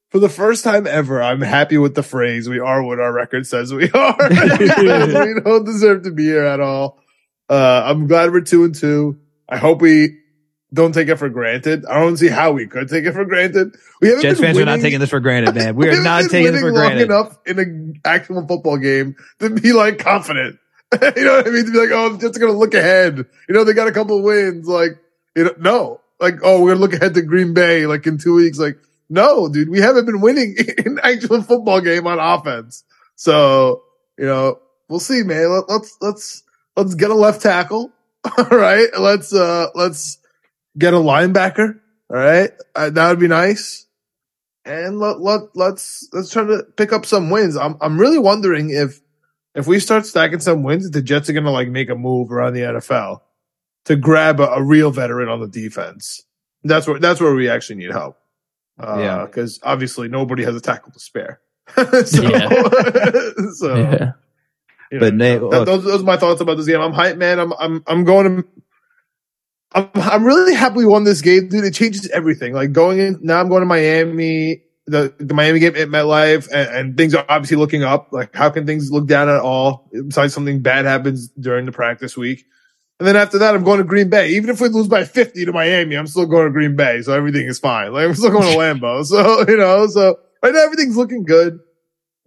for 0.09 0.19
the 0.19 0.29
first 0.29 0.63
time 0.63 0.87
ever, 0.87 1.21
I'm 1.21 1.41
happy 1.41 1.77
with 1.77 1.95
the 1.95 2.03
phrase, 2.03 2.49
we 2.49 2.59
are 2.59 2.83
what 2.83 2.99
our 2.99 3.13
record 3.13 3.47
says 3.47 3.73
we 3.73 3.89
are. 3.91 4.17
we 4.29 5.39
don't 5.41 5.65
deserve 5.65 6.03
to 6.03 6.11
be 6.11 6.23
here 6.23 6.45
at 6.45 6.59
all. 6.59 6.99
Uh, 7.49 7.83
I'm 7.85 8.07
glad 8.07 8.31
we're 8.31 8.41
two 8.41 8.63
and 8.63 8.73
two. 8.73 9.19
I 9.49 9.57
hope 9.57 9.81
we 9.81 10.17
don't 10.73 10.93
take 10.93 11.09
it 11.09 11.17
for 11.17 11.29
granted. 11.29 11.85
I 11.85 11.99
don't 11.99 12.17
see 12.17 12.29
how 12.29 12.53
we 12.53 12.67
could 12.67 12.87
take 12.87 13.05
it 13.05 13.11
for 13.11 13.25
granted. 13.25 13.75
We 14.01 14.07
haven't 14.07 14.21
Jets 14.21 14.39
been 14.39 14.47
fans 14.47 14.57
are 14.57 14.65
not 14.65 14.79
taking 14.79 14.99
this 14.99 15.09
for 15.09 15.19
granted, 15.19 15.55
man. 15.55 15.75
We 15.75 15.87
are 15.89 16.01
haven't 16.01 16.29
taking 16.29 16.53
this 16.53 16.61
for 16.61 16.71
granted. 16.71 17.03
enough 17.03 17.37
in 17.45 17.59
an 17.59 18.01
actual 18.05 18.47
football 18.47 18.77
game 18.77 19.15
to 19.39 19.49
be 19.49 19.73
like 19.73 19.99
confident. 19.99 20.57
you 21.15 21.23
know 21.23 21.37
what 21.37 21.47
I 21.47 21.51
mean? 21.51 21.65
To 21.65 21.71
be 21.71 21.77
like, 21.77 21.91
oh, 21.91 22.07
I'm 22.07 22.19
just 22.19 22.39
gonna 22.39 22.51
look 22.51 22.73
ahead. 22.73 23.17
You 23.17 23.55
know, 23.55 23.63
they 23.63 23.73
got 23.73 23.87
a 23.87 23.93
couple 23.93 24.17
of 24.17 24.23
wins. 24.23 24.67
Like, 24.67 24.99
you 25.35 25.45
know, 25.45 25.53
no, 25.57 26.01
like, 26.19 26.39
oh, 26.43 26.61
we're 26.61 26.71
gonna 26.71 26.81
look 26.81 26.93
ahead 26.93 27.13
to 27.13 27.21
Green 27.21 27.53
Bay 27.53 27.85
like 27.85 28.05
in 28.05 28.17
two 28.17 28.35
weeks. 28.35 28.59
Like, 28.59 28.77
no, 29.09 29.47
dude, 29.47 29.69
we 29.69 29.79
haven't 29.79 30.05
been 30.05 30.21
winning 30.21 30.55
in 30.85 30.99
actual 31.01 31.41
football 31.43 31.81
game 31.81 32.07
on 32.07 32.19
offense. 32.19 32.83
So, 33.15 33.83
you 34.17 34.25
know, 34.25 34.59
we'll 34.89 34.99
see, 34.99 35.23
man. 35.23 35.49
Let, 35.49 35.69
let's 35.69 35.97
let's 36.01 36.43
let's 36.75 36.95
get 36.95 37.09
a 37.09 37.15
left 37.15 37.41
tackle. 37.41 37.91
All 38.37 38.45
right, 38.45 38.87
let's 38.99 39.33
uh 39.33 39.67
let's 39.75 40.19
get 40.77 40.93
a 40.93 40.97
linebacker. 40.97 41.79
All 42.09 42.17
right, 42.17 42.51
uh, 42.75 42.89
that 42.89 43.09
would 43.09 43.19
be 43.19 43.27
nice. 43.27 43.85
And 44.65 44.99
let 44.99 45.21
let 45.21 45.55
let's 45.55 46.07
let's 46.11 46.31
try 46.31 46.43
to 46.43 46.63
pick 46.75 46.91
up 46.91 47.05
some 47.05 47.29
wins. 47.29 47.55
I'm 47.55 47.77
I'm 47.81 47.97
really 47.97 48.19
wondering 48.19 48.69
if 48.69 48.99
if 49.55 49.67
we 49.67 49.79
start 49.79 50.05
stacking 50.05 50.39
some 50.39 50.63
wins, 50.63 50.89
the 50.89 51.01
Jets 51.01 51.29
are 51.29 51.33
gonna 51.33 51.51
like 51.51 51.69
make 51.69 51.89
a 51.89 51.95
move 51.95 52.31
around 52.31 52.53
the 52.53 52.61
NFL 52.61 53.21
to 53.85 53.95
grab 53.95 54.39
a, 54.39 54.47
a 54.51 54.63
real 54.63 54.91
veteran 54.91 55.29
on 55.29 55.39
the 55.41 55.47
defense. 55.47 56.21
That's 56.63 56.87
where 56.87 56.99
that's 56.99 57.19
where 57.19 57.33
we 57.33 57.49
actually 57.49 57.77
need 57.77 57.91
help. 57.91 58.17
Uh, 58.79 58.97
Yeah. 58.99 59.25
because 59.25 59.59
obviously 59.63 60.07
nobody 60.07 60.43
has 60.43 60.55
a 60.55 60.61
tackle 60.61 60.91
to 60.91 60.99
spare. 60.99 61.39
so, 61.75 61.93
so 63.55 63.75
Yeah. 63.75 64.11
you 64.91 64.99
But 64.99 65.13
Nate, 65.15 65.41
that- 65.41 65.65
those, 65.65 65.83
those 65.83 66.01
are 66.01 66.05
my 66.05 66.17
thoughts 66.17 66.41
about 66.41 66.57
this 66.57 66.67
game. 66.67 66.79
I'm 66.81 66.93
hyped, 66.93 67.17
man. 67.17 67.39
I'm 67.39 67.53
I'm 67.53 67.83
I'm 67.87 68.03
going 68.03 68.37
to. 68.43 68.47
I'm 69.73 69.89
I'm 69.95 70.23
really 70.25 70.53
happy 70.53 70.77
we 70.77 70.85
won 70.85 71.03
this 71.05 71.21
game, 71.21 71.47
dude. 71.47 71.63
It 71.63 71.73
changes 71.73 72.09
everything. 72.09 72.53
Like 72.53 72.71
going 72.73 72.99
in 72.99 73.19
now, 73.21 73.39
I'm 73.39 73.47
going 73.49 73.61
to 73.61 73.65
Miami. 73.65 74.63
The, 74.87 75.13
the 75.19 75.33
Miami 75.33 75.59
game 75.59 75.75
at 75.75 75.87
MetLife, 75.87 76.49
and, 76.51 76.69
and 76.69 76.97
things 76.97 77.13
are 77.13 77.25
obviously 77.29 77.57
looking 77.57 77.83
up. 77.83 78.09
Like, 78.11 78.35
how 78.35 78.49
can 78.49 78.65
things 78.65 78.91
look 78.91 79.07
down 79.07 79.29
at 79.29 79.39
all 79.39 79.89
besides 79.91 80.33
something 80.33 80.61
bad 80.61 80.85
happens 80.85 81.29
during 81.29 81.65
the 81.65 81.71
practice 81.71 82.17
week? 82.17 82.45
And 82.99 83.07
then 83.07 83.15
after 83.15 83.39
that, 83.39 83.55
I'm 83.55 83.63
going 83.63 83.79
to 83.79 83.83
Green 83.83 84.09
Bay. 84.09 84.29
Even 84.33 84.51
if 84.51 84.61
we 84.61 84.69
lose 84.69 84.87
by 84.87 85.05
50 85.05 85.45
to 85.45 85.51
Miami, 85.51 85.97
I'm 85.97 86.05
still 86.05 86.27
going 86.27 86.45
to 86.45 86.51
Green 86.51 86.75
Bay. 86.75 87.01
So 87.01 87.13
everything 87.13 87.47
is 87.47 87.57
fine. 87.57 87.93
Like, 87.93 88.05
I'm 88.05 88.13
still 88.13 88.29
going 88.29 88.51
to 88.51 88.57
Lambeau. 88.57 89.03
So, 89.03 89.43
you 89.47 89.57
know, 89.57 89.87
so 89.87 90.19
right 90.43 90.53
now 90.53 90.63
everything's 90.63 90.97
looking 90.97 91.25
good. 91.25 91.59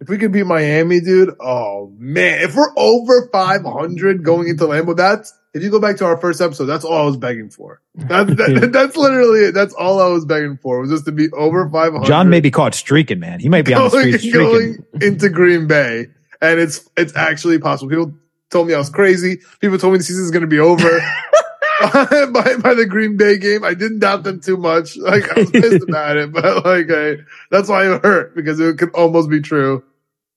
If 0.01 0.09
we 0.09 0.17
could 0.17 0.33
beat 0.33 0.45
Miami, 0.45 0.99
dude, 0.99 1.33
oh 1.39 1.93
man, 1.97 2.41
if 2.41 2.55
we're 2.55 2.73
over 2.75 3.29
500 3.31 4.23
going 4.23 4.49
into 4.49 4.65
Lambeau, 4.65 4.97
that's, 4.97 5.33
if 5.55 5.63
you 5.63 5.71
go 5.71 5.79
back 5.79 5.95
to 5.97 6.05
our 6.05 6.17
first 6.17 6.41
episode, 6.41 6.65
that's 6.65 6.83
all 6.83 6.97
I 6.97 7.05
was 7.05 7.15
begging 7.15 7.49
for. 7.49 7.81
That, 7.95 8.27
that, 8.27 8.69
that's 8.73 8.97
literally 8.97 9.45
it. 9.45 9.53
That's 9.53 9.73
all 9.73 10.01
I 10.01 10.07
was 10.07 10.25
begging 10.25 10.57
for 10.57 10.81
was 10.81 10.89
just 10.89 11.05
to 11.05 11.13
be 11.13 11.31
over 11.31 11.69
500. 11.69 12.05
John 12.05 12.29
may 12.29 12.41
be 12.41 12.51
caught 12.51 12.75
streaking, 12.75 13.21
man. 13.21 13.39
He 13.39 13.47
might 13.47 13.63
be 13.63 13.73
on 13.73 13.85
the 13.85 13.89
going, 13.89 14.17
street 14.17 14.19
streaking. 14.29 14.41
going 14.41 14.85
into 15.01 15.29
Green 15.29 15.65
Bay. 15.65 16.07
And 16.41 16.59
it's, 16.59 16.89
it's 16.97 17.15
actually 17.15 17.59
possible. 17.59 17.89
People 17.89 18.13
told 18.49 18.67
me 18.67 18.73
I 18.73 18.77
was 18.77 18.89
crazy. 18.89 19.39
People 19.61 19.77
told 19.77 19.93
me 19.93 19.99
the 19.99 20.03
season 20.03 20.25
is 20.25 20.31
going 20.31 20.41
to 20.41 20.47
be 20.47 20.59
over. 20.59 20.83
by, 21.79 22.55
by 22.61 22.73
the 22.73 22.85
Green 22.89 23.15
Bay 23.15 23.37
game. 23.37 23.63
I 23.63 23.75
didn't 23.75 23.99
doubt 23.99 24.23
them 24.23 24.41
too 24.41 24.57
much. 24.57 24.97
Like 24.97 25.31
I 25.37 25.39
was 25.39 25.51
pissed 25.51 25.83
about 25.87 26.17
it, 26.17 26.33
but 26.33 26.65
like 26.65 26.87
I, 26.89 27.15
that's 27.49 27.69
why 27.69 27.89
it 27.89 28.03
hurt 28.03 28.35
because 28.35 28.59
it 28.59 28.77
could 28.77 28.93
almost 28.93 29.29
be 29.29 29.39
true. 29.39 29.85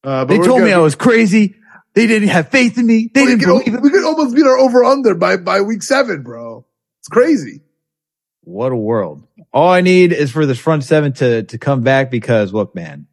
Uh, 0.04 0.24
but 0.24 0.28
They 0.28 0.38
told 0.38 0.62
me. 0.62 0.72
I 0.72 0.78
was 0.78 0.94
crazy. 0.94 1.56
They 1.94 2.06
didn't 2.06 2.28
have 2.28 2.48
faith 2.48 2.78
in 2.78 2.86
me. 2.86 3.10
They 3.12 3.22
we 3.22 3.26
didn't 3.28 3.40
could, 3.40 3.46
believe 3.64 3.74
it. 3.74 3.82
we 3.82 3.90
could 3.90 4.04
almost 4.04 4.34
beat 4.36 4.46
our 4.46 4.58
over 4.58 4.84
under 4.84 5.14
by 5.14 5.36
by 5.36 5.60
week 5.62 5.82
seven, 5.82 6.22
bro. 6.22 6.64
It's 7.00 7.08
crazy. 7.08 7.62
What 8.42 8.72
a 8.72 8.76
world. 8.76 9.26
All 9.52 9.68
I 9.70 9.80
need 9.80 10.12
is 10.12 10.30
for 10.30 10.46
this 10.46 10.58
front 10.58 10.84
seven 10.84 11.12
to, 11.14 11.42
to 11.44 11.58
come 11.58 11.82
back 11.82 12.10
because 12.10 12.52
look, 12.52 12.74
man, 12.74 13.06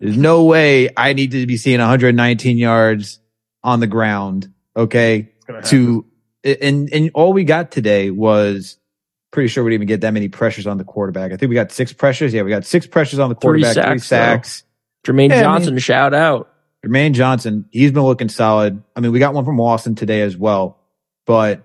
there's 0.00 0.16
no 0.16 0.44
way 0.44 0.90
I 0.96 1.12
need 1.12 1.30
to 1.32 1.46
be 1.46 1.56
seeing 1.56 1.78
119 1.78 2.58
yards 2.58 3.20
on 3.62 3.80
the 3.80 3.86
ground. 3.86 4.52
Okay. 4.76 5.30
Gonna 5.46 6.02
and, 6.42 6.92
and 6.92 7.10
all 7.14 7.32
we 7.32 7.44
got 7.44 7.70
today 7.70 8.10
was 8.10 8.76
pretty 9.30 9.48
sure 9.48 9.64
we 9.64 9.70
didn't 9.70 9.82
even 9.84 9.88
get 9.88 10.00
that 10.02 10.12
many 10.12 10.28
pressures 10.28 10.66
on 10.66 10.76
the 10.76 10.84
quarterback. 10.84 11.32
I 11.32 11.36
think 11.36 11.48
we 11.48 11.54
got 11.54 11.72
six 11.72 11.92
pressures. 11.92 12.34
Yeah. 12.34 12.42
We 12.42 12.50
got 12.50 12.66
six 12.66 12.86
pressures 12.86 13.18
on 13.18 13.30
the 13.30 13.34
quarterback, 13.34 13.74
three 13.74 13.82
sacks, 13.82 14.08
though. 14.08 14.16
sacks. 14.16 14.64
Jermaine 15.06 15.30
Yeah, 15.30 15.38
I 15.38 15.42
Johnson, 15.42 15.74
mean- 15.74 15.80
shout 15.80 16.12
out. 16.14 16.50
Jermaine 16.84 17.12
Johnson, 17.12 17.66
he's 17.70 17.92
been 17.92 18.02
looking 18.02 18.28
solid. 18.28 18.82
I 18.94 19.00
mean, 19.00 19.12
we 19.12 19.18
got 19.18 19.34
one 19.34 19.44
from 19.44 19.60
Austin 19.60 19.94
today 19.94 20.20
as 20.20 20.36
well. 20.36 20.78
But 21.26 21.62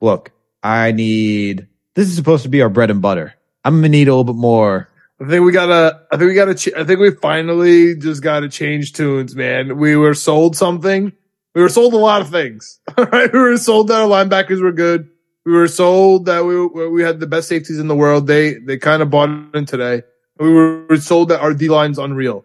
look, 0.00 0.32
I 0.62 0.92
need 0.92 1.68
this 1.94 2.08
is 2.08 2.16
supposed 2.16 2.42
to 2.42 2.48
be 2.48 2.62
our 2.62 2.68
bread 2.68 2.90
and 2.90 3.00
butter. 3.02 3.34
I'm 3.64 3.76
gonna 3.76 3.88
need 3.88 4.08
a 4.08 4.12
little 4.12 4.24
bit 4.24 4.36
more. 4.36 4.88
I 5.20 5.28
think 5.28 5.44
we 5.44 5.52
gotta. 5.52 6.00
I 6.10 6.16
think 6.16 6.28
we 6.28 6.34
gotta. 6.34 6.54
Ch- 6.54 6.74
I 6.76 6.84
think 6.84 6.98
we 6.98 7.12
finally 7.12 7.94
just 7.94 8.22
gotta 8.22 8.48
change 8.48 8.92
tunes, 8.94 9.36
man. 9.36 9.78
We 9.78 9.96
were 9.96 10.14
sold 10.14 10.56
something. 10.56 11.12
We 11.54 11.62
were 11.62 11.68
sold 11.68 11.94
a 11.94 11.98
lot 11.98 12.22
of 12.22 12.30
things. 12.30 12.80
All 12.96 13.04
right, 13.04 13.32
we 13.32 13.38
were 13.38 13.58
sold 13.58 13.88
that 13.88 14.00
our 14.00 14.08
linebackers 14.08 14.60
were 14.60 14.72
good. 14.72 15.08
We 15.44 15.52
were 15.52 15.68
sold 15.68 16.26
that 16.26 16.44
we 16.44 16.66
we 16.88 17.02
had 17.02 17.20
the 17.20 17.26
best 17.26 17.48
safeties 17.48 17.78
in 17.78 17.88
the 17.88 17.94
world. 17.94 18.26
They 18.26 18.54
they 18.54 18.78
kind 18.78 19.02
of 19.02 19.10
bought 19.10 19.28
in 19.54 19.66
today. 19.66 20.02
We 20.40 20.52
were 20.52 20.96
sold 20.96 21.28
that 21.28 21.40
our 21.40 21.54
D 21.54 21.68
line's 21.68 21.98
unreal. 21.98 22.44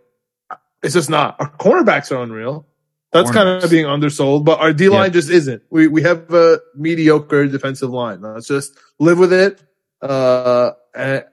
It's 0.87 0.95
just 0.95 1.09
not. 1.09 1.35
Our 1.39 1.49
cornerbacks 1.51 2.11
are 2.11 2.21
unreal. 2.23 2.65
That's 3.11 3.31
kind 3.31 3.47
of 3.49 3.69
being 3.69 3.85
undersold, 3.85 4.43
but 4.45 4.59
our 4.59 4.73
D 4.73 4.89
line 4.89 5.05
Yep. 5.05 5.13
just 5.13 5.29
isn't. 5.29 5.61
We 5.69 5.87
we 5.87 6.01
have 6.03 6.31
a 6.33 6.59
mediocre 6.75 7.47
defensive 7.47 7.89
line. 7.89 8.21
Let's 8.21 8.47
just 8.47 8.73
live 8.99 9.17
with 9.17 9.31
it. 9.33 9.63
Uh, 10.01 10.71
and 10.93 11.23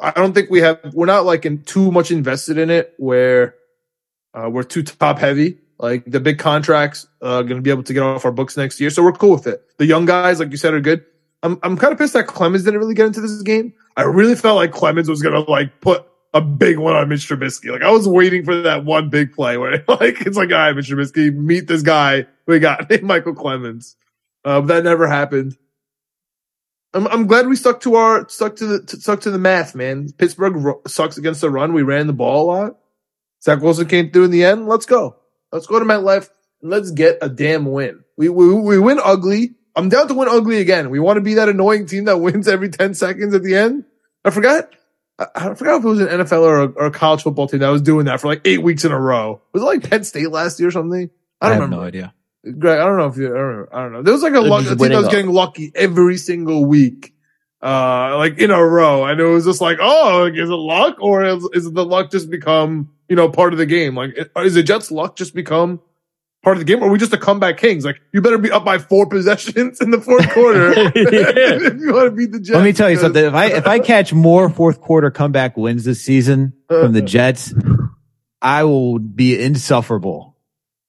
I 0.00 0.10
don't 0.12 0.32
think 0.32 0.48
we 0.50 0.60
have. 0.60 0.78
We're 0.92 1.06
not 1.06 1.24
like 1.24 1.44
in 1.44 1.62
too 1.64 1.90
much 1.90 2.10
invested 2.10 2.56
in 2.58 2.70
it 2.70 2.94
where 2.98 3.56
uh, 4.32 4.48
we're 4.50 4.62
too 4.62 4.82
top 4.82 5.18
heavy. 5.18 5.58
Like 5.78 6.04
the 6.06 6.20
big 6.20 6.38
contracts 6.38 7.06
uh, 7.20 7.42
going 7.42 7.56
to 7.56 7.62
be 7.62 7.70
able 7.70 7.82
to 7.82 7.92
get 7.92 8.02
off 8.02 8.24
our 8.24 8.32
books 8.32 8.56
next 8.56 8.80
year, 8.80 8.90
so 8.90 9.02
we're 9.02 9.12
cool 9.12 9.32
with 9.32 9.46
it. 9.48 9.62
The 9.78 9.86
young 9.86 10.06
guys, 10.06 10.38
like 10.38 10.50
you 10.50 10.56
said, 10.56 10.72
are 10.72 10.80
good. 10.80 11.04
I'm 11.42 11.58
I'm 11.62 11.76
kind 11.76 11.92
of 11.92 11.98
pissed 11.98 12.14
that 12.14 12.26
Clemons 12.28 12.64
didn't 12.64 12.78
really 12.78 12.94
get 12.94 13.06
into 13.06 13.20
this 13.20 13.42
game. 13.42 13.74
I 13.96 14.02
really 14.02 14.36
felt 14.36 14.56
like 14.56 14.70
Clemons 14.72 15.08
was 15.08 15.20
going 15.20 15.34
to 15.34 15.50
like 15.50 15.80
put 15.80 16.06
a 16.34 16.40
big 16.40 16.78
one 16.78 16.96
on 16.96 17.08
Mitch 17.08 17.28
Trubisky. 17.28 17.70
Like 17.70 17.82
I 17.82 17.90
was 17.90 18.06
waiting 18.08 18.44
for 18.44 18.62
that 18.62 18.84
one 18.84 19.08
big 19.08 19.32
play 19.32 19.56
where 19.56 19.72
like 19.88 20.20
it's 20.20 20.36
like, 20.36 20.50
all 20.50 20.56
right, 20.58 20.76
Mitch 20.76 20.90
Trubisky, 20.90 21.34
meet 21.34 21.66
this 21.68 21.82
guy 21.82 22.26
we 22.46 22.58
got 22.58 22.90
named 22.90 23.04
Micheal 23.04 23.34
Clemons. 23.34 23.94
Uh, 24.44 24.60
but 24.60 24.66
that 24.66 24.84
never 24.84 25.06
happened. 25.06 25.56
I'm 26.92 27.06
I'm 27.08 27.26
glad 27.26 27.46
we 27.46 27.56
stuck 27.56 27.80
to 27.82 27.94
our 27.94 28.28
stuck 28.28 28.56
to 28.56 28.66
the 28.66 29.00
stuck 29.00 29.20
to 29.22 29.30
the 29.30 29.38
math, 29.38 29.74
man. 29.74 30.12
Pittsburgh 30.12 30.56
ro- 30.56 30.82
sucks 30.86 31.18
against 31.18 31.40
the 31.40 31.50
run. 31.50 31.72
We 31.72 31.82
ran 31.82 32.06
the 32.06 32.12
ball 32.12 32.44
a 32.44 32.46
lot. 32.46 32.76
Zach 33.42 33.60
Wilson 33.60 33.88
came 33.88 34.10
through 34.10 34.24
in 34.24 34.30
the 34.30 34.44
end. 34.44 34.68
Let's 34.68 34.86
go. 34.86 35.16
Let's 35.50 35.66
go 35.66 35.78
to 35.78 35.84
MetLife 35.84 36.30
and 36.62 36.70
let's 36.70 36.90
get 36.90 37.18
a 37.20 37.28
damn 37.28 37.66
win. 37.66 38.04
We 38.16 38.28
we 38.28 38.54
we 38.54 38.78
win 38.78 39.00
ugly. 39.02 39.54
I'm 39.76 39.88
down 39.88 40.06
to 40.08 40.14
win 40.14 40.28
ugly 40.28 40.60
again. 40.60 40.90
We 40.90 41.00
want 41.00 41.16
to 41.16 41.20
be 41.20 41.34
that 41.34 41.48
annoying 41.48 41.86
team 41.86 42.04
that 42.04 42.18
wins 42.20 42.46
every 42.46 42.68
10 42.68 42.94
seconds 42.94 43.34
at 43.34 43.42
the 43.42 43.56
end. 43.56 43.84
I 44.24 44.30
forgot. 44.30 44.72
I, 45.18 45.26
I 45.34 45.54
forgot 45.54 45.78
if 45.78 45.84
it 45.84 45.88
was 45.88 46.00
an 46.00 46.08
NFL 46.08 46.42
or 46.42 46.62
a, 46.62 46.66
or 46.66 46.86
a 46.86 46.90
college 46.90 47.22
football 47.22 47.46
team 47.46 47.60
that 47.60 47.68
was 47.68 47.82
doing 47.82 48.06
that 48.06 48.20
for 48.20 48.28
like 48.28 48.40
eight 48.44 48.62
weeks 48.62 48.84
in 48.84 48.92
a 48.92 48.98
row. 48.98 49.40
Was 49.52 49.62
it 49.62 49.66
like 49.66 49.88
Penn 49.88 50.04
State 50.04 50.30
last 50.30 50.58
year 50.58 50.68
or 50.68 50.72
something? 50.72 51.10
I 51.40 51.46
I, 51.46 51.48
don't 51.50 51.60
have 51.60 51.62
remember. 51.62 51.76
no 51.76 51.88
idea. 51.88 52.14
Greg, 52.58 52.78
I 52.78 52.84
don't 52.84 52.98
know 52.98 53.06
if 53.06 53.16
you, 53.16 53.26
I 53.26 53.38
don't 53.38 53.56
know. 53.56 53.68
I 53.72 53.82
don't 53.82 53.92
know. 53.92 54.02
There 54.02 54.12
was 54.12 54.22
like 54.22 54.34
a, 54.34 54.40
luck, 54.40 54.62
a 54.62 54.64
team 54.64 54.78
that 54.78 54.80
was 54.80 54.90
winning 54.90 55.10
getting 55.10 55.30
lucky 55.30 55.72
every 55.74 56.18
single 56.18 56.64
week, 56.66 57.14
uh, 57.62 58.16
like 58.18 58.38
in 58.38 58.50
a 58.50 58.62
row. 58.62 59.06
And 59.06 59.18
it 59.18 59.24
was 59.24 59.44
just 59.46 59.60
like, 59.60 59.78
oh, 59.80 60.24
like, 60.24 60.34
is 60.34 60.50
it 60.50 60.52
luck 60.52 60.96
or 61.00 61.24
is, 61.24 61.48
is 61.54 61.72
the 61.72 61.84
luck 61.84 62.10
just 62.10 62.28
become, 62.28 62.90
you 63.08 63.16
know, 63.16 63.30
part 63.30 63.54
of 63.54 63.58
the 63.58 63.66
game? 63.66 63.96
Like, 63.96 64.16
is 64.38 64.54
the 64.54 64.62
Jets 64.62 64.90
luck 64.90 65.16
just 65.16 65.34
become 65.34 65.80
part 66.44 66.56
of 66.56 66.60
the 66.60 66.64
game 66.64 66.82
or 66.82 66.88
are 66.88 66.92
we 66.92 66.98
just 66.98 67.12
a 67.12 67.18
comeback 67.18 67.56
kings? 67.58 67.84
Like, 67.84 68.00
you 68.12 68.20
better 68.22 68.38
be 68.38 68.50
up 68.52 68.64
by 68.64 68.78
four 68.78 69.06
possessions 69.06 69.80
in 69.80 69.90
the 69.90 70.00
fourth 70.00 70.30
quarter 70.30 70.72
if 70.94 71.80
you 71.80 71.92
want 71.92 72.06
to 72.06 72.10
beat 72.12 72.30
the 72.30 72.38
Jets. 72.38 72.54
Let 72.54 72.64
me 72.64 72.72
tell 72.72 72.88
you 72.90 72.96
because- 72.96 73.06
something. 73.06 73.24
If 73.24 73.34
I 73.34 73.46
if 73.46 73.66
I 73.66 73.78
catch 73.80 74.12
more 74.12 74.48
fourth 74.50 74.80
quarter 74.80 75.10
comeback 75.10 75.56
wins 75.56 75.84
this 75.84 76.00
season 76.02 76.52
from 76.68 76.92
the 76.92 77.02
Jets, 77.02 77.52
I 78.40 78.64
will 78.64 78.98
be 78.98 79.40
insufferable 79.42 80.36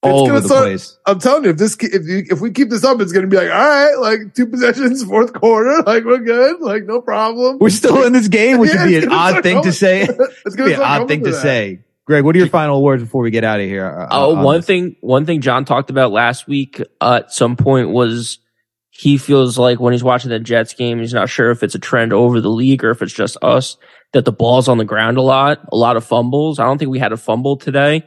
all 0.01 0.27
gonna 0.27 0.33
over 0.33 0.39
the 0.41 0.47
start- 0.47 0.63
place. 0.65 0.97
I'm 1.07 1.19
telling 1.19 1.45
you, 1.45 1.49
if 1.51 1.57
this, 1.57 1.75
if 1.81 2.05
you, 2.05 2.25
if 2.29 2.39
we 2.41 2.51
keep 2.51 2.69
this 2.69 2.83
up, 2.83 2.99
it's 3.01 3.11
going 3.11 3.23
to 3.23 3.29
be 3.29 3.37
like, 3.37 3.49
all 3.49 3.57
right, 3.57 3.95
like 3.95 4.35
two 4.35 4.45
possessions, 4.45 5.03
fourth 5.03 5.33
quarter, 5.33 5.81
like 5.85 6.03
we're 6.03 6.19
good, 6.19 6.61
like 6.61 6.83
no 6.83 7.01
problem. 7.01 7.57
We're 7.59 7.69
still 7.71 8.03
in 8.05 8.13
this 8.13 8.27
game, 8.27 8.59
which 8.59 8.71
Yeah, 8.71 8.83
would 8.83 8.89
be 8.89 8.97
an 8.97 9.11
odd 9.11 9.29
start 9.29 9.43
thing 9.43 9.63
to 9.63 9.71
say. 9.71 10.01
it's 10.03 10.55
going 10.55 10.57
to 10.57 10.65
be 10.65 10.73
an 10.73 10.81
odd 10.81 11.07
thing 11.07 11.23
to 11.23 11.31
that. 11.31 11.41
say. 11.41 11.79
Greg, 12.05 12.23
what 12.23 12.35
are 12.35 12.39
your 12.39 12.47
final 12.47 12.83
words 12.83 13.01
before 13.03 13.23
we 13.23 13.31
get 13.31 13.43
out 13.43 13.59
of 13.59 13.65
here? 13.65 13.85
uh, 13.87 14.07
Oh, 14.11 14.35
on 14.35 14.43
one 14.43 14.57
this? 14.57 14.65
thing, 14.67 14.95
one 15.01 15.25
thing 15.25 15.41
John 15.41 15.65
talked 15.65 15.89
about 15.89 16.11
last 16.11 16.47
week 16.47 16.81
uh, 17.01 17.21
at 17.23 17.33
some 17.33 17.55
point 17.55 17.89
was 17.89 18.37
he 18.91 19.17
feels 19.17 19.57
like 19.57 19.79
when 19.79 19.91
he's 19.93 20.03
watching 20.03 20.29
the 20.29 20.39
Jets 20.39 20.73
game, 20.75 20.99
he's 20.99 21.13
not 21.13 21.29
sure 21.29 21.49
if 21.51 21.63
it's 21.63 21.73
a 21.75 21.79
trend 21.79 22.13
over 22.13 22.39
the 22.41 22.49
league 22.49 22.83
or 22.83 22.91
if 22.91 23.01
it's 23.01 23.11
just 23.13 23.37
us 23.41 23.77
that 24.13 24.23
the 24.23 24.31
ball's 24.31 24.67
on 24.67 24.77
the 24.77 24.85
ground 24.85 25.17
a 25.17 25.21
lot, 25.21 25.59
a 25.71 25.75
lot 25.75 25.97
of 25.97 26.05
fumbles. 26.05 26.59
I 26.59 26.65
don't 26.65 26.77
think 26.77 26.91
we 26.91 26.99
had 26.99 27.11
a 27.11 27.17
fumble 27.17 27.57
today. 27.57 28.05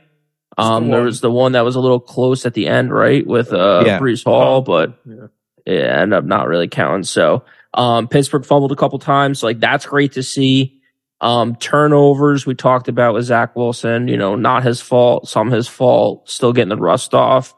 Um, 0.57 0.87
the 0.87 0.93
there 0.93 1.03
was 1.05 1.21
the 1.21 1.31
one 1.31 1.53
that 1.53 1.65
was 1.65 1.75
a 1.77 1.81
little 1.81 2.01
close 2.01 2.47
at 2.47 2.55
the 2.55 2.69
end, 2.69 2.93
right, 2.93 3.27
with 3.27 3.53
uh, 3.53 3.83
Yeah. 3.85 3.99
Breece 3.99 4.25
Hall, 4.25 4.63
but 4.63 4.99
Yeah. 5.05 5.27
it 5.67 5.81
ended 5.85 6.17
up 6.19 6.25
not 6.25 6.47
really 6.49 6.69
counting. 6.69 7.03
So, 7.05 7.45
um, 7.75 8.09
Pittsburgh 8.09 8.45
fumbled 8.47 8.73
a 8.73 8.77
couple 8.77 8.99
times. 9.01 9.43
Like 9.43 9.59
that's 9.61 9.87
great 9.87 10.13
to 10.13 10.23
see. 10.23 10.78
Um, 11.21 11.57
turnovers 11.57 12.47
we 12.47 12.55
talked 12.55 12.87
about 12.89 13.15
with 13.15 13.25
Zach 13.25 13.57
Wilson, 13.57 14.07
you 14.09 14.17
know, 14.17 14.37
not 14.37 14.63
his 14.63 14.81
fault, 14.81 15.29
some 15.29 15.51
his 15.51 15.67
fault, 15.67 16.31
still 16.31 16.53
getting 16.53 16.69
the 16.69 16.77
rust 16.77 17.13
off. 17.15 17.55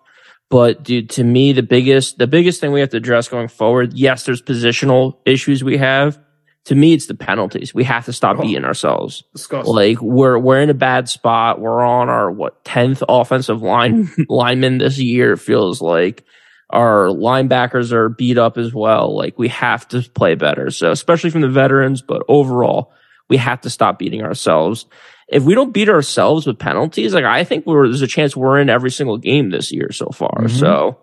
But 0.48 0.82
dude, 0.82 1.10
to 1.10 1.24
me, 1.24 1.52
the 1.52 1.62
biggest, 1.62 2.18
the 2.18 2.26
biggest 2.26 2.60
thing 2.60 2.72
we 2.72 2.80
have 2.80 2.88
to 2.90 2.96
address 2.96 3.28
going 3.28 3.48
forward, 3.48 3.92
yes, 3.92 4.24
there's 4.24 4.42
positional 4.42 5.18
issues 5.26 5.62
we 5.62 5.76
have. 5.76 6.18
To 6.66 6.74
me, 6.74 6.92
it's 6.92 7.06
the 7.06 7.14
penalties. 7.14 7.72
We 7.74 7.84
have 7.84 8.04
to 8.06 8.12
stop 8.12 8.38
Oh. 8.38 8.42
beating 8.42 8.64
ourselves. 8.64 9.24
Disgusting. 9.34 9.74
Like 9.74 10.00
we're 10.02 10.38
we're 10.38 10.60
in 10.60 10.68
a 10.70 10.74
bad 10.74 11.08
spot. 11.08 11.60
We're 11.60 11.82
on 11.82 12.08
our 12.08 12.30
what 12.30 12.64
tenth 12.64 13.02
offensive 13.08 13.62
line 13.62 14.10
lineman 14.28 14.78
this 14.78 14.98
year. 14.98 15.32
It 15.34 15.38
feels 15.38 15.80
like 15.80 16.24
our 16.68 17.06
linebackers 17.06 17.92
are 17.92 18.08
beat 18.08 18.38
up 18.38 18.58
as 18.58 18.72
well. 18.74 19.16
Like 19.16 19.38
we 19.38 19.48
have 19.48 19.86
to 19.88 20.02
play 20.02 20.34
better. 20.34 20.70
So 20.70 20.90
especially 20.90 21.30
from 21.30 21.40
the 21.42 21.48
veterans, 21.48 22.02
but 22.02 22.22
overall, 22.28 22.92
we 23.30 23.38
have 23.38 23.62
to 23.62 23.70
stop 23.70 23.98
beating 23.98 24.22
ourselves. 24.22 24.84
If 25.28 25.44
we 25.44 25.54
don't 25.54 25.72
beat 25.72 25.88
ourselves 25.88 26.46
with 26.46 26.58
penalties, 26.58 27.14
like 27.14 27.24
I 27.24 27.44
think 27.44 27.64
we're, 27.64 27.86
there's 27.86 28.02
a 28.02 28.06
chance 28.06 28.36
we're 28.36 28.58
in 28.58 28.68
every 28.68 28.90
single 28.90 29.16
game 29.16 29.48
this 29.50 29.72
year 29.72 29.92
so 29.92 30.08
far. 30.08 30.42
Mhm. 30.42 30.50
So, 30.50 30.98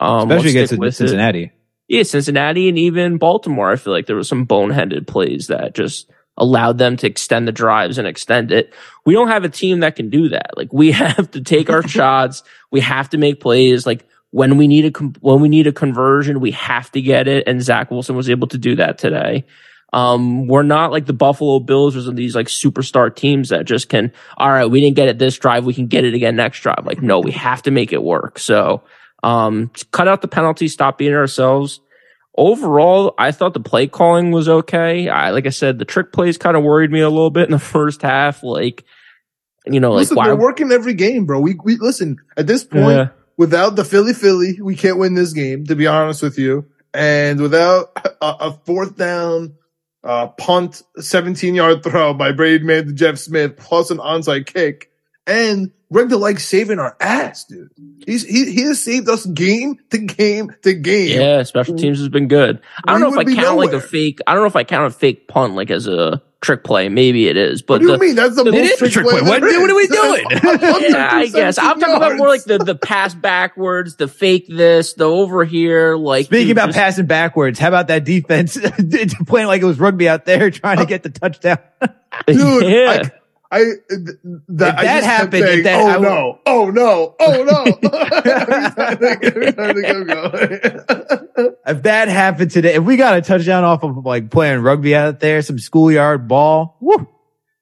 um, 0.00 0.30
especially 0.30 0.50
against 0.50 0.78
with 0.78 0.94
it. 0.94 0.96
Cincinnati. 0.96 1.52
Yeah, 1.88 2.04
Cincinnati 2.04 2.68
and 2.68 2.78
even 2.78 3.18
Baltimore. 3.18 3.70
I 3.70 3.76
feel 3.76 3.92
like 3.92 4.06
there 4.06 4.16
was 4.16 4.28
some 4.28 4.46
boneheaded 4.46 5.06
plays 5.06 5.48
that 5.48 5.74
just 5.74 6.10
allowed 6.36 6.78
them 6.78 6.96
to 6.98 7.06
extend 7.06 7.48
the 7.48 7.52
drives 7.52 7.96
and 7.98 8.06
extend 8.06 8.52
it. 8.52 8.72
We 9.04 9.14
don't 9.14 9.28
have 9.28 9.44
a 9.44 9.48
team 9.48 9.80
that 9.80 9.96
can 9.96 10.10
do 10.10 10.28
that. 10.28 10.56
Like 10.56 10.72
we 10.72 10.92
have 11.02 11.30
to 11.32 11.40
take 11.40 11.68
our 11.68 11.86
shots. 11.88 12.42
We 12.70 12.80
have 12.80 13.10
to 13.10 13.18
make 13.18 13.40
plays. 13.40 13.86
Like 13.86 14.06
when 14.30 14.56
we 14.58 14.68
need 14.68 14.84
a 14.96 14.98
when 15.20 15.40
we 15.40 15.48
need 15.48 15.66
a 15.66 15.72
conversion, 15.72 16.40
we 16.40 16.52
have 16.52 16.90
to 16.92 17.00
get 17.00 17.26
it. 17.26 17.44
And 17.48 17.62
Zach 17.62 17.90
Wilson 17.90 18.14
was 18.16 18.30
able 18.30 18.46
to 18.48 18.58
do 18.58 18.76
that 18.76 18.98
today. 18.98 19.44
Um, 19.92 20.46
we're 20.46 20.62
not 20.62 20.90
like 20.90 21.06
the 21.06 21.12
Buffalo 21.12 21.60
Bills 21.60 21.96
or 21.96 22.02
some 22.02 22.10
of 22.10 22.16
these 22.16 22.34
like 22.34 22.48
superstar 22.48 23.14
teams 23.14 23.50
that 23.50 23.64
just 23.64 23.88
can, 23.88 24.12
all 24.36 24.50
right, 24.50 24.66
we 24.66 24.80
didn't 24.80 24.96
get 24.96 25.08
it 25.08 25.18
this 25.18 25.38
drive. 25.38 25.64
We 25.64 25.74
can 25.74 25.86
get 25.86 26.04
it 26.04 26.14
again 26.14 26.36
next 26.36 26.60
drive. 26.60 26.84
Like, 26.84 27.02
no, 27.02 27.20
we 27.20 27.32
have 27.32 27.62
to 27.62 27.70
make 27.70 27.92
it 27.92 28.02
work. 28.02 28.38
So, 28.38 28.82
um, 29.22 29.70
cut 29.92 30.08
out 30.08 30.22
the 30.22 30.28
penalty, 30.28 30.68
stop 30.68 30.98
beating 30.98 31.14
ourselves. 31.14 31.80
Overall, 32.36 33.14
I 33.16 33.32
thought 33.32 33.54
the 33.54 33.60
play 33.60 33.86
calling 33.86 34.30
was 34.30 34.48
okay. 34.48 35.08
I, 35.08 35.30
like 35.30 35.46
I 35.46 35.50
said, 35.50 35.78
the 35.78 35.86
trick 35.86 36.12
plays 36.12 36.36
kind 36.36 36.56
of 36.56 36.62
worried 36.62 36.90
me 36.90 37.00
a 37.00 37.08
little 37.08 37.30
bit 37.30 37.46
in 37.46 37.52
the 37.52 37.58
first 37.58 38.02
half. 38.02 38.42
Like, 38.42 38.84
you 39.64 39.80
know, 39.80 39.92
like 39.92 40.00
listen, 40.00 40.16
why? 40.16 40.26
they're 40.26 40.36
working 40.36 40.70
every 40.70 40.94
game, 40.94 41.24
bro. 41.26 41.40
We 41.40 41.56
we 41.64 41.76
listen 41.76 42.18
at 42.36 42.46
this 42.46 42.64
point. 42.64 42.96
Yeah. 42.96 43.08
Without 43.38 43.76
the 43.76 43.84
Philly 43.84 44.14
Philly, 44.14 44.60
we 44.62 44.76
can't 44.76 44.98
win 44.98 45.14
this 45.14 45.32
game. 45.32 45.64
To 45.66 45.74
be 45.74 45.86
honest 45.86 46.22
with 46.22 46.38
you, 46.38 46.66
and 46.94 47.40
without 47.40 47.90
a, 48.20 48.26
a 48.40 48.52
fourth 48.64 48.96
down 48.96 49.54
uh, 50.06 50.28
punt, 50.28 50.82
seventeen 50.98 51.54
yard 51.54 51.82
throw 51.82 52.14
by 52.14 52.32
Brady 52.32 52.64
to 52.64 52.92
Jeff 52.92 53.18
Smith, 53.18 53.56
plus 53.56 53.90
an 53.90 53.98
onside 53.98 54.46
kick, 54.46 54.90
and 55.26 55.72
Greg 55.92 56.10
like 56.10 56.40
saving 56.40 56.78
our 56.80 56.96
ass, 57.00 57.44
dude. 57.44 57.70
He's 58.06 58.24
he 58.24 58.50
he 58.52 58.62
has 58.62 58.82
saved 58.82 59.08
us 59.08 59.24
game 59.26 59.78
to 59.90 59.98
game 59.98 60.52
to 60.62 60.74
game. 60.74 61.20
Yeah, 61.20 61.42
special 61.44 61.76
teams 61.76 61.98
has 62.00 62.08
been 62.08 62.26
good. 62.28 62.60
I 62.84 62.92
don't 62.92 63.00
We 63.00 63.02
know 63.02 63.08
if 63.08 63.14
I 63.14 63.16
would 63.18 63.26
be 63.26 63.34
count 63.36 63.58
like 63.58 63.72
a 63.72 63.80
fake. 63.80 64.18
I 64.26 64.34
don't 64.34 64.42
know 64.42 64.48
if 64.48 64.56
I 64.56 64.64
count 64.64 64.86
a 64.86 64.90
fake 64.96 65.28
punt 65.28 65.54
like 65.54 65.70
as 65.70 65.86
a 65.86 66.20
trick 66.40 66.64
play. 66.64 66.88
Maybe 66.88 67.28
it 67.28 67.36
is, 67.36 67.62
but 67.62 67.74
What 67.74 67.78
do 67.80 67.86
you 67.86 67.92
the, 67.92 67.98
mean? 67.98 68.14
That's 68.16 68.34
the 68.36 68.44
the- 68.44 68.50
most 68.52 68.60
It 68.60 68.64
is 68.72 68.82
a 68.82 68.90
trick 68.90 69.06
play. 69.06 69.20
What- 69.22 69.40
there 69.40 69.60
what 69.60 69.70
are 69.70 69.74
we 69.76 69.86
doing? 69.86 70.24
Yeah, 70.90 71.08
I 71.12 71.28
through 71.28 71.40
guess 71.40 71.58
I'm 71.58 71.78
talking 71.80 71.94
about 71.96 72.16
more 72.16 72.28
like 72.28 72.42
the 72.44 72.58
the 72.58 72.74
pass 72.74 73.14
backwards, 73.14 73.94
the 73.96 74.08
fake 74.08 74.46
this, 74.48 74.94
the 74.94 75.04
over 75.04 75.44
here. 75.44 75.96
Like 75.96 76.26
Speaking 76.26 76.48
dude, 76.48 76.56
about 76.58 76.66
just- 76.66 76.78
passing 76.78 77.06
backwards, 77.06 77.58
how 77.60 77.68
about 77.68 77.86
that 77.88 78.04
defense 78.04 78.58
playing 79.26 79.46
like 79.46 79.62
it 79.62 79.66
was 79.66 79.78
rugby 79.78 80.08
out 80.08 80.24
there 80.24 80.50
trying 80.50 80.78
to 80.78 80.82
uh, 80.82 80.86
get 80.86 81.04
the 81.04 81.10
touchdown? 81.10 81.58
dude. 82.26 82.64
yeah. 82.64 83.02
I, 83.04 83.10
I 83.50 83.58
th- 83.58 83.78
that, 84.48 84.78
I 84.78 84.82
that 84.84 85.00
just 85.00 85.04
kept 85.04 85.04
happened, 85.04 85.44
saying, 85.44 85.62
that- 85.64 85.80
oh 85.80 85.88
I 85.88 85.98
no, 85.98 86.40
oh 86.46 86.70
no, 86.70 87.14
oh 87.20 87.44
no. 87.44 87.64
Every 89.22 89.52
time 89.52 89.74
they 89.74 89.82
kept 89.82 90.06
going. 90.06 91.56
if 91.66 91.82
that 91.84 92.08
happened 92.08 92.50
today, 92.50 92.74
if 92.74 92.82
we 92.84 92.96
got 92.96 93.16
a 93.16 93.22
touchdown 93.22 93.62
off 93.64 93.82
of 93.84 94.04
like 94.04 94.30
playing 94.30 94.60
rugby 94.60 94.94
out 94.96 95.20
there, 95.20 95.42
some 95.42 95.58
schoolyard 95.58 96.26
ball, 96.28 96.76
woo. 96.80 97.08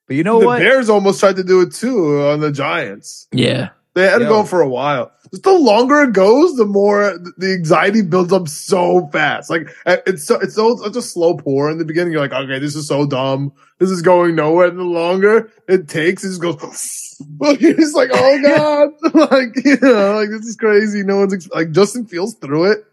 But 0.07 0.17
you 0.17 0.23
know 0.25 0.41
the 0.41 0.47
what? 0.47 0.59
The 0.59 0.65
Bears 0.65 0.89
almost 0.89 1.21
tried 1.21 1.37
to 1.37 1.45
do 1.45 1.61
it 1.63 1.73
too 1.75 2.23
on 2.23 2.41
the 2.41 2.53
Giants. 2.53 3.27
yeah, 3.33 3.71
They 3.95 4.09
had 4.09 4.19
to 4.19 4.25
Yo. 4.25 4.31
go 4.31 4.45
for 4.45 4.61
a 4.61 4.69
while. 4.69 5.13
Just 5.31 5.45
the 5.45 5.53
longer 5.53 6.03
it 6.03 6.13
goes, 6.13 6.57
the 6.57 6.65
more 6.65 7.17
the 7.39 7.53
anxiety 7.53 8.03
builds 8.03 8.33
up 8.33 8.49
so 8.49 9.09
fast. 9.13 9.51
Like 9.51 9.69
it's 9.87 10.25
so 10.25 10.39
it's 10.41 10.55
so 10.55 10.77
such 10.77 10.97
a 10.97 11.03
slow 11.03 11.37
pour 11.37 11.71
in 11.71 11.79
the 11.79 11.85
beginning. 11.85 12.13
You're 12.13 12.21
like, 12.21 12.33
okay, 12.33 12.59
this 12.59 12.75
is 12.75 12.89
so 12.89 13.07
dumb. 13.07 13.53
This 13.79 13.91
is 13.91 14.03
going 14.03 14.35
nowhere. 14.35 14.67
And 14.67 14.79
the 14.79 14.83
longer 14.85 15.51
it 15.69 15.89
takes, 15.89 16.25
it 16.25 16.29
just 16.29 16.43
goes. 16.43 17.01
It's 17.41 17.95
like, 17.95 18.11
oh 18.13 18.43
god, 18.43 19.15
like 19.31 19.65
you 19.65 19.79
know, 19.81 20.17
like 20.17 20.31
this 20.31 20.47
is 20.47 20.57
crazy. 20.57 21.05
No 21.05 21.19
one's 21.19 21.33
ex- 21.33 21.49
like 21.51 21.71
Justin 21.71 22.07
Fields 22.07 22.35
threw 22.35 22.65
it. 22.65 22.85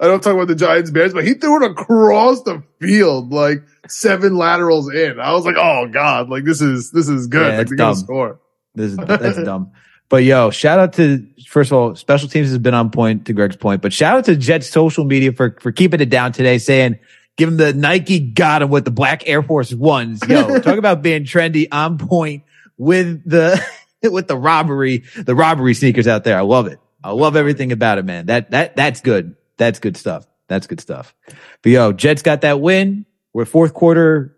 I 0.00 0.06
don't 0.06 0.22
talk 0.22 0.34
about 0.34 0.48
the 0.48 0.54
Giants 0.54 0.90
Bears, 0.90 1.12
but 1.12 1.26
he 1.26 1.34
threw 1.34 1.62
it 1.62 1.70
across 1.70 2.42
the 2.42 2.62
field, 2.80 3.32
like 3.32 3.62
seven 3.86 4.36
laterals 4.36 4.92
in. 4.92 5.20
I 5.20 5.32
was 5.32 5.44
like, 5.44 5.56
oh 5.58 5.88
god, 5.88 6.30
like 6.30 6.44
this 6.44 6.62
is 6.62 6.90
this 6.90 7.08
is 7.08 7.26
good. 7.26 7.42
Yeah, 7.42 7.58
like 7.58 7.60
it's 7.60 7.70
they're 7.70 7.76
gonna 7.76 7.94
dumb. 7.94 8.02
score. 8.02 8.40
This 8.74 8.92
is 8.92 8.96
that's 8.96 9.42
dumb. 9.42 9.72
But 10.08 10.24
yo, 10.24 10.50
shout 10.50 10.78
out 10.78 10.92
to 10.94 11.26
first 11.46 11.72
of 11.72 11.78
all, 11.78 11.94
special 11.96 12.28
teams 12.28 12.48
has 12.48 12.58
been 12.58 12.74
on 12.74 12.90
point 12.90 13.26
to 13.26 13.32
Greg's 13.32 13.56
point, 13.56 13.82
but 13.82 13.92
shout 13.92 14.18
out 14.18 14.24
to 14.26 14.36
Jets 14.36 14.68
social 14.68 15.04
media 15.04 15.32
for 15.32 15.56
for 15.60 15.72
keeping 15.72 16.00
it 16.00 16.10
down 16.10 16.32
today, 16.32 16.58
saying 16.58 16.98
give 17.36 17.48
him 17.48 17.56
the 17.56 17.72
Nike 17.72 18.20
got 18.20 18.62
him 18.62 18.70
with 18.70 18.84
the 18.84 18.90
black 18.90 19.28
Air 19.28 19.42
Force 19.42 19.72
ones. 19.72 20.20
Yo, 20.28 20.58
talk 20.60 20.78
about 20.78 21.02
being 21.02 21.24
trendy 21.24 21.68
on 21.72 21.98
point 21.98 22.44
with 22.76 23.28
the 23.28 23.60
with 24.02 24.28
the 24.28 24.36
robbery, 24.36 25.04
the 25.16 25.34
robbery 25.34 25.74
sneakers 25.74 26.06
out 26.06 26.24
there. 26.24 26.38
I 26.38 26.42
love 26.42 26.66
it. 26.66 26.78
I 27.02 27.10
love 27.10 27.36
everything 27.36 27.72
about 27.72 27.98
it, 27.98 28.04
man. 28.04 28.26
That 28.26 28.50
that 28.50 28.76
that's 28.76 29.00
good. 29.00 29.36
That's 29.56 29.78
good 29.78 29.96
stuff. 29.96 30.26
That's 30.48 30.66
good 30.66 30.80
stuff. 30.80 31.14
But 31.62 31.72
yo, 31.72 31.92
Jets 31.92 32.22
got 32.22 32.42
that 32.42 32.60
win. 32.60 33.06
We're 33.32 33.44
fourth 33.44 33.74
quarter. 33.74 34.35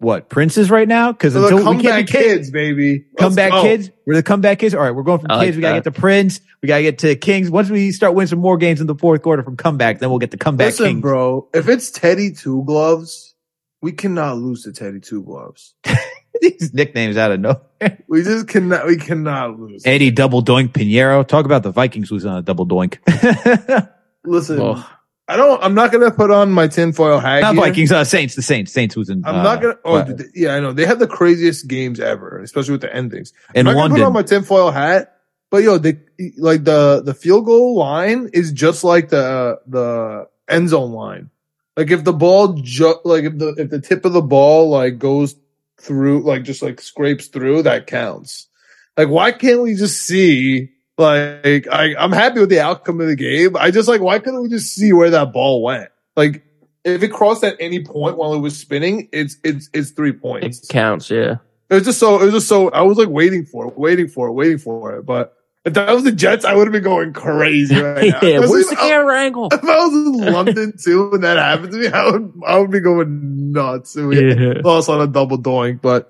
What 0.00 0.30
princes 0.30 0.70
right 0.70 0.88
now? 0.88 1.12
Because 1.12 1.34
So 1.34 1.42
the 1.42 1.56
until 1.58 1.74
we 1.76 1.82
can't 1.82 2.06
be 2.06 2.10
kids, 2.10 2.26
kids, 2.26 2.50
baby. 2.50 3.04
Let's 3.12 3.20
comeback 3.20 3.50
go. 3.52 3.62
kids. 3.62 3.90
We're 4.06 4.14
the 4.14 4.22
comeback 4.22 4.58
kids. 4.58 4.74
All 4.74 4.80
right, 4.80 4.92
we're 4.92 5.02
going 5.02 5.18
from 5.20 5.30
I 5.30 5.36
like 5.36 5.46
kids. 5.48 5.56
We 5.58 5.60
gotta 5.60 5.74
that. 5.74 5.84
get 5.84 5.94
to 5.94 6.00
Prince. 6.00 6.40
We 6.62 6.68
gotta 6.68 6.82
get 6.82 6.98
to 7.00 7.16
Kings. 7.16 7.50
Once 7.50 7.68
we 7.68 7.92
start 7.92 8.14
winning 8.14 8.28
some 8.28 8.38
more 8.38 8.56
games 8.56 8.80
in 8.80 8.86
the 8.86 8.94
fourth 8.94 9.20
quarter 9.20 9.42
from 9.42 9.58
comeback, 9.58 9.98
then 9.98 10.08
we'll 10.08 10.18
get 10.18 10.30
the 10.30 10.38
comeback 10.38 10.68
Listen, 10.68 10.86
Kings. 10.86 11.00
bro. 11.02 11.48
If 11.52 11.68
it's 11.68 11.90
Teddy 11.90 12.32
Two 12.32 12.64
Gloves, 12.64 13.34
we 13.82 13.92
cannot 13.92 14.38
lose 14.38 14.62
to 14.64 14.72
Teddy 14.72 15.00
Two 15.00 15.22
Gloves. 15.22 15.74
These 16.40 16.72
nicknames 16.72 17.18
out 17.18 17.32
of 17.32 17.40
nowhere. 17.40 17.98
We 18.08 18.22
just 18.22 18.48
cannot. 18.48 18.86
We 18.86 18.96
cannot 18.96 19.60
lose. 19.60 19.82
Eddie 19.84 20.10
Double 20.10 20.42
Doink 20.42 20.68
Piñeiro. 20.68 21.26
Talk 21.28 21.44
about 21.44 21.62
the 21.62 21.72
Vikings 21.72 22.10
losing 22.10 22.30
on 22.30 22.38
a 22.38 22.42
double 22.42 22.66
doink. 22.66 22.96
Listen, 24.24 24.60
Ugh. 24.60 24.84
I 25.30 25.36
don't. 25.36 25.62
I'm 25.62 25.74
not 25.74 25.92
gonna 25.92 26.10
put 26.10 26.32
on 26.32 26.50
my 26.50 26.66
tinfoil 26.66 27.20
hat. 27.20 27.42
Not 27.42 27.54
here. 27.54 27.64
Vikings. 27.64 27.92
Uh, 27.92 28.02
Saints. 28.02 28.34
The 28.34 28.42
Saints. 28.42 28.72
Saints 28.72 28.96
was 28.96 29.10
in. 29.10 29.24
I'm 29.24 29.36
uh, 29.36 29.42
not 29.44 29.62
gonna. 29.62 29.78
Oh, 29.84 30.02
dude, 30.02 30.26
yeah, 30.34 30.56
I 30.56 30.60
know 30.60 30.72
they 30.72 30.84
have 30.86 30.98
the 30.98 31.06
craziest 31.06 31.68
games 31.68 32.00
ever, 32.00 32.40
especially 32.40 32.72
with 32.72 32.80
the 32.80 32.92
endings. 32.92 33.32
in 33.54 33.68
I'm 33.68 33.76
not 33.76 33.82
gonna 33.82 33.94
put 33.94 34.02
on 34.02 34.12
my 34.12 34.22
tinfoil 34.24 34.72
hat, 34.72 35.18
but 35.48 35.62
yo, 35.62 35.78
the 35.78 36.00
like 36.36 36.64
the 36.64 37.02
the 37.02 37.14
field 37.14 37.44
goal 37.44 37.76
line 37.76 38.30
is 38.32 38.50
just 38.50 38.82
like 38.82 39.10
the 39.10 39.60
the 39.68 40.28
end 40.48 40.68
zone 40.68 40.90
line. 40.90 41.30
Like 41.76 41.92
if 41.92 42.02
the 42.02 42.12
ball 42.12 42.54
ju- 42.54 43.00
like 43.04 43.22
if 43.22 43.38
the 43.38 43.54
if 43.56 43.70
the 43.70 43.80
tip 43.80 44.04
of 44.04 44.12
the 44.12 44.22
ball 44.22 44.70
like 44.70 44.98
goes 44.98 45.36
through 45.78 46.22
like 46.22 46.42
just 46.42 46.60
like 46.60 46.80
scrapes 46.80 47.28
through, 47.28 47.62
that 47.62 47.86
counts. 47.86 48.48
Like 48.96 49.08
why 49.08 49.30
can't 49.30 49.62
we 49.62 49.76
just 49.76 50.04
see 50.04 50.70
like 51.00 51.66
I 51.68 51.94
I'm 51.98 52.12
happy 52.12 52.40
with 52.40 52.48
the 52.50 52.60
outcome 52.60 53.00
of 53.00 53.06
the 53.08 53.16
game. 53.16 53.56
I 53.56 53.70
just 53.70 53.88
like 53.88 54.00
why 54.00 54.18
couldn't 54.18 54.42
we 54.42 54.48
just 54.48 54.74
see 54.74 54.92
where 54.92 55.10
that 55.10 55.32
ball 55.32 55.62
went? 55.62 55.88
Like 56.16 56.44
if 56.84 57.02
it 57.02 57.08
crossed 57.12 57.44
at 57.44 57.56
any 57.60 57.84
point 57.84 58.16
while 58.16 58.34
it 58.34 58.38
was 58.40 58.56
spinning, 58.58 59.08
it's 59.12 59.36
it's 59.44 59.68
it's 59.72 59.90
three 59.90 60.12
points. 60.12 60.62
it 60.64 60.72
counts. 60.72 61.10
Yeah, 61.10 61.36
It 61.68 61.74
was 61.74 61.84
just 61.84 61.98
so. 61.98 62.20
It 62.20 62.24
was 62.26 62.34
just 62.34 62.48
so. 62.48 62.70
I 62.70 62.82
was 62.82 62.96
like 62.98 63.08
waiting 63.08 63.44
for 63.44 63.66
it, 63.68 63.78
waiting 63.78 64.08
for 64.08 64.28
it, 64.28 64.32
waiting 64.32 64.58
for 64.58 64.96
it. 64.96 65.04
But 65.06 65.34
if 65.66 65.74
that 65.74 65.92
was 65.94 66.04
the 66.04 66.12
Jets, 66.12 66.46
I 66.46 66.54
would 66.54 66.66
have 66.66 66.72
been 66.72 66.82
going 66.82 67.12
crazy 67.12 67.78
right 67.78 68.08
now. 68.10 68.20
yeah. 68.22 68.38
Where's 68.40 68.68
the 68.68 68.76
camera 68.76 69.18
angle? 69.20 69.48
if 69.52 69.62
I 69.62 69.66
was 69.86 69.92
in 69.92 70.32
London 70.32 70.72
too, 70.82 71.10
and 71.12 71.22
that 71.24 71.36
happened 71.36 71.72
to 71.72 71.78
me, 71.78 71.88
I 71.88 72.10
would. 72.10 72.32
I 72.46 72.58
would 72.58 72.70
be 72.70 72.80
going 72.80 73.52
nuts. 73.52 73.94
And 73.96 74.08
we 74.08 74.34
Yeah. 74.34 74.54
lost 74.64 74.88
on 74.88 75.00
a 75.02 75.06
double 75.06 75.36
doink, 75.38 75.82
but 75.82 76.08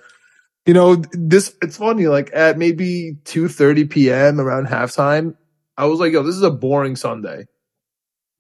you 0.67 0.75
know 0.75 0.97
this. 1.13 1.55
It's 1.63 1.77
funny. 1.77 2.07
Like 2.09 2.31
at 2.35 2.59
maybe 2.59 3.17
two 3.25 3.49
thirty 3.49 3.85
p.m. 3.85 4.41
around 4.41 4.67
halftime, 4.67 5.37
I 5.77 5.87
was 5.87 6.01
like, 6.01 6.13
"Yo, 6.13 6.23
this 6.23 6.37
is 6.37 6.43
a 6.43 6.51
boring 6.51 6.97
Sunday." 6.97 7.47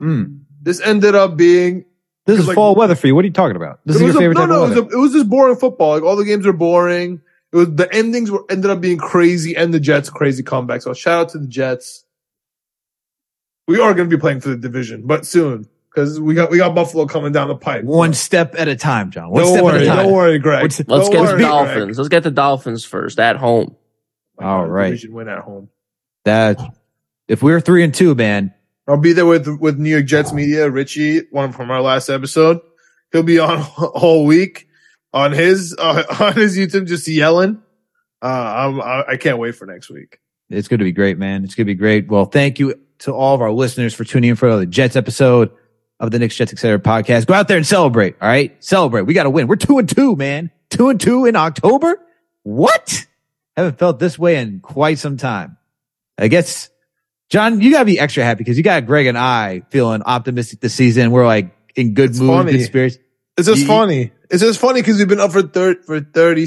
Mm. 0.02 0.42
This 0.62 0.80
ended 0.80 1.14
up 1.14 1.36
being 1.36 1.84
This 2.26 2.38
is 2.38 2.48
like- 2.48 2.54
fall 2.54 2.74
weather 2.74 2.94
for 2.94 3.06
you. 3.06 3.14
What 3.14 3.24
are 3.24 3.28
you 3.28 3.32
talking 3.32 3.56
about? 3.56 3.80
This 3.84 3.96
is 3.96 4.02
your 4.02 4.10
a- 4.10 4.14
favorite 4.14 4.34
no, 4.34 4.46
no, 4.46 4.64
it 4.64 4.68
was, 4.68 4.78
a, 4.78 4.88
it 4.88 4.96
was 4.96 5.12
just 5.12 5.28
boring 5.28 5.56
football. 5.56 5.94
Like 5.94 6.02
all 6.02 6.16
the 6.16 6.24
games 6.24 6.46
are 6.46 6.52
boring. 6.52 7.20
It 7.52 7.56
was 7.56 7.74
the 7.74 7.92
endings 7.92 8.30
were 8.30 8.44
ended 8.50 8.70
up 8.70 8.80
being 8.80 8.98
crazy, 8.98 9.56
and 9.56 9.74
the 9.74 9.80
Jets 9.80 10.08
crazy 10.10 10.42
comeback. 10.42 10.82
So 10.82 10.92
shout 10.94 11.20
out 11.20 11.28
to 11.30 11.38
the 11.38 11.48
Jets. 11.48 12.04
We 13.66 13.80
are 13.80 13.94
going 13.94 14.08
to 14.10 14.16
be 14.16 14.20
playing 14.20 14.40
for 14.40 14.48
the 14.50 14.56
division, 14.56 15.06
but 15.06 15.24
soon 15.26 15.68
because 15.92 16.20
we 16.20 16.34
got 16.34 16.50
we 16.50 16.58
got 16.58 16.74
Buffalo 16.74 17.06
coming 17.06 17.32
down 17.32 17.48
the 17.48 17.56
pipe. 17.56 17.84
One 17.84 18.14
step 18.14 18.54
at 18.56 18.68
a 18.68 18.76
time, 18.76 19.10
John. 19.10 19.30
One 19.30 19.42
don't 19.42 19.52
step 19.52 19.64
worry, 19.64 19.76
at 19.76 19.82
a 19.82 19.86
time. 19.86 19.96
don't 19.96 20.12
worry, 20.12 20.38
Greg. 20.38 20.62
Let's 20.62 20.78
Don't 20.78 21.10
get 21.10 21.20
worry, 21.20 21.26
the 21.26 21.36
Greg. 21.36 21.40
Dolphins. 21.40 21.98
Let's 21.98 22.08
get 22.08 22.22
the 22.22 22.30
Dolphins 22.30 22.84
first 22.84 23.18
at 23.18 23.36
home. 23.36 23.76
All 24.38 24.66
right. 24.66 24.90
division 24.90 25.12
win 25.12 25.28
at 25.28 25.40
home. 25.40 25.68
That 26.24 26.58
if 27.28 27.42
we 27.42 27.52
were 27.52 27.60
three 27.60 27.82
and 27.82 27.94
two, 27.94 28.14
man, 28.14 28.54
I'll 28.86 28.96
be 28.96 29.12
there 29.12 29.26
with 29.26 29.48
with 29.60 29.78
New 29.78 29.90
York 29.90 30.06
Jets 30.06 30.32
media. 30.32 30.70
Richie, 30.70 31.26
one 31.30 31.52
from 31.52 31.70
our 31.70 31.82
last 31.82 32.08
episode, 32.08 32.60
he'll 33.12 33.22
be 33.22 33.38
on 33.38 33.62
all 33.78 34.24
week 34.24 34.68
on 35.12 35.32
his 35.32 35.74
uh, 35.78 36.04
on 36.20 36.34
his 36.34 36.56
YouTube, 36.56 36.86
just 36.86 37.06
yelling. 37.08 37.62
Uh, 38.22 38.26
I'm, 38.26 38.80
I, 38.82 39.04
I 39.12 39.16
can't 39.16 39.38
wait 39.38 39.54
for 39.54 39.64
next 39.66 39.90
week. 39.90 40.18
It's 40.50 40.68
going 40.68 40.78
to 40.78 40.84
be 40.84 40.92
great, 40.92 41.16
man. 41.16 41.42
It's 41.44 41.54
going 41.54 41.66
to 41.66 41.72
be 41.72 41.78
great. 41.78 42.08
Well, 42.08 42.26
thank 42.26 42.58
you 42.58 42.78
to 43.00 43.12
all 43.12 43.34
of 43.34 43.40
our 43.40 43.50
listeners 43.50 43.94
for 43.94 44.04
tuning 44.04 44.30
in 44.30 44.36
for 44.36 44.54
the 44.56 44.66
Jets 44.66 44.94
episode 44.94 45.50
of 46.00 46.10
the 46.10 46.18
Knicks 46.18 46.34
Jets 46.34 46.52
Etc. 46.52 46.78
podcast. 46.80 47.26
Go 47.26 47.34
out 47.34 47.46
there 47.46 47.56
and 47.58 47.66
celebrate. 47.66 48.16
All 48.20 48.26
right. 48.28 48.56
Celebrate. 48.64 49.02
We 49.02 49.14
got 49.14 49.24
to 49.24 49.30
win. 49.30 49.46
We're 49.46 49.54
two 49.56 49.78
and 49.78 49.88
two, 49.88 50.16
man. 50.16 50.50
Two 50.70 50.88
and 50.88 51.00
two 51.00 51.26
in 51.26 51.36
October. 51.36 52.00
What? 52.42 53.06
Haven't 53.56 53.78
felt 53.78 53.98
this 54.00 54.18
way 54.18 54.36
in 54.36 54.60
quite 54.60 54.98
some 54.98 55.16
time. 55.18 55.58
I 56.18 56.28
guess, 56.28 56.70
John, 57.28 57.60
you 57.60 57.70
got 57.70 57.80
to 57.80 57.84
be 57.84 57.98
extra 58.00 58.24
happy 58.24 58.38
because 58.38 58.56
you 58.56 58.62
got 58.64 58.86
Greg 58.86 59.06
and 59.06 59.16
I 59.18 59.62
feeling 59.70 60.02
optimistic 60.02 60.60
this 60.60 60.74
season. 60.74 61.10
We're 61.10 61.26
like 61.26 61.50
in 61.76 61.94
good 61.94 62.10
It's 62.10 62.18
mood, 62.20 62.30
funny. 62.30 62.52
good 62.52 62.64
spirits. 62.64 62.98
It's 63.36 63.46
just 63.48 63.60
You- 63.62 63.66
funny. 63.66 64.12
It's 64.30 64.42
just 64.42 64.60
funny 64.60 64.80
because 64.80 64.98
we've 64.98 65.08
been 65.08 65.20
up 65.20 65.32
for 65.32 65.42
thir- 65.42 65.82
for 65.84 66.00
thirty 66.00 66.46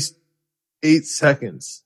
eight 0.83 1.05
seconds. 1.05 1.83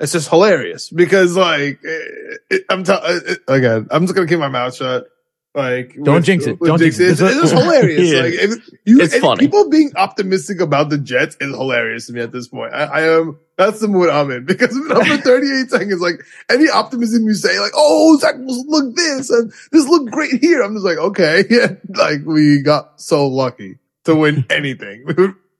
It's 0.00 0.12
just 0.12 0.28
hilarious 0.30 0.88
because 0.90 1.36
like 1.36 1.78
it, 1.82 2.40
it- 2.50 2.64
I'm 2.70 2.82
t- 2.82 2.92
it, 2.94 3.40
again. 3.46 3.86
I'm 3.90 4.02
just 4.04 4.14
gonna 4.14 4.26
keep 4.26 4.38
my 4.38 4.48
mouth 4.48 4.74
shut. 4.74 5.06
Like, 5.54 5.94
Don't 6.02 6.16
with- 6.16 6.24
jinx 6.24 6.46
it. 6.46 6.58
Don't 6.58 6.78
jinx 6.78 6.98
it. 6.98 7.10
It's, 7.10 7.20
it's 7.20 7.50
hilarious. 7.52 8.10
Yeah. 8.10 8.20
Like, 8.22 8.60
you, 8.84 9.00
It's 9.00 9.16
funny. 9.18 9.46
People 9.46 9.70
being 9.70 9.92
optimistic 9.94 10.60
about 10.60 10.90
the 10.90 10.98
Jets 10.98 11.36
is 11.40 11.50
hilarious 11.54 12.08
to 12.08 12.12
me 12.12 12.22
at 12.22 12.32
this 12.32 12.48
point. 12.48 12.74
I, 12.74 12.84
I 12.84 13.00
am. 13.18 13.38
That's 13.56 13.78
the 13.78 13.86
mood 13.86 14.10
I'm 14.10 14.32
in 14.32 14.44
because 14.46 14.74
number 14.74 15.16
38 15.16 15.70
seconds, 15.70 16.00
like 16.00 16.24
any 16.50 16.68
optimism 16.68 17.24
you 17.24 17.34
say, 17.34 17.60
like, 17.60 17.70
oh, 17.76 18.16
Zach, 18.18 18.34
look 18.38 18.96
this 18.96 19.30
and 19.30 19.52
this 19.70 19.86
looked 19.86 20.10
great 20.10 20.40
here. 20.40 20.60
I'm 20.60 20.74
just 20.74 20.84
like, 20.84 20.98
okay, 20.98 21.44
yeah, 21.50 21.68
like 21.88 22.24
we 22.24 22.60
got 22.62 23.00
so 23.00 23.28
lucky 23.28 23.78
to 24.06 24.16
win 24.16 24.44
anything. 24.50 25.06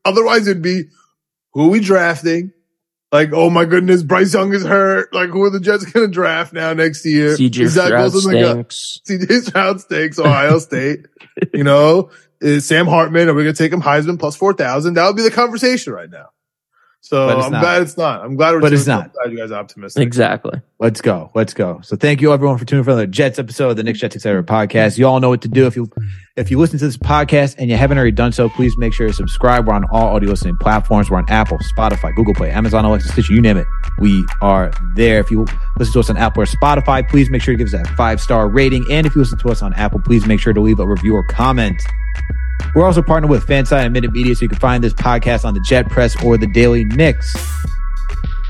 Otherwise, 0.04 0.48
it'd 0.48 0.60
be 0.60 0.86
who 1.52 1.66
are 1.66 1.70
we 1.70 1.78
drafting? 1.78 2.52
Like, 3.14 3.30
oh 3.32 3.48
my 3.48 3.64
goodness, 3.64 4.02
Bryce 4.02 4.34
Young 4.34 4.52
is 4.52 4.64
hurt. 4.64 5.14
Like, 5.14 5.30
who 5.30 5.44
are 5.44 5.50
the 5.50 5.60
Jets 5.60 5.84
going 5.84 6.04
to 6.04 6.12
draft 6.12 6.52
now 6.52 6.72
next 6.72 7.06
year? 7.06 7.36
CJ 7.36 7.70
Stroud 7.70 8.12
Wilson 8.12 8.32
the 8.32 8.40
guy? 8.40 8.50
stinks. 8.50 9.00
CJ 9.06 9.42
Stroud 9.42 9.80
stakes, 9.80 10.18
Ohio 10.18 10.58
State. 10.58 11.06
You 11.52 11.62
know, 11.62 12.10
is 12.40 12.66
Sam 12.66 12.88
Hartman, 12.88 13.28
are 13.28 13.34
we 13.34 13.44
going 13.44 13.54
to 13.54 13.62
take 13.62 13.72
him 13.72 13.82
Heisman 13.82 14.18
plus 14.18 14.34
4,000? 14.34 14.94
That 14.94 15.06
would 15.06 15.14
be 15.14 15.22
the 15.22 15.30
conversation 15.30 15.92
right 15.92 16.10
now. 16.10 16.30
So 17.04 17.26
But 17.26 17.36
it's 17.36 17.46
I'm 17.46 17.52
not. 17.52 17.60
glad 17.60 17.82
it's 17.82 17.96
not. 17.98 18.24
I'm 18.24 18.34
glad 18.34 18.54
we're 18.54 18.60
But 18.62 18.72
it's 18.72 18.86
not. 18.86 19.04
I'm 19.04 19.10
glad 19.10 19.32
you 19.32 19.36
guys 19.36 19.50
are 19.50 19.60
optimistic. 19.60 20.02
Exactly. 20.02 20.62
Let's 20.78 21.02
go. 21.02 21.30
Let's 21.34 21.52
go. 21.52 21.80
So 21.82 21.96
thank 21.96 22.22
you 22.22 22.32
everyone 22.32 22.56
for 22.56 22.64
tuning 22.64 22.80
in 22.80 22.84
for 22.86 22.94
the 22.94 23.06
Jets 23.06 23.38
episode 23.38 23.68
of 23.68 23.76
the 23.76 23.82
Nick 23.82 23.96
Jets 23.96 24.16
Etc. 24.16 24.42
podcast. 24.42 24.96
You 24.96 25.06
all 25.06 25.20
know 25.20 25.28
what 25.28 25.42
to 25.42 25.48
do. 25.48 25.66
If 25.66 25.76
you 25.76 25.90
if 26.38 26.50
you 26.50 26.58
listen 26.58 26.78
to 26.78 26.86
this 26.86 26.96
podcast 26.96 27.56
and 27.58 27.68
you 27.68 27.76
haven't 27.76 27.98
already 27.98 28.12
done 28.12 28.32
so, 28.32 28.48
please 28.48 28.74
make 28.78 28.94
sure 28.94 29.06
to 29.06 29.12
subscribe. 29.12 29.66
We're 29.68 29.74
on 29.74 29.84
all 29.92 30.16
audio 30.16 30.30
listening 30.30 30.56
platforms. 30.56 31.10
We're 31.10 31.18
on 31.18 31.28
Apple, 31.28 31.58
Spotify, 31.76 32.14
Google 32.16 32.32
Play, 32.32 32.50
Amazon, 32.50 32.86
Alexa, 32.86 33.08
Stitcher, 33.12 33.34
you 33.34 33.42
name 33.42 33.58
it. 33.58 33.66
We 33.98 34.24
are 34.40 34.72
there. 34.96 35.20
If 35.20 35.30
you 35.30 35.44
listen 35.78 35.92
to 35.92 36.00
us 36.00 36.08
on 36.08 36.16
Apple 36.16 36.42
or 36.42 36.46
Spotify, 36.46 37.06
please 37.06 37.28
make 37.28 37.42
sure 37.42 37.52
to 37.52 37.58
give 37.58 37.66
us 37.66 37.72
that 37.72 37.86
five 37.98 38.18
star 38.18 38.48
rating. 38.48 38.82
And 38.90 39.06
if 39.06 39.14
you 39.14 39.20
listen 39.20 39.38
to 39.40 39.50
us 39.50 39.60
on 39.60 39.74
Apple, 39.74 40.00
please 40.00 40.24
make 40.26 40.40
sure 40.40 40.54
to 40.54 40.60
leave 40.60 40.80
a 40.80 40.86
review 40.86 41.14
or 41.14 41.22
comment. 41.24 41.82
We're 42.74 42.84
also 42.84 43.02
partnered 43.02 43.30
with 43.30 43.46
FanSided 43.46 43.84
and 43.84 43.92
Minute 43.92 44.12
Media, 44.12 44.34
so 44.34 44.42
you 44.42 44.48
can 44.48 44.58
find 44.58 44.82
this 44.82 44.92
podcast 44.92 45.44
on 45.44 45.54
the 45.54 45.60
Jet 45.60 45.88
Press 45.88 46.20
or 46.24 46.36
the 46.36 46.46
Daily 46.46 46.84
Knicks. 46.84 47.34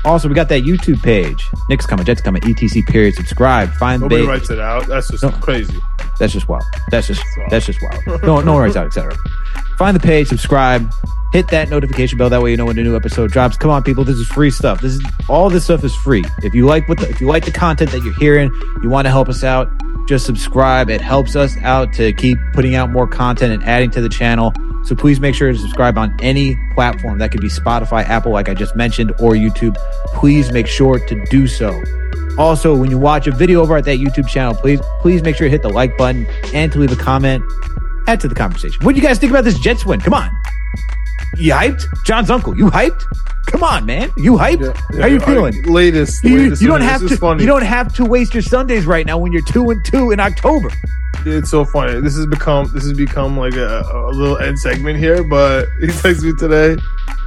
Also, 0.05 0.27
we 0.29 0.35
got 0.35 0.49
that 0.49 0.63
YouTube 0.63 1.01
page. 1.01 1.49
Knicks 1.67 1.85
coming, 1.85 2.05
Jets 2.05 2.21
coming, 2.21 2.41
ETC 2.43 2.85
period. 2.85 3.15
Subscribe. 3.15 3.71
Find 3.73 4.01
Nobody 4.01 4.23
writes 4.25 4.49
it 4.51 4.59
out. 4.59 4.85
That's 4.87 5.09
just 5.09 5.23
No. 5.23 5.31
crazy. 5.31 5.81
That's 6.19 6.31
just 6.31 6.47
wild. 6.47 6.63
That's 6.91 7.07
just 7.07 7.21
that's 7.49 7.65
just 7.65 7.79
wild. 7.81 8.21
No, 8.23 8.39
no 8.41 8.53
one 8.53 8.61
writes 8.63 8.75
out, 8.77 8.85
etc. 8.87 9.15
Find 9.77 9.95
the 9.95 9.99
page, 9.99 10.27
subscribe, 10.27 10.89
hit 11.33 11.49
that 11.49 11.69
notification 11.69 12.17
bell. 12.17 12.29
That 12.29 12.41
way 12.41 12.51
you 12.51 12.57
know 12.57 12.65
when 12.65 12.77
a 12.79 12.83
new 12.83 12.95
episode 12.95 13.31
drops. 13.31 13.57
Come 13.57 13.71
on, 13.71 13.83
people. 13.83 14.03
This 14.05 14.17
is 14.17 14.27
free 14.27 14.51
stuff. 14.51 14.79
This 14.79 14.93
is 14.93 15.05
all 15.27 15.49
this 15.49 15.65
stuff 15.65 15.83
is 15.83 15.93
free. 15.95 16.23
If 16.43 16.53
you 16.53 16.65
like 16.65 16.87
what 16.87 16.99
the, 16.99 17.09
if 17.09 17.19
you 17.19 17.27
like 17.27 17.43
the 17.43 17.51
content 17.51 17.91
that 17.91 18.01
you're 18.03 18.13
hearing, 18.19 18.51
you 18.83 18.89
want 18.89 19.05
to 19.05 19.09
help 19.11 19.27
us 19.27 19.43
out, 19.43 19.69
just 20.07 20.25
subscribe. 20.25 20.89
It 20.89 21.01
helps 21.01 21.35
us 21.35 21.57
out 21.63 21.91
to 21.93 22.13
keep 22.13 22.37
putting 22.53 22.75
out 22.75 22.91
more 22.91 23.07
content 23.07 23.51
and 23.53 23.63
adding 23.63 23.89
to 23.91 24.01
the 24.01 24.09
channel. 24.09 24.53
So 24.85 24.95
please 24.95 25.19
make 25.19 25.33
sure 25.33 25.51
to 25.51 25.57
subscribe 25.57 25.97
on 25.97 26.15
any 26.21 26.55
platform. 26.75 27.17
That 27.17 27.31
could 27.31 27.41
be 27.41 27.47
Spotify, 27.47 28.03
Apple, 28.03 28.31
like 28.31 28.49
I 28.49 28.53
just 28.53 28.75
mentioned, 28.75 29.11
or 29.19 29.31
YouTube. 29.33 29.75
Please 30.13 30.51
make 30.51 30.67
sure 30.67 30.99
to 30.99 31.25
do 31.25 31.47
so. 31.47 31.81
Also, 32.37 32.75
when 32.75 32.91
you 32.91 32.97
watch 32.97 33.27
a 33.27 33.31
video 33.31 33.61
over 33.61 33.77
at 33.77 33.85
that 33.85 33.97
YouTube 33.97 34.27
channel, 34.27 34.53
please 34.53 34.81
please 35.01 35.23
make 35.23 35.35
sure 35.35 35.47
to 35.47 35.51
hit 35.51 35.61
the 35.61 35.69
like 35.69 35.97
button 35.97 36.27
and 36.53 36.71
to 36.71 36.79
leave 36.79 36.91
a 36.91 36.95
comment. 36.95 37.43
Add 38.07 38.19
to 38.21 38.27
the 38.27 38.35
conversation. 38.35 38.83
What 38.83 38.93
do 38.93 39.01
you 39.01 39.07
guys 39.07 39.17
think 39.17 39.31
about 39.31 39.43
this 39.43 39.57
Jets 39.57 39.85
win? 39.85 39.99
Come 40.01 40.13
on. 40.13 40.29
You 41.37 41.53
hyped? 41.53 41.85
John's 42.05 42.29
uncle, 42.29 42.55
you 42.57 42.69
hyped? 42.69 43.03
Come 43.47 43.63
on, 43.63 43.85
man. 43.85 44.11
You 44.17 44.33
hyped? 44.33 44.75
How 44.99 45.07
you 45.07 45.19
feeling? 45.19 45.55
right, 45.55 45.67
latest. 45.67 46.23
You, 46.23 46.37
latest 46.37 46.61
you 46.61 46.67
don't 46.67 46.81
have 46.81 47.01
to. 47.07 47.17
Funny. 47.17 47.43
You 47.43 47.47
don't 47.47 47.63
have 47.63 47.93
to 47.95 48.05
waste 48.05 48.33
your 48.33 48.43
Sundays 48.43 48.85
right 48.85 49.05
now 49.05 49.17
when 49.17 49.31
you're 49.31 49.45
two 49.45 49.69
and 49.69 49.83
two 49.85 50.11
in 50.11 50.19
October. 50.19 50.69
It's 51.25 51.49
so 51.49 51.65
funny. 51.65 51.99
This 52.01 52.15
has 52.15 52.25
become 52.25 52.69
this 52.73 52.83
has 52.83 52.93
become 52.93 53.37
like 53.37 53.55
a, 53.55 53.81
a 53.81 54.09
little 54.11 54.37
end 54.37 54.59
segment 54.59 54.97
here. 54.97 55.23
But 55.23 55.67
he 55.79 55.87
texted 55.87 56.23
me 56.23 56.33
today. 56.37 56.81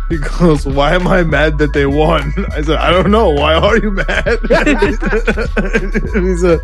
He 0.09 0.18
goes, 0.18 0.66
"Why 0.66 0.94
am 0.94 1.06
I 1.06 1.22
mad 1.22 1.59
that 1.59 1.72
they 1.72 1.86
won?" 1.86 2.32
I 2.52 2.62
said, 2.62 2.76
"I 2.76 2.90
don't 2.90 3.11
know. 3.11 3.30
Why 3.30 3.54
are 3.54 3.76
you 3.78 3.90
mad?" 3.90 4.26
and 4.50 6.28
he 6.28 6.36
said, 6.36 6.61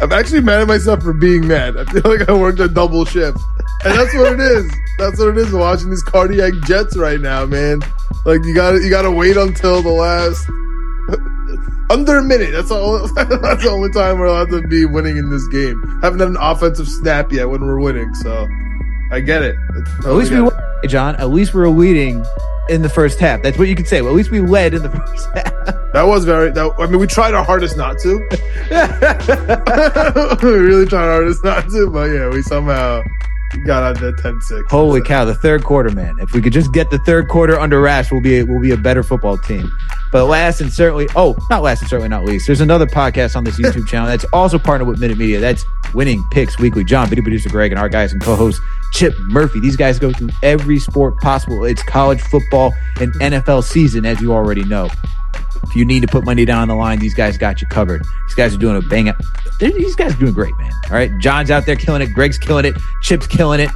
"I'm 0.00 0.12
actually 0.12 0.40
mad 0.40 0.62
at 0.62 0.68
myself 0.68 1.02
for 1.02 1.12
being 1.12 1.46
mad. 1.46 1.76
I 1.76 1.84
feel 1.84 2.02
like 2.04 2.28
I 2.28 2.32
worked 2.32 2.60
a 2.60 2.68
double 2.68 3.04
shift, 3.04 3.38
and 3.84 3.98
that's 3.98 4.14
what 4.14 4.32
it 4.32 4.40
is. 4.40 4.70
That's 4.98 5.18
what 5.18 5.28
it 5.28 5.38
is. 5.38 5.52
Watching 5.52 5.90
these 5.90 6.02
cardiac 6.02 6.52
jets 6.66 6.96
right 6.96 7.20
now, 7.20 7.44
man. 7.46 7.80
Like 8.24 8.44
you 8.44 8.54
got 8.54 8.72
to 8.72 8.78
you 8.82 8.90
got 8.90 9.02
to 9.02 9.10
wait 9.10 9.36
until 9.36 9.82
the 9.82 9.90
last." 9.90 10.48
Under 11.90 12.16
a 12.16 12.22
minute. 12.22 12.52
That's 12.52 12.70
all. 12.70 13.06
That's 13.14 13.62
the 13.62 13.68
only 13.70 13.90
time 13.90 14.18
we're 14.18 14.26
allowed 14.26 14.50
to 14.50 14.66
be 14.66 14.86
winning 14.86 15.16
in 15.16 15.30
this 15.30 15.46
game. 15.48 15.82
Haven't 16.00 16.20
had 16.20 16.28
an 16.28 16.38
offensive 16.40 16.88
snap 16.88 17.30
yet 17.30 17.50
when 17.50 17.60
we're 17.60 17.78
winning, 17.78 18.14
so 18.14 18.48
I 19.10 19.20
get 19.20 19.42
it. 19.42 19.56
At 20.06 20.12
least 20.12 20.30
we, 20.30 20.40
won, 20.40 20.52
John. 20.86 21.16
At 21.16 21.28
least 21.28 21.52
we 21.52 21.60
were 21.60 21.68
leading 21.68 22.24
in 22.70 22.80
the 22.82 22.88
first 22.88 23.18
half. 23.18 23.42
That's 23.42 23.58
what 23.58 23.68
you 23.68 23.74
could 23.74 23.86
say. 23.86 24.00
Well, 24.00 24.12
at 24.12 24.16
least 24.16 24.30
we 24.30 24.40
led 24.40 24.72
in 24.72 24.82
the 24.82 24.90
first 25.06 25.28
half. 25.34 25.92
that 25.92 26.02
was 26.06 26.24
very. 26.24 26.50
That, 26.52 26.72
I 26.78 26.86
mean, 26.86 26.98
we 26.98 27.06
tried 27.06 27.34
our 27.34 27.44
hardest 27.44 27.76
not 27.76 27.98
to. 27.98 28.16
we 30.42 30.50
really 30.50 30.86
tried 30.86 31.04
our 31.04 31.12
hardest 31.12 31.44
not 31.44 31.68
to, 31.68 31.90
but 31.90 32.04
yeah, 32.10 32.30
we 32.30 32.40
somehow 32.42 33.02
got 33.64 33.82
out 33.82 34.00
that 34.00 34.16
10-6. 34.16 34.70
Holy 34.70 35.02
cow! 35.02 35.24
The 35.24 35.34
third 35.34 35.64
quarter, 35.64 35.90
man. 35.90 36.18
If 36.18 36.32
we 36.32 36.40
could 36.40 36.52
just 36.52 36.72
get 36.72 36.90
the 36.90 36.98
third 37.00 37.28
quarter 37.28 37.58
under 37.58 37.80
Rash, 37.80 38.10
we'll 38.10 38.20
be 38.20 38.42
we'll 38.42 38.60
be 38.60 38.72
a 38.72 38.76
better 38.76 39.02
football 39.02 39.38
team. 39.38 39.70
But 40.12 40.26
last 40.26 40.60
and 40.60 40.72
certainly, 40.72 41.08
oh, 41.16 41.36
not 41.50 41.62
last 41.62 41.80
and 41.80 41.90
certainly 41.90 42.08
not 42.08 42.24
least, 42.24 42.46
there's 42.46 42.60
another 42.60 42.86
podcast 42.86 43.36
on 43.36 43.44
this 43.44 43.56
YouTube 43.60 43.86
channel 43.86 44.06
that's 44.06 44.24
also 44.32 44.58
partnered 44.58 44.88
with 44.88 45.00
Minute 45.00 45.18
Media. 45.18 45.40
That's 45.40 45.64
Winning 45.92 46.24
Picks 46.30 46.58
Weekly. 46.58 46.84
John, 46.84 47.08
video 47.08 47.22
producer 47.22 47.48
Greg, 47.48 47.72
and 47.72 47.78
our 47.78 47.88
guys 47.88 48.12
and 48.12 48.22
co-host 48.22 48.60
Chip 48.92 49.14
Murphy. 49.20 49.60
These 49.60 49.76
guys 49.76 49.98
go 49.98 50.12
through 50.12 50.30
every 50.42 50.78
sport 50.78 51.18
possible. 51.18 51.64
It's 51.64 51.82
college 51.82 52.20
football 52.20 52.72
and 53.00 53.12
NFL 53.14 53.64
season, 53.64 54.06
as 54.06 54.20
you 54.20 54.32
already 54.32 54.64
know. 54.64 54.88
If 55.64 55.74
you 55.74 55.84
need 55.84 56.00
to 56.00 56.06
put 56.08 56.24
money 56.24 56.44
down 56.44 56.62
on 56.62 56.68
the 56.68 56.74
line, 56.74 56.98
these 56.98 57.14
guys 57.14 57.36
got 57.36 57.60
you 57.60 57.66
covered. 57.66 58.02
These 58.02 58.34
guys 58.36 58.54
are 58.54 58.58
doing 58.58 58.76
a 58.76 58.82
bang 58.82 59.08
up. 59.08 59.16
These 59.60 59.96
guys 59.96 60.14
are 60.14 60.18
doing 60.18 60.32
great, 60.32 60.56
man. 60.58 60.72
All 60.86 60.96
right. 60.96 61.16
John's 61.18 61.50
out 61.50 61.64
there 61.66 61.76
killing 61.76 62.02
it. 62.02 62.12
Greg's 62.12 62.38
killing 62.38 62.64
it. 62.64 62.74
Chip's 63.02 63.26
killing 63.26 63.60
it. 63.60 63.70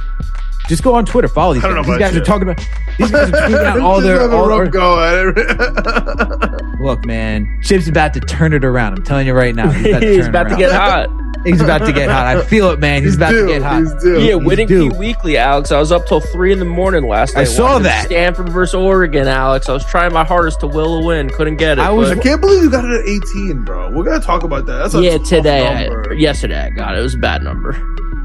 Just 0.67 0.83
go 0.83 0.93
on 0.93 1.03
Twitter, 1.03 1.27
follow 1.27 1.55
these 1.55 1.63
I 1.63 1.67
don't 1.69 1.77
guys. 1.77 1.87
know 1.87 1.93
These 1.93 1.97
about 1.97 2.11
guys 2.11 2.21
are 2.21 2.25
talking 2.25 2.49
about 2.49 2.57
these 2.99 3.11
guys 3.11 3.29
are 3.29 3.49
tweeting 3.49 3.65
out 3.65 3.79
all 3.81 4.01
their 4.01 4.31
all 4.31 4.47
their, 4.47 4.67
go 4.67 4.99
at 5.03 5.33
it. 5.35 6.79
look, 6.79 7.03
man. 7.05 7.59
Chip's 7.63 7.87
about 7.87 8.13
to 8.13 8.19
turn 8.19 8.53
it 8.53 8.63
around. 8.63 8.93
I'm 8.99 9.03
telling 9.03 9.25
you 9.25 9.33
right 9.33 9.55
now. 9.55 9.71
He's 9.71 9.87
about 9.87 9.99
to, 10.01 10.07
He's 10.11 10.17
turn 10.17 10.25
it 10.25 10.29
about 10.29 10.49
to 10.49 10.55
get 10.57 10.71
hot. 10.71 11.09
He's 11.45 11.61
about 11.61 11.79
to 11.85 11.93
get 11.93 12.09
hot. 12.09 12.25
I 12.27 12.43
feel 12.43 12.69
it, 12.71 12.79
man. 12.79 13.03
He's, 13.03 13.15
about 13.15 13.31
due. 13.31 13.47
to 13.47 13.53
get 13.53 13.61
hot. 13.61 13.79
He's 13.81 13.93
due. 14.03 14.19
Yeah, 14.21 14.35
He's 14.35 14.45
winning 14.45 14.67
due. 14.67 14.91
P 14.91 14.97
Weekly, 14.97 15.37
Alex. 15.37 15.71
I 15.71 15.79
was 15.79 15.91
up 15.91 16.05
till 16.05 16.19
three 16.19 16.51
in 16.51 16.59
the 16.59 16.65
morning 16.65 17.07
last 17.07 17.35
night. 17.35 17.41
I 17.41 17.43
saw 17.45 17.63
watching 17.73 17.83
that. 17.83 18.05
Stanford 18.07 18.49
versus 18.49 18.75
Oregon, 18.75 19.27
Alex. 19.27 19.69
I 19.69 19.73
was 19.73 19.85
trying 19.85 20.13
my 20.13 20.23
hardest 20.23 20.59
to 20.61 20.67
will 20.67 20.99
a 21.01 21.05
win, 21.05 21.29
couldn't 21.29 21.57
get 21.57 21.77
it. 21.77 21.81
I 21.81 21.91
was- 21.91 22.09
but- 22.09 22.19
I 22.19 22.21
can't 22.21 22.41
believe 22.41 22.63
you 22.63 22.69
got 22.69 22.85
it 22.85 22.91
at 22.91 23.07
18, 23.07 23.61
bro. 23.63 23.91
We're 23.91 24.03
gonna 24.03 24.19
talk 24.19 24.43
about 24.43 24.65
that. 24.65 24.77
That's 24.79 24.95
a 24.95 25.01
yeah, 25.01 25.17
tough 25.17 25.27
today, 25.27 25.67
I, 25.67 25.87
number. 25.87 26.13
yesterday 26.13 26.59
I 26.59 26.69
got 26.71 26.95
it. 26.95 26.99
It 26.99 27.03
was 27.03 27.15
a 27.15 27.19
bad 27.19 27.43
number. 27.43 27.71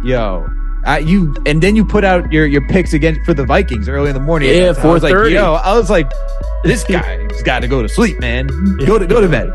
Yo. 0.03 0.49
I, 0.87 0.99
you 0.99 1.35
and 1.47 1.63
then 1.63 1.77
you 1.77 1.85
put 1.87 2.05
out 2.05 2.31
your, 2.31 2.45
your 2.47 2.67
picks 2.69 2.93
again 2.93 3.23
for 3.25 3.33
the 3.33 3.45
Vikings 3.47 3.89
early 3.89 4.09
in 4.11 4.15
the 4.15 4.21
morning. 4.21 4.51
Yeah, 4.51 4.75
I 4.77 4.87
was 4.87 5.03
like, 5.03 5.15
4:30. 5.15 5.31
yo, 5.33 5.55
I 5.55 5.79
was 5.79 5.89
like, 5.89 6.11
this 6.65 6.83
guy's 6.85 7.43
got 7.43 7.61
to 7.61 7.69
go 7.69 7.83
to 7.83 7.89
sleep, 7.89 8.19
man. 8.21 8.47
Go 8.87 8.99
to 8.99 9.07
go 9.07 9.21
to 9.21 9.29
bed. 9.29 9.53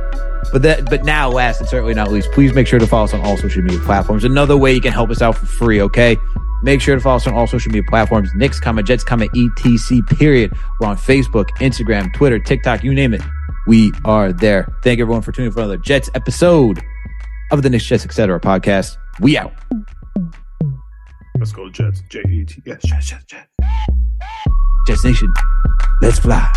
But 0.51 0.62
that, 0.62 0.89
but 0.89 1.03
now, 1.03 1.30
last 1.30 1.60
and 1.60 1.70
certainly 1.70 1.93
not 1.93 2.12
least, 2.12 2.32
please 2.32 2.53
make 2.53 2.66
sure 2.66 2.80
to 2.80 2.88
follow 2.88 3.03
us 3.03 3.14
on 3.14 3.22
all 3.22 3.38
social 3.38 3.62
media 3.62 3.80
platforms. 3.80 4.24
Another 4.24 4.57
way 4.57 4.74
you 4.74 4.82
can 4.82 4.93
help 4.93 5.10
us 5.10 5.22
out 5.22 5.36
for 5.38 5.45
free, 5.45 5.82
okay? 5.82 6.18
Make 6.64 6.82
sure 6.82 6.95
to 6.95 7.01
follow 7.01 7.18
us 7.18 7.28
on 7.28 7.34
all 7.34 7.45
social 7.45 7.72
media 7.72 7.88
platforms. 7.89 8.30
Knicks, 8.36 8.60
comma, 8.60 8.82
Jets, 8.82 9.03
comma, 9.03 9.28
ETC, 9.28 10.07
period. 10.18 10.51
We're 10.80 10.88
on 10.88 10.97
Facebook, 10.97 11.49
Instagram, 11.57 12.14
Twitter, 12.14 12.39
TikTok, 12.39 12.84
you 12.84 12.93
name 12.93 13.14
it. 13.14 13.22
We 13.68 13.91
are 14.05 14.34
there. 14.34 14.74
Thank 14.84 14.99
everyone 14.99 15.22
for 15.22 15.32
tuning 15.32 15.47
in 15.47 15.53
for 15.53 15.60
another 15.60 15.78
Jets 15.78 16.10
episode 16.16 16.82
of 17.51 17.62
the 17.62 17.70
Knicks, 17.70 17.86
Jets, 17.86 18.05
etc. 18.05 18.39
podcast. 18.39 18.97
We 19.20 19.38
out. 19.38 19.53
Let's 21.38 21.51
go 21.51 21.70
Jets. 21.70 22.01
J 22.10 22.22
E 22.30 22.45
T. 22.45 22.62
Yes, 22.66 22.82
Jets, 22.84 23.07
Jets, 23.07 23.26
Jets. 23.26 23.47
Jets 24.88 25.05
Nation. 25.05 25.32
Let's 26.02 26.20
fly. 26.20 26.50